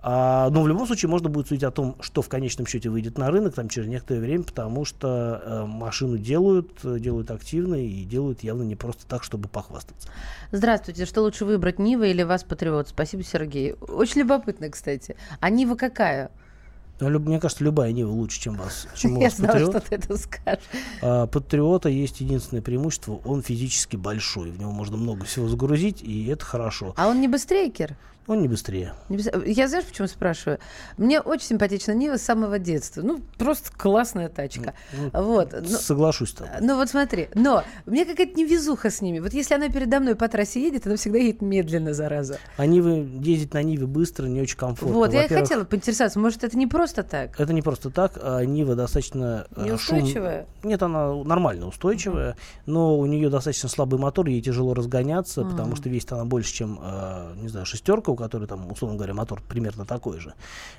А, 0.00 0.50
но 0.50 0.62
в 0.62 0.68
любом 0.68 0.86
случае 0.86 1.10
можно 1.10 1.28
будет 1.28 1.48
судить 1.48 1.64
о 1.64 1.70
том, 1.70 1.96
что 2.00 2.22
в 2.22 2.28
конечном 2.28 2.66
счете 2.66 2.88
выйдет 2.88 3.18
на 3.18 3.30
рынок 3.30 3.54
там 3.54 3.68
через 3.68 3.88
некоторое 3.88 4.20
время, 4.20 4.44
потому 4.44 4.84
что 4.84 5.08
а, 5.44 5.66
машину 5.66 6.18
делают, 6.18 6.70
делают 6.82 7.30
активно 7.30 7.74
и 7.74 8.04
делают 8.04 8.42
явно 8.42 8.62
не 8.62 8.76
просто 8.76 9.06
так, 9.06 9.22
чтобы 9.24 9.48
похвастаться. 9.48 10.08
Здравствуйте. 10.52 11.06
Что 11.06 11.22
лучше 11.22 11.44
выбрать, 11.44 11.78
Нива 11.78 12.04
или 12.04 12.22
Вас 12.22 12.44
Патриот? 12.44 12.88
Спасибо, 12.88 13.22
Сергей. 13.22 13.74
Очень 13.74 14.22
любопытно, 14.22 14.68
кстати. 14.70 15.16
А 15.40 15.50
Нива 15.50 15.74
какая? 15.74 16.30
Ну, 17.00 17.18
мне 17.20 17.38
кажется, 17.38 17.64
любая 17.64 17.92
Нива 17.92 18.10
лучше, 18.10 18.40
чем 18.40 18.54
вас. 18.56 18.88
Чем 18.96 19.20
Я 19.20 19.30
знала, 19.30 19.58
что 19.58 19.80
ты 19.80 19.94
это 19.94 20.16
скажешь. 20.16 20.64
А, 21.00 21.26
Патриота 21.26 21.88
есть 21.88 22.20
единственное 22.20 22.62
преимущество. 22.62 23.20
Он 23.24 23.42
физически 23.42 23.96
большой. 23.96 24.50
В 24.50 24.58
него 24.58 24.72
можно 24.72 24.96
много 24.96 25.24
всего 25.24 25.48
загрузить, 25.48 26.02
и 26.02 26.26
это 26.26 26.44
хорошо. 26.44 26.94
А 26.96 27.08
он 27.08 27.20
не 27.20 27.28
быстрее, 27.28 27.70
Кир? 27.70 27.96
Он 28.28 28.42
не 28.42 28.48
быстрее. 28.48 28.92
Я 29.08 29.68
знаешь, 29.68 29.86
почему 29.86 30.06
спрашиваю? 30.06 30.58
Мне 30.98 31.20
очень 31.20 31.46
симпатична 31.46 31.92
Нива 31.92 32.18
с 32.18 32.22
самого 32.22 32.58
детства. 32.58 33.00
Ну, 33.00 33.22
просто 33.38 33.70
классная 33.74 34.28
тачка. 34.28 34.74
Ну, 34.92 35.10
вот. 35.22 35.52
Но, 35.52 35.66
соглашусь 35.78 36.32
там. 36.32 36.46
Ну, 36.60 36.76
вот 36.76 36.90
смотри. 36.90 37.30
Но 37.34 37.64
мне 37.86 38.04
какая-то 38.04 38.38
невезуха 38.38 38.90
с 38.90 39.00
ними. 39.00 39.18
Вот 39.20 39.32
если 39.32 39.54
она 39.54 39.70
передо 39.70 39.98
мной 39.98 40.14
по 40.14 40.28
трассе 40.28 40.62
едет, 40.62 40.86
она 40.86 40.96
всегда 40.96 41.16
едет 41.16 41.40
медленно, 41.40 41.94
зараза. 41.94 42.38
А 42.58 42.66
Нивы, 42.66 43.08
ездить 43.20 43.54
на 43.54 43.62
Ниве 43.62 43.86
быстро 43.86 44.26
не 44.26 44.42
очень 44.42 44.58
комфортно. 44.58 44.94
Вот, 44.94 45.14
я 45.14 45.24
и 45.24 45.28
хотела 45.28 45.64
поинтересоваться. 45.64 46.18
Может, 46.18 46.44
это 46.44 46.58
не 46.58 46.66
просто 46.66 47.04
так? 47.04 47.40
Это 47.40 47.54
не 47.54 47.62
просто 47.62 47.88
так. 47.88 48.18
А 48.20 48.44
Нива 48.44 48.74
достаточно... 48.74 49.46
Э, 49.56 49.64
Неустойчивая? 49.64 50.46
Шум... 50.60 50.70
Нет, 50.70 50.82
она 50.82 51.14
нормально 51.24 51.66
устойчивая, 51.66 52.32
uh-huh. 52.32 52.62
но 52.66 52.98
у 52.98 53.06
нее 53.06 53.30
достаточно 53.30 53.70
слабый 53.70 53.98
мотор, 53.98 54.26
ей 54.26 54.42
тяжело 54.42 54.74
разгоняться, 54.74 55.40
uh-huh. 55.40 55.50
потому 55.50 55.76
что 55.76 55.88
весит 55.88 56.12
она 56.12 56.26
больше, 56.26 56.52
чем, 56.52 56.78
э, 56.82 57.32
не 57.40 57.48
знаю, 57.48 57.64
шестерка, 57.64 58.17
у 58.18 58.22
которой 58.22 58.46
там, 58.46 58.70
условно 58.70 58.96
говоря, 58.96 59.14
мотор 59.14 59.42
примерно 59.48 59.84
такой 59.84 60.18
же. 60.18 60.34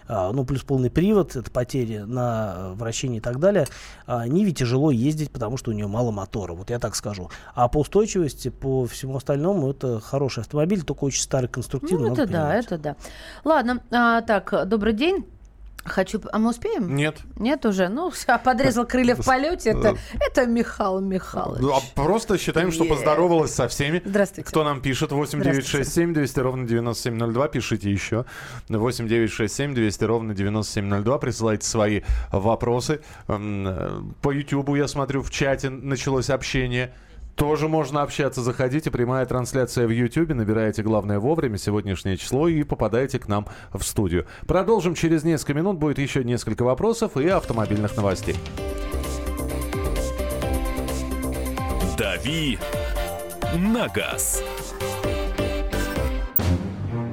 А, 0.07 0.31
ну, 0.31 0.45
плюс 0.45 0.63
полный 0.63 0.89
привод, 0.89 1.35
это 1.35 1.49
потери 1.49 1.99
на 1.99 2.71
вращении 2.73 3.17
и 3.17 3.21
так 3.21 3.39
далее. 3.39 3.67
А, 4.05 4.27
Ниве 4.27 4.51
тяжело 4.51 4.91
ездить, 4.91 5.31
потому 5.31 5.57
что 5.57 5.71
у 5.71 5.73
нее 5.73 5.87
мало 5.87 6.11
мотора, 6.11 6.53
вот 6.53 6.69
я 6.69 6.79
так 6.79 6.95
скажу. 6.95 7.29
А 7.55 7.67
по 7.67 7.79
устойчивости, 7.79 8.49
по 8.49 8.85
всему 8.85 9.17
остальному, 9.17 9.71
это 9.71 9.99
хороший 9.99 10.41
автомобиль, 10.41 10.83
только 10.83 11.05
очень 11.05 11.21
старый 11.21 11.49
конструктивный. 11.49 12.09
Ну, 12.09 12.13
это 12.13 12.27
да, 12.27 12.55
это 12.55 12.77
да. 12.77 12.95
Ладно, 13.43 13.81
а, 13.91 14.21
так, 14.21 14.67
добрый 14.67 14.93
день. 14.93 15.25
Хочу... 15.85 16.21
А 16.31 16.39
мы 16.39 16.49
успеем? 16.49 16.95
Нет. 16.95 17.17
Нет 17.37 17.65
уже? 17.65 17.87
Ну, 17.87 18.09
все, 18.09 18.37
подрезал 18.37 18.85
крылья 18.85 19.15
в 19.15 19.25
полете. 19.25 19.71
Это, 19.71 19.97
это 20.19 20.45
Михаил 20.45 20.99
Михайлович. 20.99 21.61
Ну, 21.61 21.73
а 21.73 21.81
просто 21.95 22.37
считаем, 22.37 22.71
что 22.71 22.85
поздоровалась 22.85 23.53
со 23.53 23.67
всеми. 23.67 24.01
Здравствуйте. 24.05 24.47
Кто 24.49 24.63
нам 24.63 24.81
пишет? 24.81 25.11
8 25.11 25.41
9 25.41 25.65
6 25.65 25.93
7 25.93 26.13
200 26.13 26.39
ровно 26.39 26.67
9702. 26.67 27.47
Пишите 27.47 27.91
еще. 27.91 28.25
8 28.67 29.07
9 29.07 29.31
6 29.31 29.55
7 29.55 29.73
200 29.73 30.03
ровно 30.03 30.33
9702. 30.35 31.17
Присылайте 31.17 31.67
свои 31.67 32.01
вопросы. 32.31 33.01
По 33.27 34.31
Ютубу, 34.31 34.75
я 34.75 34.87
смотрю, 34.87 35.21
в 35.21 35.31
чате 35.31 35.69
началось 35.69 36.29
общение. 36.29 36.93
Тоже 37.39 37.69
можно 37.69 38.01
общаться. 38.01 38.41
Заходите, 38.41 38.91
прямая 38.91 39.25
трансляция 39.25 39.87
в 39.87 39.91
YouTube, 39.91 40.33
набираете 40.33 40.83
главное 40.83 41.19
вовремя, 41.19 41.57
сегодняшнее 41.57 42.17
число 42.17 42.49
и 42.49 42.63
попадаете 42.63 43.17
к 43.17 43.29
нам 43.29 43.47
в 43.73 43.81
студию. 43.81 44.27
Продолжим 44.45 44.93
через 44.93 45.23
несколько 45.23 45.53
минут. 45.53 45.77
Будет 45.77 45.99
еще 45.99 46.25
несколько 46.25 46.63
вопросов 46.63 47.15
и 47.15 47.27
автомобильных 47.29 47.95
новостей. 47.95 48.35
«Дави 51.97 52.59
на 53.55 53.87
газ». 53.87 54.43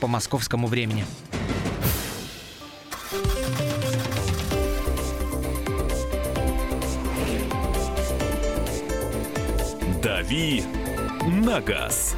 по 0.00 0.06
московскому 0.06 0.66
времени. 0.66 1.04
«Дави 10.02 10.62
на 11.26 11.60
газ». 11.60 12.16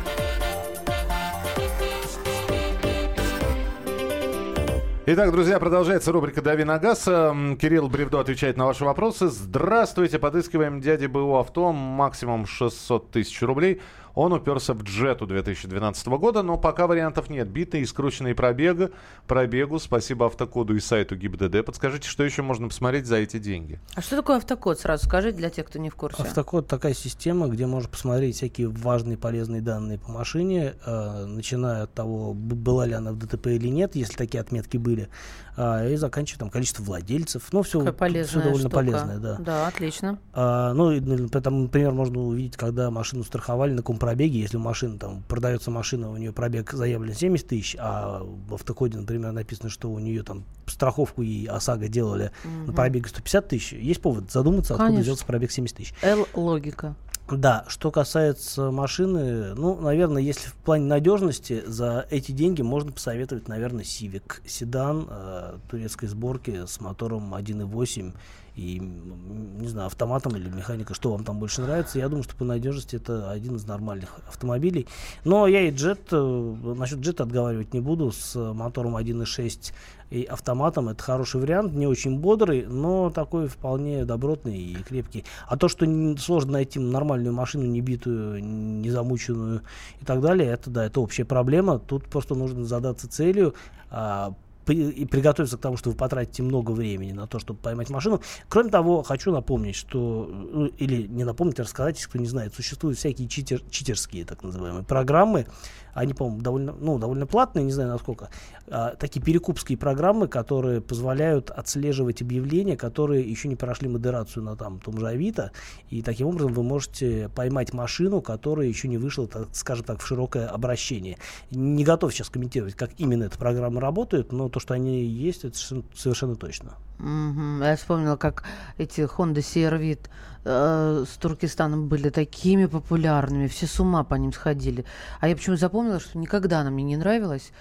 Итак, 5.13 5.33
друзья, 5.33 5.59
продолжается 5.59 6.13
рубрика 6.13 6.41
«Дави 6.41 6.63
на 6.63 6.79
газ». 6.79 7.09
Эм, 7.09 7.57
Кирилл 7.57 7.89
Бревдо 7.89 8.21
отвечает 8.21 8.57
на 8.57 8.67
ваши 8.67 8.85
вопросы. 8.85 9.27
Здравствуйте, 9.27 10.21
подыскиваем 10.21 10.81
дяде 10.81 11.09
БУ 11.09 11.35
авто, 11.37 11.73
максимум 11.73 12.47
600 12.47 13.11
тысяч 13.11 13.43
рублей. 13.43 13.81
Он 14.15 14.33
уперся 14.33 14.75
в 14.75 14.83
джету 14.83 15.27
2012 15.27 16.07
года, 16.09 16.43
но 16.43 16.57
пока 16.57 16.87
вариантов 16.87 17.31
нет. 17.31 17.49
Битый 17.49 17.83
и 17.83 17.87
скрученный 17.87 18.35
пробега, 18.35 18.91
пробегу. 19.27 19.79
Спасибо 19.79 20.27
автокоду 20.27 20.75
и 20.75 20.81
сайту 20.81 21.17
ГИБДД. 21.17 21.65
Подскажите, 21.65 22.09
что 22.09 22.25
еще 22.25 22.43
можно 22.43 22.69
посмотреть 22.69 23.07
за 23.07 23.17
эти 23.17 23.39
деньги? 23.39 23.81
А 23.95 24.01
что 24.01 24.17
такое 24.17 24.39
автокод? 24.39 24.79
Сразу 24.81 25.07
скажите 25.07 25.37
для 25.37 25.51
тех, 25.51 25.67
кто 25.67 25.79
не 25.79 25.91
в 25.91 25.95
курсе. 25.95 26.23
Автокод 26.23 26.67
такая 26.67 26.95
система, 26.95 27.49
где 27.49 27.67
можно 27.67 27.89
посмотреть 27.89 28.37
всякие 28.37 28.69
важные 28.69 29.17
полезные 29.17 29.61
данные 29.61 29.99
по 29.99 30.11
машине, 30.11 30.75
э, 30.85 31.25
начиная 31.27 31.85
от 31.85 31.95
того, 31.95 32.35
была 32.35 32.87
ли 32.87 32.95
она 32.95 33.13
в 33.13 33.19
ДТП 33.19 33.49
или 33.49 33.69
нет, 33.69 33.95
если 33.95 34.17
такие 34.17 34.41
отметки 34.41 34.77
были, 34.77 35.09
э, 35.57 35.93
и 35.93 35.97
заканчивая 35.97 36.41
там 36.41 36.51
количество 36.51 36.83
владельцев. 36.83 37.49
Ну, 37.53 37.63
все, 37.63 37.81
все 37.81 38.41
довольно 38.41 38.59
штука. 38.59 38.75
полезное, 38.75 39.19
да. 39.19 39.37
Да, 39.39 39.67
отлично. 39.69 40.19
А, 40.33 40.73
ну, 40.73 40.91
и, 40.91 41.01
ну, 41.01 41.29
там, 41.29 41.63
например, 41.63 41.93
можно 41.93 42.21
увидеть, 42.21 42.57
когда 42.57 42.91
машину 42.91 43.25
страховали, 43.25 43.73
на 43.73 43.79
каком 43.79 43.99
пробеге, 44.01 44.41
если 44.41 44.57
у 44.57 44.61
машины 44.61 44.99
там 44.99 45.23
продается 45.29 45.71
машина, 45.71 46.11
у 46.11 46.17
нее 46.17 46.33
пробег 46.33 46.73
заявлен 46.73 47.15
70 47.15 47.47
тысяч, 47.47 47.77
а 47.79 48.23
в 48.25 48.55
автокоде, 48.55 48.99
например, 48.99 49.31
написано, 49.33 49.69
что 49.69 49.91
у 49.91 49.99
нее 50.01 50.23
там 50.25 50.45
страховку 50.67 51.23
и 51.23 51.47
ОСАГО 51.47 51.89
делали 51.89 52.33
Мгм. 52.45 52.67
на 52.67 52.73
пробеге 52.73 53.09
150 53.09 53.49
тысяч, 53.49 53.73
есть 53.75 54.01
повод 54.03 54.31
задуматься, 54.33 54.75
откуда 54.75 54.89
Конечно. 54.89 55.03
взялся 55.05 55.27
пробег 55.27 55.53
70 55.53 55.77
тысяч. 55.77 55.95
Л-логика. 56.03 56.97
Да, 57.31 57.65
что 57.69 57.91
касается 57.91 58.71
машины, 58.71 59.55
ну, 59.55 59.81
наверное, 59.81 60.21
если 60.21 60.49
в 60.49 60.55
плане 60.55 60.87
надежности, 60.87 61.63
за 61.65 62.07
эти 62.11 62.33
деньги 62.33 62.63
можно 62.63 62.91
посоветовать, 62.91 63.47
наверное, 63.47 63.85
Civic. 63.85 64.41
Седан 64.47 65.07
э, 65.09 65.59
турецкой 65.69 66.07
сборки 66.07 66.67
с 66.67 66.81
мотором 66.81 67.35
1.8 67.35 68.13
и, 68.57 68.81
не 68.81 69.69
знаю, 69.69 69.87
автоматом 69.87 70.37
или 70.37 70.49
механика, 70.49 70.95
что 70.95 71.13
вам 71.13 71.25
там 71.25 71.39
больше 71.39 71.63
нравится. 71.63 71.99
Я 71.99 72.09
думаю, 72.09 72.25
что 72.25 72.35
по 72.35 72.45
надежности 72.45 72.97
это 72.97 73.31
один 73.31 73.57
из 73.57 73.65
нормальных 73.65 74.19
автомобилей. 74.27 74.89
Но 75.25 75.47
я 75.47 75.63
и 75.63 75.71
джет, 75.71 76.09
э, 76.11 76.55
насчет 76.77 76.99
джета 76.99 77.23
отговаривать 77.23 77.73
не 77.73 77.81
буду, 77.81 78.11
с 78.11 78.35
мотором 78.35 78.97
1.6 78.97 79.73
и 80.11 80.25
автоматом. 80.25 80.89
Это 80.89 81.03
хороший 81.03 81.41
вариант, 81.41 81.73
не 81.73 81.87
очень 81.87 82.19
бодрый, 82.19 82.67
но 82.67 83.11
такой 83.11 83.49
вполне 83.49 84.05
добротный 84.05 84.59
и 84.59 84.75
крепкий. 84.83 85.25
А 85.47 85.57
то, 85.57 85.69
что 85.69 85.87
сложно 86.19 86.53
найти 86.53 86.79
нормальную 86.79 87.33
машину, 87.33 87.65
не 87.65 87.81
битую, 87.81 88.43
не 88.43 88.91
замученную 88.91 89.63
и 90.01 90.05
так 90.05 90.21
далее, 90.21 90.49
это 90.51 90.71
да, 90.71 90.87
это 90.87 91.01
общая 91.01 91.25
проблема. 91.25 91.79
Тут 91.79 92.07
просто 92.07 92.35
нужно 92.35 92.65
задаться 92.65 93.09
целью, 93.09 93.55
а, 93.91 94.35
и 94.69 95.05
приготовиться 95.05 95.57
к 95.57 95.61
тому, 95.61 95.77
что 95.77 95.91
вы 95.91 95.97
потратите 95.97 96.43
много 96.43 96.71
времени 96.71 97.13
на 97.13 97.27
то, 97.27 97.39
чтобы 97.39 97.59
поймать 97.59 97.91
машину. 97.91 98.21
Кроме 98.49 98.71
того, 98.71 99.03
хочу 99.03 99.33
напомнить, 99.33 99.75
что, 99.75 100.29
ну, 100.31 100.67
или 100.67 101.07
не 101.07 101.25
напомнить, 101.25 101.59
а 101.59 101.63
рассказать, 101.63 101.97
если 101.97 102.09
кто 102.09 102.19
не 102.19 102.27
знает, 102.27 102.55
существуют 102.55 102.99
всякие 102.99 103.29
читер, 103.29 103.63
читерские, 103.71 104.25
так 104.25 104.43
называемые, 104.43 104.85
программы, 104.85 105.47
они, 105.95 106.15
по-моему, 106.15 106.43
довольно, 106.43 106.73
ну, 106.73 106.99
довольно 106.99 107.27
платные, 107.27 107.65
не 107.65 107.73
знаю 107.73 107.91
насколько, 107.91 108.31
а, 108.69 108.95
такие 108.97 109.21
перекупские 109.21 109.79
программы, 109.79 110.29
которые 110.29 110.81
позволяют 110.81 111.51
отслеживать 111.51 112.23
объявления, 112.23 112.77
которые 112.77 113.29
еще 113.29 113.49
не 113.49 113.57
прошли 113.57 113.89
модерацию 113.89 114.43
на 114.43 114.57
там, 114.57 114.81
том 114.81 114.99
же 114.99 115.07
Авито, 115.07 115.53
и 115.89 116.03
таким 116.03 116.29
образом 116.29 116.53
вы 116.53 116.63
можете 116.63 117.29
поймать 117.35 117.73
машину, 117.73 118.21
которая 118.21 118.67
еще 118.67 118.89
не 118.89 118.99
вышла, 118.99 119.27
так, 119.27 119.49
скажем 119.53 119.85
так, 119.85 120.01
в 120.01 120.07
широкое 120.07 120.49
обращение. 120.49 121.19
Не 121.51 121.85
готов 121.85 122.13
сейчас 122.13 122.29
комментировать, 122.29 122.75
как 122.75 122.91
именно 122.99 123.25
эта 123.25 123.39
программа 123.39 123.81
работает, 123.81 124.33
но 124.33 124.49
то, 124.49 124.61
что 124.61 124.75
они 124.75 125.05
есть, 125.05 125.45
это 125.45 125.57
совершенно- 125.95 126.37
точно. 126.37 126.77
Мгм. 127.01 127.63
Я 127.63 127.77
вспомнила, 127.77 128.17
как 128.17 128.45
эти 128.79 129.01
Honda 129.01 129.39
CR-V 129.39 129.99
э, 130.45 131.05
с 131.09 131.17
Туркестаном 131.17 131.89
были 131.89 132.11
такими 132.11 132.67
популярными, 132.67 133.47
все 133.47 133.67
с 133.67 133.81
ума 133.81 134.05
по 134.05 134.15
ним 134.15 134.33
сходили. 134.33 134.85
А 135.21 135.29
я 135.29 135.35
почему 135.35 135.57
запомнила, 135.57 135.99
что 135.99 136.19
никогда 136.19 136.61
она 136.61 136.71
мне 136.71 136.85
не 136.85 136.97
нравилась. 136.97 137.53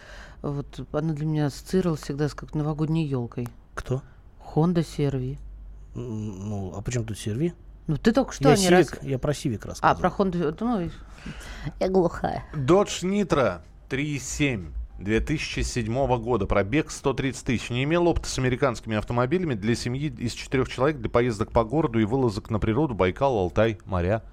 Вот 0.42 0.88
она 0.92 1.14
для 1.14 1.26
меня 1.26 1.46
ассоциировалась 1.48 2.02
всегда 2.02 2.28
с 2.30 2.34
как 2.34 2.54
новогодней 2.54 3.06
елкой. 3.06 3.48
Кто? 3.76 4.02
Honda 4.54 4.86
CR-V. 4.86 5.38
Ну, 5.96 6.74
а 6.76 6.82
почему 6.82 7.06
тут 7.06 7.18
серви? 7.18 7.54
Ну 7.88 7.98
ты 7.98 8.12
только 8.12 8.34
что 8.34 8.50
я, 8.50 8.56
не 8.56 8.68
Civic, 8.68 8.72
раз... 8.72 9.04
я 9.04 9.20
про 9.20 9.32
Civic 9.34 9.62
А, 9.64 9.68
рассказывал. 9.70 10.00
про 10.00 10.10
Honda... 10.10 10.58
Ну, 10.60 10.90
я 11.80 11.90
глухая. 11.90 12.44
Dodge 12.54 13.04
Nitro 13.04 13.62
3.7 13.90 14.68
2007 15.00 16.18
года. 16.20 16.45
Пробег 16.45 16.91
130 16.91 17.45
тысяч. 17.45 17.70
Не 17.70 17.84
имел 17.84 18.08
опыта 18.08 18.28
с 18.28 18.38
американскими 18.38 18.97
автомобилями 18.97 19.54
для 19.54 19.76
семьи 19.76 20.14
из 20.18 20.34
четырех 20.34 20.70
человек 20.70 21.00
для 21.00 21.10
поездок 21.10 21.52
по 21.52 21.64
городу 21.64 22.00
и 22.00 22.06
вылазок 22.06 22.50
на 22.50 22.60
природу, 22.60 22.93
Байкал, 22.93 23.38
Алтай, 23.38 23.80
моря. 23.86 24.24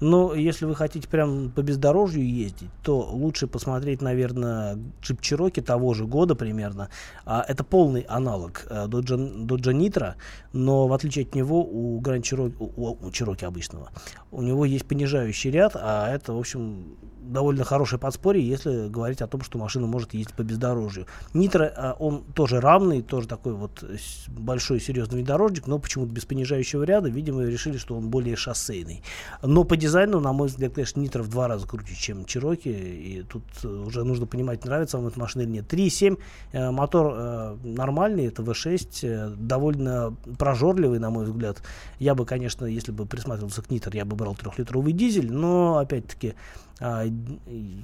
Ну, 0.00 0.32
если 0.32 0.64
вы 0.64 0.76
хотите 0.76 1.08
прям 1.08 1.50
по 1.50 1.60
бездорожью 1.62 2.24
ездить, 2.24 2.70
то 2.84 3.00
лучше 3.00 3.48
посмотреть, 3.48 4.00
наверное, 4.00 4.78
джип 5.02 5.20
Cherokee 5.20 5.60
того 5.60 5.92
же 5.94 6.06
года 6.06 6.36
примерно. 6.36 6.88
А, 7.24 7.44
это 7.46 7.64
полный 7.64 8.02
аналог 8.02 8.64
Dodge, 8.70 9.46
Dodge 9.46 9.72
Nitro, 9.72 10.14
но 10.52 10.86
в 10.86 10.92
отличие 10.92 11.24
от 11.24 11.34
него 11.34 11.64
у 11.64 12.00
Grand 12.00 12.22
Cherokee, 12.22 12.54
у, 12.58 13.06
у 13.06 13.10
Cherokee 13.10 13.44
обычного, 13.44 13.90
у 14.30 14.42
него 14.42 14.64
есть 14.64 14.86
понижающий 14.86 15.50
ряд, 15.50 15.72
а 15.74 16.08
это, 16.14 16.32
в 16.32 16.38
общем, 16.38 16.96
довольно 17.20 17.64
хорошее 17.64 17.98
подспорье, 18.00 18.46
если 18.46 18.88
говорить 18.88 19.22
о 19.22 19.26
том, 19.26 19.42
что 19.42 19.58
машина 19.58 19.86
может 19.86 20.14
ездить 20.14 20.34
по 20.34 20.42
бездорожью. 20.42 21.06
Нитро, 21.34 21.64
а, 21.64 21.96
он 21.98 22.24
тоже 22.34 22.60
равный, 22.60 23.02
тоже 23.02 23.28
такой 23.28 23.54
вот 23.54 23.82
с- 23.82 24.28
большой 24.28 24.80
серьезный 24.80 25.18
внедорожник, 25.20 25.66
но 25.66 25.78
почему-то 25.78 26.12
без 26.12 26.24
понижающего 26.24 26.84
ряда, 26.84 27.08
видимо, 27.08 27.42
решили, 27.44 27.76
что 27.76 27.96
он 27.96 28.08
более 28.08 28.36
шоссейный. 28.36 29.02
Но 29.42 29.64
по 29.64 29.76
дизайну, 29.76 30.20
на 30.20 30.32
мой 30.32 30.48
взгляд, 30.48 30.74
конечно, 30.74 31.00
Нитро 31.00 31.22
в 31.22 31.28
два 31.28 31.48
раза 31.48 31.66
круче, 31.66 31.94
чем 31.94 32.24
Чироки, 32.24 32.68
и 32.68 33.22
тут 33.28 33.42
э, 33.64 33.68
уже 33.68 34.04
нужно 34.04 34.26
понимать, 34.26 34.64
нравится 34.64 34.98
вам 34.98 35.08
эта 35.08 35.18
машина 35.18 35.42
или 35.42 35.50
нет. 35.50 35.72
3.7 35.72 36.18
э, 36.52 36.70
мотор 36.70 37.14
э, 37.16 37.56
нормальный, 37.64 38.26
это 38.26 38.42
V6, 38.42 38.88
э, 39.02 39.34
довольно 39.36 40.16
прожорливый, 40.38 40.98
на 40.98 41.10
мой 41.10 41.24
взгляд. 41.24 41.62
Я 41.98 42.14
бы, 42.14 42.24
конечно, 42.24 42.64
если 42.64 42.92
бы 42.92 43.06
присматривался 43.06 43.62
к 43.62 43.70
Нитро, 43.70 43.92
я 43.94 44.04
бы 44.04 44.16
брал 44.16 44.34
трехлитровый 44.34 44.92
дизель, 44.92 45.32
но, 45.32 45.78
опять-таки, 45.78 46.34
а, 46.80 47.04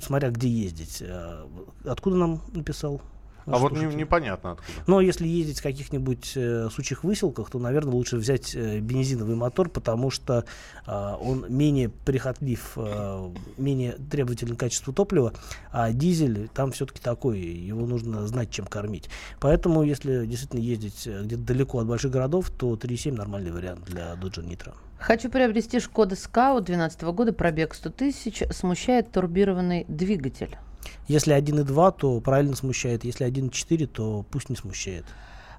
смотря 0.00 0.30
где 0.30 0.48
ездить. 0.48 1.02
А, 1.02 1.48
Откуда 1.84 2.16
нам 2.16 2.40
написал? 2.52 3.00
А 3.46 3.58
вот 3.58 3.72
не- 3.72 3.94
непонятно 3.94 4.52
откуда. 4.52 4.72
Но 4.86 5.00
если 5.00 5.26
ездить 5.26 5.60
в 5.60 5.62
каких-нибудь 5.62 6.32
э, 6.34 6.68
сучих 6.72 7.04
выселках, 7.04 7.50
то, 7.50 7.58
наверное, 7.58 7.92
лучше 7.92 8.16
взять 8.16 8.54
э, 8.54 8.78
бензиновый 8.80 9.36
мотор, 9.36 9.68
потому 9.68 10.10
что 10.10 10.44
а, 10.86 11.16
он 11.16 11.44
менее 11.48 11.90
прихотлив, 11.90 12.72
а, 12.76 13.32
менее 13.58 13.92
требователен 14.10 14.56
к 14.56 14.60
качеству 14.60 14.92
топлива, 14.92 15.34
а 15.70 15.92
дизель 15.92 16.48
там 16.54 16.72
все-таки 16.72 17.00
такой, 17.00 17.40
его 17.40 17.86
нужно 17.86 18.26
знать, 18.26 18.50
чем 18.50 18.66
кормить. 18.66 19.10
Поэтому, 19.40 19.82
если 19.82 20.24
действительно 20.24 20.60
ездить 20.60 21.06
э, 21.06 21.22
где-то 21.22 21.42
далеко 21.42 21.80
от 21.80 21.86
больших 21.86 22.12
городов, 22.12 22.50
то 22.50 22.74
3.7 22.74 23.12
нормальный 23.12 23.52
вариант 23.52 23.84
для 23.84 24.14
Dodge 24.14 24.42
Nitro. 24.42 24.72
Хочу 25.06 25.28
приобрести 25.28 25.80
Шкода 25.80 26.16
Скаут 26.16 26.64
2012 26.64 27.02
года, 27.14 27.34
пробег 27.34 27.74
100 27.74 27.90
тысяч. 27.90 28.42
Смущает 28.50 29.12
турбированный 29.12 29.84
двигатель. 29.86 30.56
Если 31.08 31.36
1.2, 31.36 31.94
то 31.98 32.20
правильно 32.22 32.56
смущает. 32.56 33.04
Если 33.04 33.26
1.4, 33.26 33.86
то 33.86 34.24
пусть 34.30 34.48
не 34.48 34.56
смущает. 34.56 35.04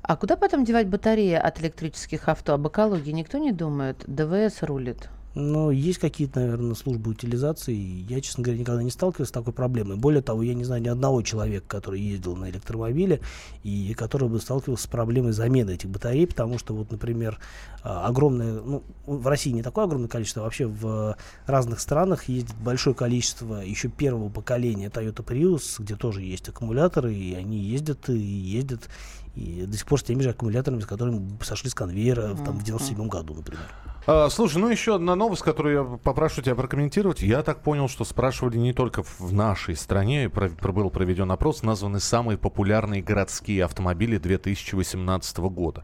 А 0.01 0.15
куда 0.15 0.35
потом 0.35 0.65
девать 0.65 0.87
батареи 0.87 1.35
от 1.35 1.61
электрических 1.61 2.27
авто? 2.27 2.55
Об 2.55 2.67
экологии 2.67 3.11
никто 3.11 3.37
не 3.37 3.51
думает? 3.51 4.03
ДВС 4.07 4.63
рулит. 4.63 5.09
Но 5.36 5.69
есть 5.69 5.99
какие-то, 5.99 6.39
наверное, 6.39 6.75
службы 6.75 7.11
утилизации. 7.11 7.75
Я, 7.75 8.21
честно 8.21 8.41
говоря, 8.41 8.61
никогда 8.61 8.81
не 8.81 8.89
сталкивался 8.89 9.29
с 9.29 9.33
такой 9.33 9.51
проблемой. 9.51 9.97
Более 9.97 10.21
того, 10.21 10.41
я 10.43 10.53
не 10.53 10.63
знаю 10.63 10.81
ни 10.81 10.88
одного 10.88 11.21
человека, 11.23 11.65
который 11.67 11.99
ездил 11.99 12.38
на 12.38 12.49
электромобиле 12.49 13.19
и 13.61 13.93
который 13.95 14.29
бы 14.29 14.39
сталкивался 14.39 14.86
с 14.86 14.88
проблемой 14.88 15.33
замены 15.33 15.71
этих 15.71 15.89
батарей, 15.89 16.25
потому 16.25 16.57
что, 16.57 16.73
вот, 16.73 16.89
например, 16.89 17.38
а, 17.83 18.07
огромное, 18.07 18.61
ну, 18.61 18.83
в 19.05 19.27
России 19.27 19.51
не 19.51 19.61
такое 19.61 19.83
огромное 19.83 20.07
количество, 20.07 20.41
а 20.41 20.45
вообще 20.45 20.67
в 20.67 21.17
разных 21.45 21.81
странах 21.81 22.29
ездит 22.29 22.55
большое 22.63 22.95
количество 22.95 23.55
еще 23.55 23.89
первого 23.89 24.29
поколения 24.29 24.88
Toyota 24.88 25.23
Prius, 25.25 25.75
где 25.79 25.97
тоже 25.97 26.21
есть 26.21 26.47
аккумуляторы, 26.47 27.13
и 27.13 27.36
они 27.36 27.57
ездят 27.57 28.09
и 28.09 28.17
ездят 28.17 28.89
и 29.36 29.65
до 29.65 29.77
сих 29.77 29.86
пор 29.86 29.99
с 29.99 30.03
теми 30.03 30.21
же 30.21 30.29
аккумуляторами, 30.29 30.79
с 30.79 30.86
которыми 30.86 31.38
сошли 31.43 31.69
с 31.69 31.73
конвейера 31.73 32.36
там, 32.36 32.57
в 32.57 32.63
97 32.63 33.07
году, 33.07 33.36
например. 33.36 33.63
А, 34.07 34.29
слушай, 34.29 34.57
ну 34.57 34.69
еще 34.69 34.95
одна 34.95 35.15
новость, 35.15 35.41
которую 35.41 35.75
я 35.75 35.97
попрошу 35.97 36.41
тебя 36.41 36.55
прокомментировать. 36.55 37.21
Я 37.21 37.41
так 37.41 37.61
понял, 37.61 37.89
что 37.89 38.05
спрашивали 38.05 38.57
не 38.57 38.71
только 38.71 39.01
в 39.03 39.33
нашей 39.33 39.75
стране, 39.75 40.29
про, 40.29 40.49
про, 40.49 40.71
был 40.71 40.89
проведен 40.91 41.31
опрос, 41.31 41.63
названы 41.63 41.99
самые 41.99 42.38
популярные 42.38 43.01
городские 43.01 43.65
автомобили 43.65 44.17
2018 44.17 45.38
года. 45.39 45.83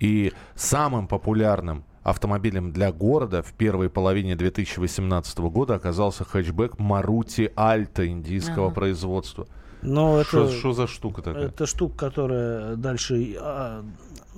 И 0.00 0.32
самым 0.54 1.08
популярным 1.08 1.84
автомобилем 2.02 2.72
для 2.72 2.90
города 2.90 3.42
в 3.42 3.52
первой 3.52 3.90
половине 3.90 4.34
2018 4.34 5.38
года 5.38 5.74
оказался 5.74 6.24
хэтчбэк 6.24 6.78
Марути 6.78 7.52
Альта 7.54 8.08
индийского 8.08 8.66
ага. 8.66 8.74
производства. 8.74 9.46
Но 9.82 10.20
это, 10.20 10.50
что 10.50 10.72
за 10.72 10.86
штука 10.86 11.22
такая? 11.22 11.46
Это 11.46 11.66
штука, 11.66 11.96
которая 11.96 12.76
дальше, 12.76 13.36
а, 13.38 13.84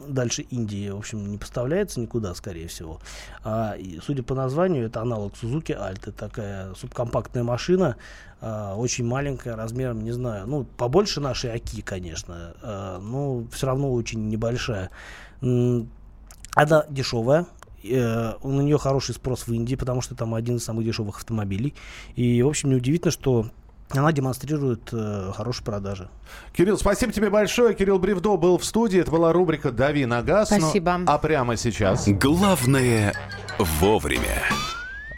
дальше 0.07 0.43
Индии, 0.43 0.91
в 0.91 0.99
общем, 0.99 1.31
не 1.31 1.39
поставляется 1.39 2.01
никуда, 2.01 2.35
скорее 2.35 2.69
всего. 2.69 3.01
А, 3.43 3.73
и, 3.73 4.01
судя 4.05 4.23
по 4.23 4.35
названию, 4.35 4.87
это 4.87 5.01
аналог 5.01 5.35
Suzuki 5.35 5.77
Alta, 5.77 6.13
такая 6.13 6.75
субкомпактная 6.75 7.43
машина, 7.43 7.97
а, 8.41 8.75
очень 8.77 9.05
маленькая, 9.07 9.57
размером, 9.57 10.05
не 10.05 10.13
знаю, 10.13 10.47
ну, 10.47 10.65
побольше 10.65 11.21
нашей 11.21 11.51
Аки, 11.51 11.81
конечно, 11.81 12.55
а, 12.63 12.99
но 12.99 13.45
все 13.53 13.67
равно 13.67 13.93
очень 13.93 14.29
небольшая. 14.29 14.91
Она 15.41 16.87
дешевая, 16.89 17.47
Uh, 17.83 18.47
на 18.47 18.61
нее 18.61 18.77
хороший 18.77 19.15
спрос 19.15 19.47
в 19.47 19.53
Индии, 19.55 19.75
потому 19.75 20.03
что 20.03 20.15
там 20.15 20.35
один 20.35 20.57
из 20.57 20.65
самых 20.65 20.85
дешевых 20.85 21.17
автомобилей. 21.17 21.73
И, 22.15 22.43
в 22.43 22.49
общем, 22.49 22.69
неудивительно, 22.69 23.11
что 23.11 23.47
она 23.99 24.13
демонстрирует 24.13 24.91
э, 24.93 25.33
хорошие 25.35 25.65
продажи. 25.65 26.09
Кирилл, 26.53 26.79
спасибо 26.79 27.13
тебе 27.13 27.31
большое. 27.31 27.75
Кирилл 27.75 27.99
Бревдо 27.99 28.37
был 28.37 28.59
в 28.59 28.65
студии. 28.65 29.01
Это 29.01 29.11
была 29.11 29.33
рубрика 29.33 29.73
«Дави 29.73 30.07
на 30.07 30.23
газ». 30.23 30.49
Спасибо. 30.49 30.99
Ну, 30.99 31.05
а 31.09 31.19
прямо 31.19 31.57
сейчас... 31.57 32.09
Главное 32.09 33.15
вовремя. 33.59 34.43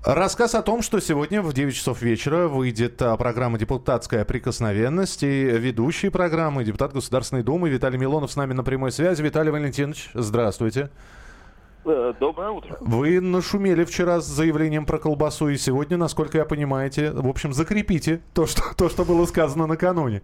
Рассказ 0.04 0.54
о 0.56 0.62
том, 0.62 0.82
что 0.82 0.98
сегодня 1.00 1.42
в 1.42 1.52
9 1.52 1.74
часов 1.74 2.02
вечера 2.02 2.48
выйдет 2.48 3.00
а, 3.02 3.16
программа 3.16 3.56
«Депутатская 3.56 4.24
прикосновенность» 4.24 5.22
и 5.22 5.44
ведущий 5.44 6.08
программы, 6.08 6.64
депутат 6.64 6.92
Государственной 6.92 7.44
Думы 7.44 7.68
Виталий 7.68 7.98
Милонов 7.98 8.32
с 8.32 8.36
нами 8.36 8.52
на 8.52 8.64
прямой 8.64 8.90
связи. 8.90 9.22
Виталий 9.22 9.52
Валентинович, 9.52 10.10
здравствуйте. 10.14 10.80
Э, 10.80 11.21
доброе 11.84 12.50
утро. 12.50 12.76
Вы 12.80 13.20
нашумели 13.20 13.84
вчера 13.84 14.20
с 14.20 14.26
заявлением 14.26 14.86
про 14.86 14.98
колбасу, 14.98 15.48
и 15.48 15.56
сегодня, 15.56 15.96
насколько 15.96 16.38
я 16.38 16.44
понимаете, 16.44 17.10
в 17.10 17.28
общем, 17.28 17.52
закрепите 17.52 18.20
то, 18.34 18.46
что, 18.46 18.62
то, 18.76 18.88
что 18.88 19.04
было 19.04 19.24
сказано 19.26 19.66
накануне. 19.66 20.22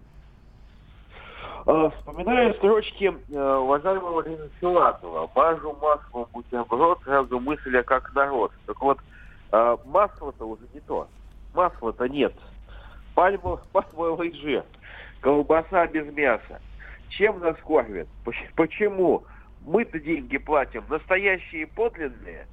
Э, 1.67 1.91
вспоминаю 1.99 2.55
строчки 2.55 3.13
э, 3.31 3.57
уважаемого 3.57 4.23
Ленина 4.23 4.49
Филатова. 4.61 5.31
«Мажу 5.35 5.77
маслом 5.81 6.27
бутерброд, 6.33 7.01
сразу 7.05 7.39
мысль, 7.41 7.77
а 7.77 7.83
как 7.83 8.15
народ». 8.15 8.53
Так 8.67 8.81
вот, 8.81 8.99
масло-то 9.87 10.47
уже 10.47 10.63
не 10.73 10.81
то. 10.81 11.09
Масла-то 11.55 12.09
нет. 12.09 12.35
Пальмовый, 13.15 13.59
пальмовый 13.73 14.33
жир, 14.33 14.65
колбаса 15.21 15.87
без 15.89 16.11
мяса. 16.15 16.61
Чем 17.11 17.41
нас 17.41 17.57
кормят? 17.65 18.09
Почему? 18.55 19.25
Мы-то 19.69 20.01
деньги 20.01 20.39
платим 20.39 20.85
настоящие 20.89 21.67
подлинные, 21.67 22.47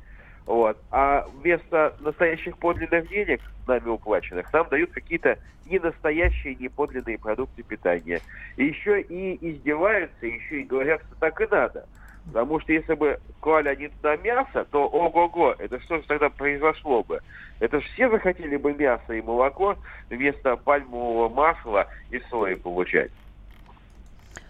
вот, 0.45 0.78
а 0.91 1.26
вместо 1.34 1.95
настоящих 1.99 2.57
подлинных 2.57 3.07
денег, 3.09 3.41
нами 3.66 3.88
уплаченных, 3.88 4.51
нам 4.53 4.68
дают 4.70 4.91
какие-то 4.91 5.39
не 5.66 5.80
настоящие, 5.80 6.55
не 6.55 6.68
подлинные 6.70 7.18
продукты 7.18 7.63
питания. 7.63 8.22
И 8.55 8.66
еще 8.66 9.01
и 9.01 9.38
издеваются, 9.49 10.28
еще 10.28 10.61
и 10.61 10.66
говорят, 10.66 11.01
что 11.07 11.16
так 11.16 11.41
и 11.41 11.47
надо. 11.49 11.88
Потому 12.28 12.59
что 12.59 12.74
если 12.74 12.93
бы 12.93 13.20
клали 13.39 13.70
они 13.70 13.88
туда 13.88 14.18
мясо, 14.18 14.66
то 14.66 14.88
ого-го, 14.88 15.55
это 15.57 15.80
что 15.82 15.97
же 15.97 16.03
тогда 16.03 16.30
произошло 16.30 17.03
бы? 17.03 17.20
Это 17.59 17.80
же 17.80 17.88
все 17.93 18.09
захотели 18.09 18.57
бы 18.57 18.74
мясо 18.74 19.13
и 19.13 19.22
молоко 19.22 19.78
вместо 20.09 20.55
пальмового 20.57 21.30
масла 21.30 21.88
и 22.09 22.20
сои 22.30 22.55
получать. 22.55 23.11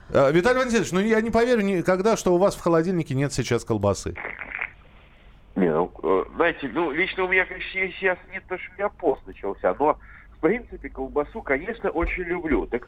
Э, 0.09 0.31
Виталий 0.31 0.59
Валентинович, 0.59 0.91
ну 0.91 0.99
я 0.99 1.21
не 1.21 1.31
поверю 1.31 1.61
никогда, 1.61 2.15
что 2.17 2.33
у 2.33 2.37
вас 2.37 2.55
в 2.55 2.61
холодильнике 2.61 3.15
нет 3.15 3.33
сейчас 3.33 3.65
колбасы. 3.65 4.15
Не, 5.55 5.71
ну, 5.71 5.91
э, 6.03 6.25
знаете, 6.35 6.69
ну, 6.73 6.91
лично 6.91 7.23
у 7.23 7.27
меня, 7.27 7.45
конечно, 7.45 7.71
сейчас 7.71 8.17
нет, 8.31 8.43
потому 8.43 8.59
что 8.59 8.71
у 8.71 8.77
меня 8.77 8.89
пост 8.89 9.21
начался, 9.25 9.75
но, 9.79 9.97
в 10.37 10.39
принципе, 10.41 10.89
колбасу, 10.89 11.41
конечно, 11.41 11.89
очень 11.89 12.23
люблю. 12.23 12.65
Так 12.67 12.87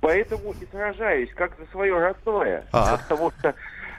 поэтому 0.00 0.54
и 0.60 0.66
сражаюсь, 0.66 1.30
как 1.34 1.52
за 1.58 1.66
свое 1.66 1.98
родное. 1.98 2.64
А-а. 2.72 2.96
Потому 2.96 3.30
что 3.32 3.54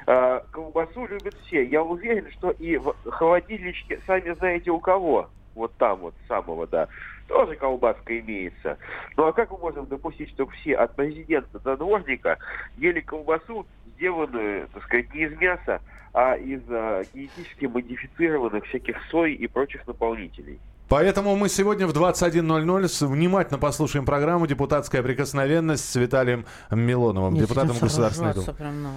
э, 0.08 0.42
колбасу 0.52 1.06
любят 1.06 1.36
все. 1.46 1.64
Я 1.64 1.84
уверен, 1.84 2.30
что 2.32 2.52
и 2.52 2.78
в 2.78 2.96
холодильничке, 3.06 4.02
сами 4.08 4.34
знаете 4.34 4.72
у 4.72 4.80
кого, 4.80 5.30
вот 5.54 5.74
там 5.78 6.00
вот 6.00 6.16
самого, 6.28 6.66
да, 6.66 6.88
тоже 7.28 7.56
колбаска 7.56 8.20
имеется. 8.20 8.78
Ну 9.16 9.28
а 9.28 9.34
как 9.34 9.52
мы 9.52 9.58
можем 9.58 9.86
допустить, 9.86 10.30
чтобы 10.30 10.52
все 10.54 10.76
от 10.76 10.96
президента 10.96 11.60
до 11.60 11.78
дворника 11.78 12.38
ели 12.78 13.02
колбасу, 13.02 13.66
сделанную, 13.96 14.68
так 14.74 14.84
сказать, 14.84 15.14
не 15.14 15.24
из 15.24 15.38
мяса, 15.40 15.82
а 16.14 16.36
из 16.36 16.62
а, 16.70 17.04
генетически 17.14 17.66
модифицированных 17.66 18.66
всяких 18.66 18.98
сой 19.10 19.34
и 19.34 19.48
прочих 19.48 19.86
наполнителей? 19.88 20.60
Поэтому 20.90 21.36
мы 21.36 21.50
сегодня 21.50 21.86
в 21.86 21.92
21.00 21.92 23.08
внимательно 23.08 23.60
послушаем 23.60 24.06
программу 24.06 24.48
«Депутатская 24.48 25.04
прикосновенность» 25.04 25.84
с 25.84 25.96
Виталием 25.98 26.46
Милоновым, 26.72 27.34
Нет, 27.34 27.44
депутатом 27.44 27.78
Государственной 27.78 28.34
Думы. 28.34 28.54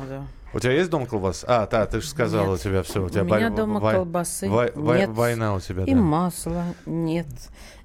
Да. 0.09 0.23
У 0.53 0.61
тебя 0.61 0.73
есть 0.73 0.89
дом 0.89 1.07
колбас? 1.07 1.45
А, 1.49 1.67
да, 1.67 1.87
ты 1.87 2.01
же 2.01 2.07
сказала, 2.07 2.53
нет. 2.53 2.61
у 2.61 2.63
тебя 2.63 2.83
все. 2.85 3.05
У, 3.05 3.09
тебя 3.09 3.23
у 3.23 3.25
меня 3.25 3.51
дома 3.51 3.81
вой... 3.81 3.95
колбасы 3.95 4.49
вой... 4.49 4.71
нет. 4.99 5.11
Война 5.11 5.55
у 5.55 5.61
тебя, 5.61 5.83
И 5.85 5.95
да. 5.95 6.01
масла 6.01 6.65
нет. 6.87 7.27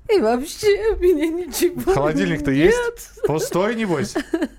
И 0.09 0.19
вообще 0.19 0.93
у 0.93 0.97
меня 0.97 1.27
ничего 1.27 1.93
Холодильник-то 1.93 2.51
есть? 2.51 3.21
Пустой, 3.25 3.75
небось? 3.75 4.13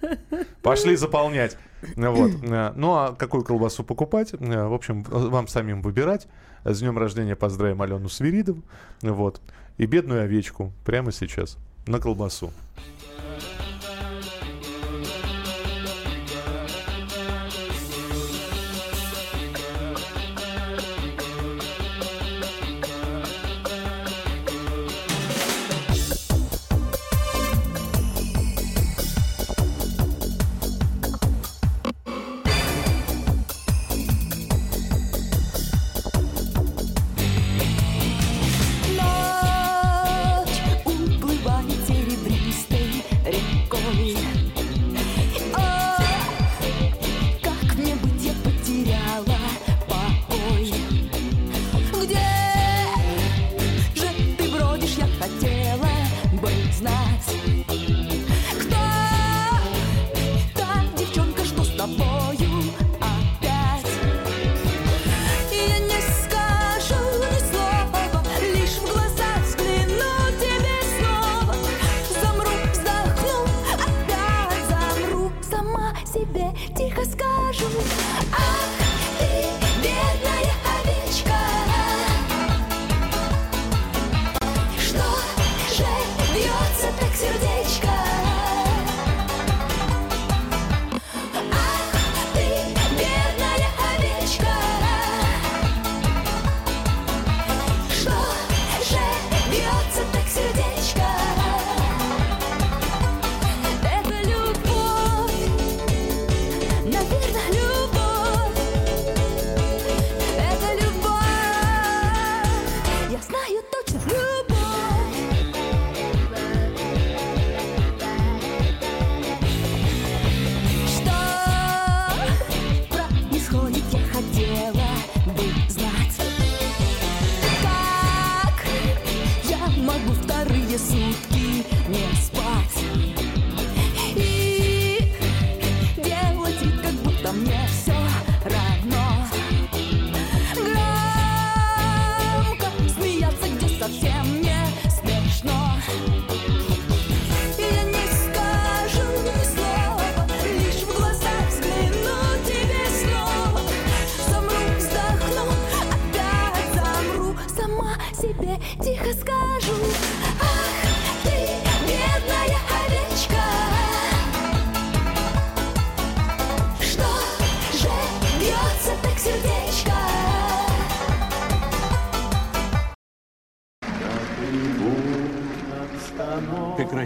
Пошли 0.63 0.97
заполнять. 0.97 1.57
Вот. 1.95 2.33
Ну, 2.43 2.95
а 2.95 3.15
какую 3.17 3.45
колбасу 3.45 3.85
покупать? 3.85 4.33
В 4.33 4.75
общем, 4.75 5.05
вам 5.05 5.47
самим 5.47 5.83
выбирать. 5.83 6.27
С 6.65 6.81
днем 6.81 6.99
рождения 6.99 7.37
поздравим 7.37 7.81
Алену 7.81 8.09
Свиридову. 8.09 8.63
Вот. 9.03 9.41
И 9.79 9.87
бедную 9.87 10.23
овечку 10.23 10.73
прямо 10.85 11.13
сейчас 11.13 11.59
на 11.87 12.01
колбасу. 12.01 12.53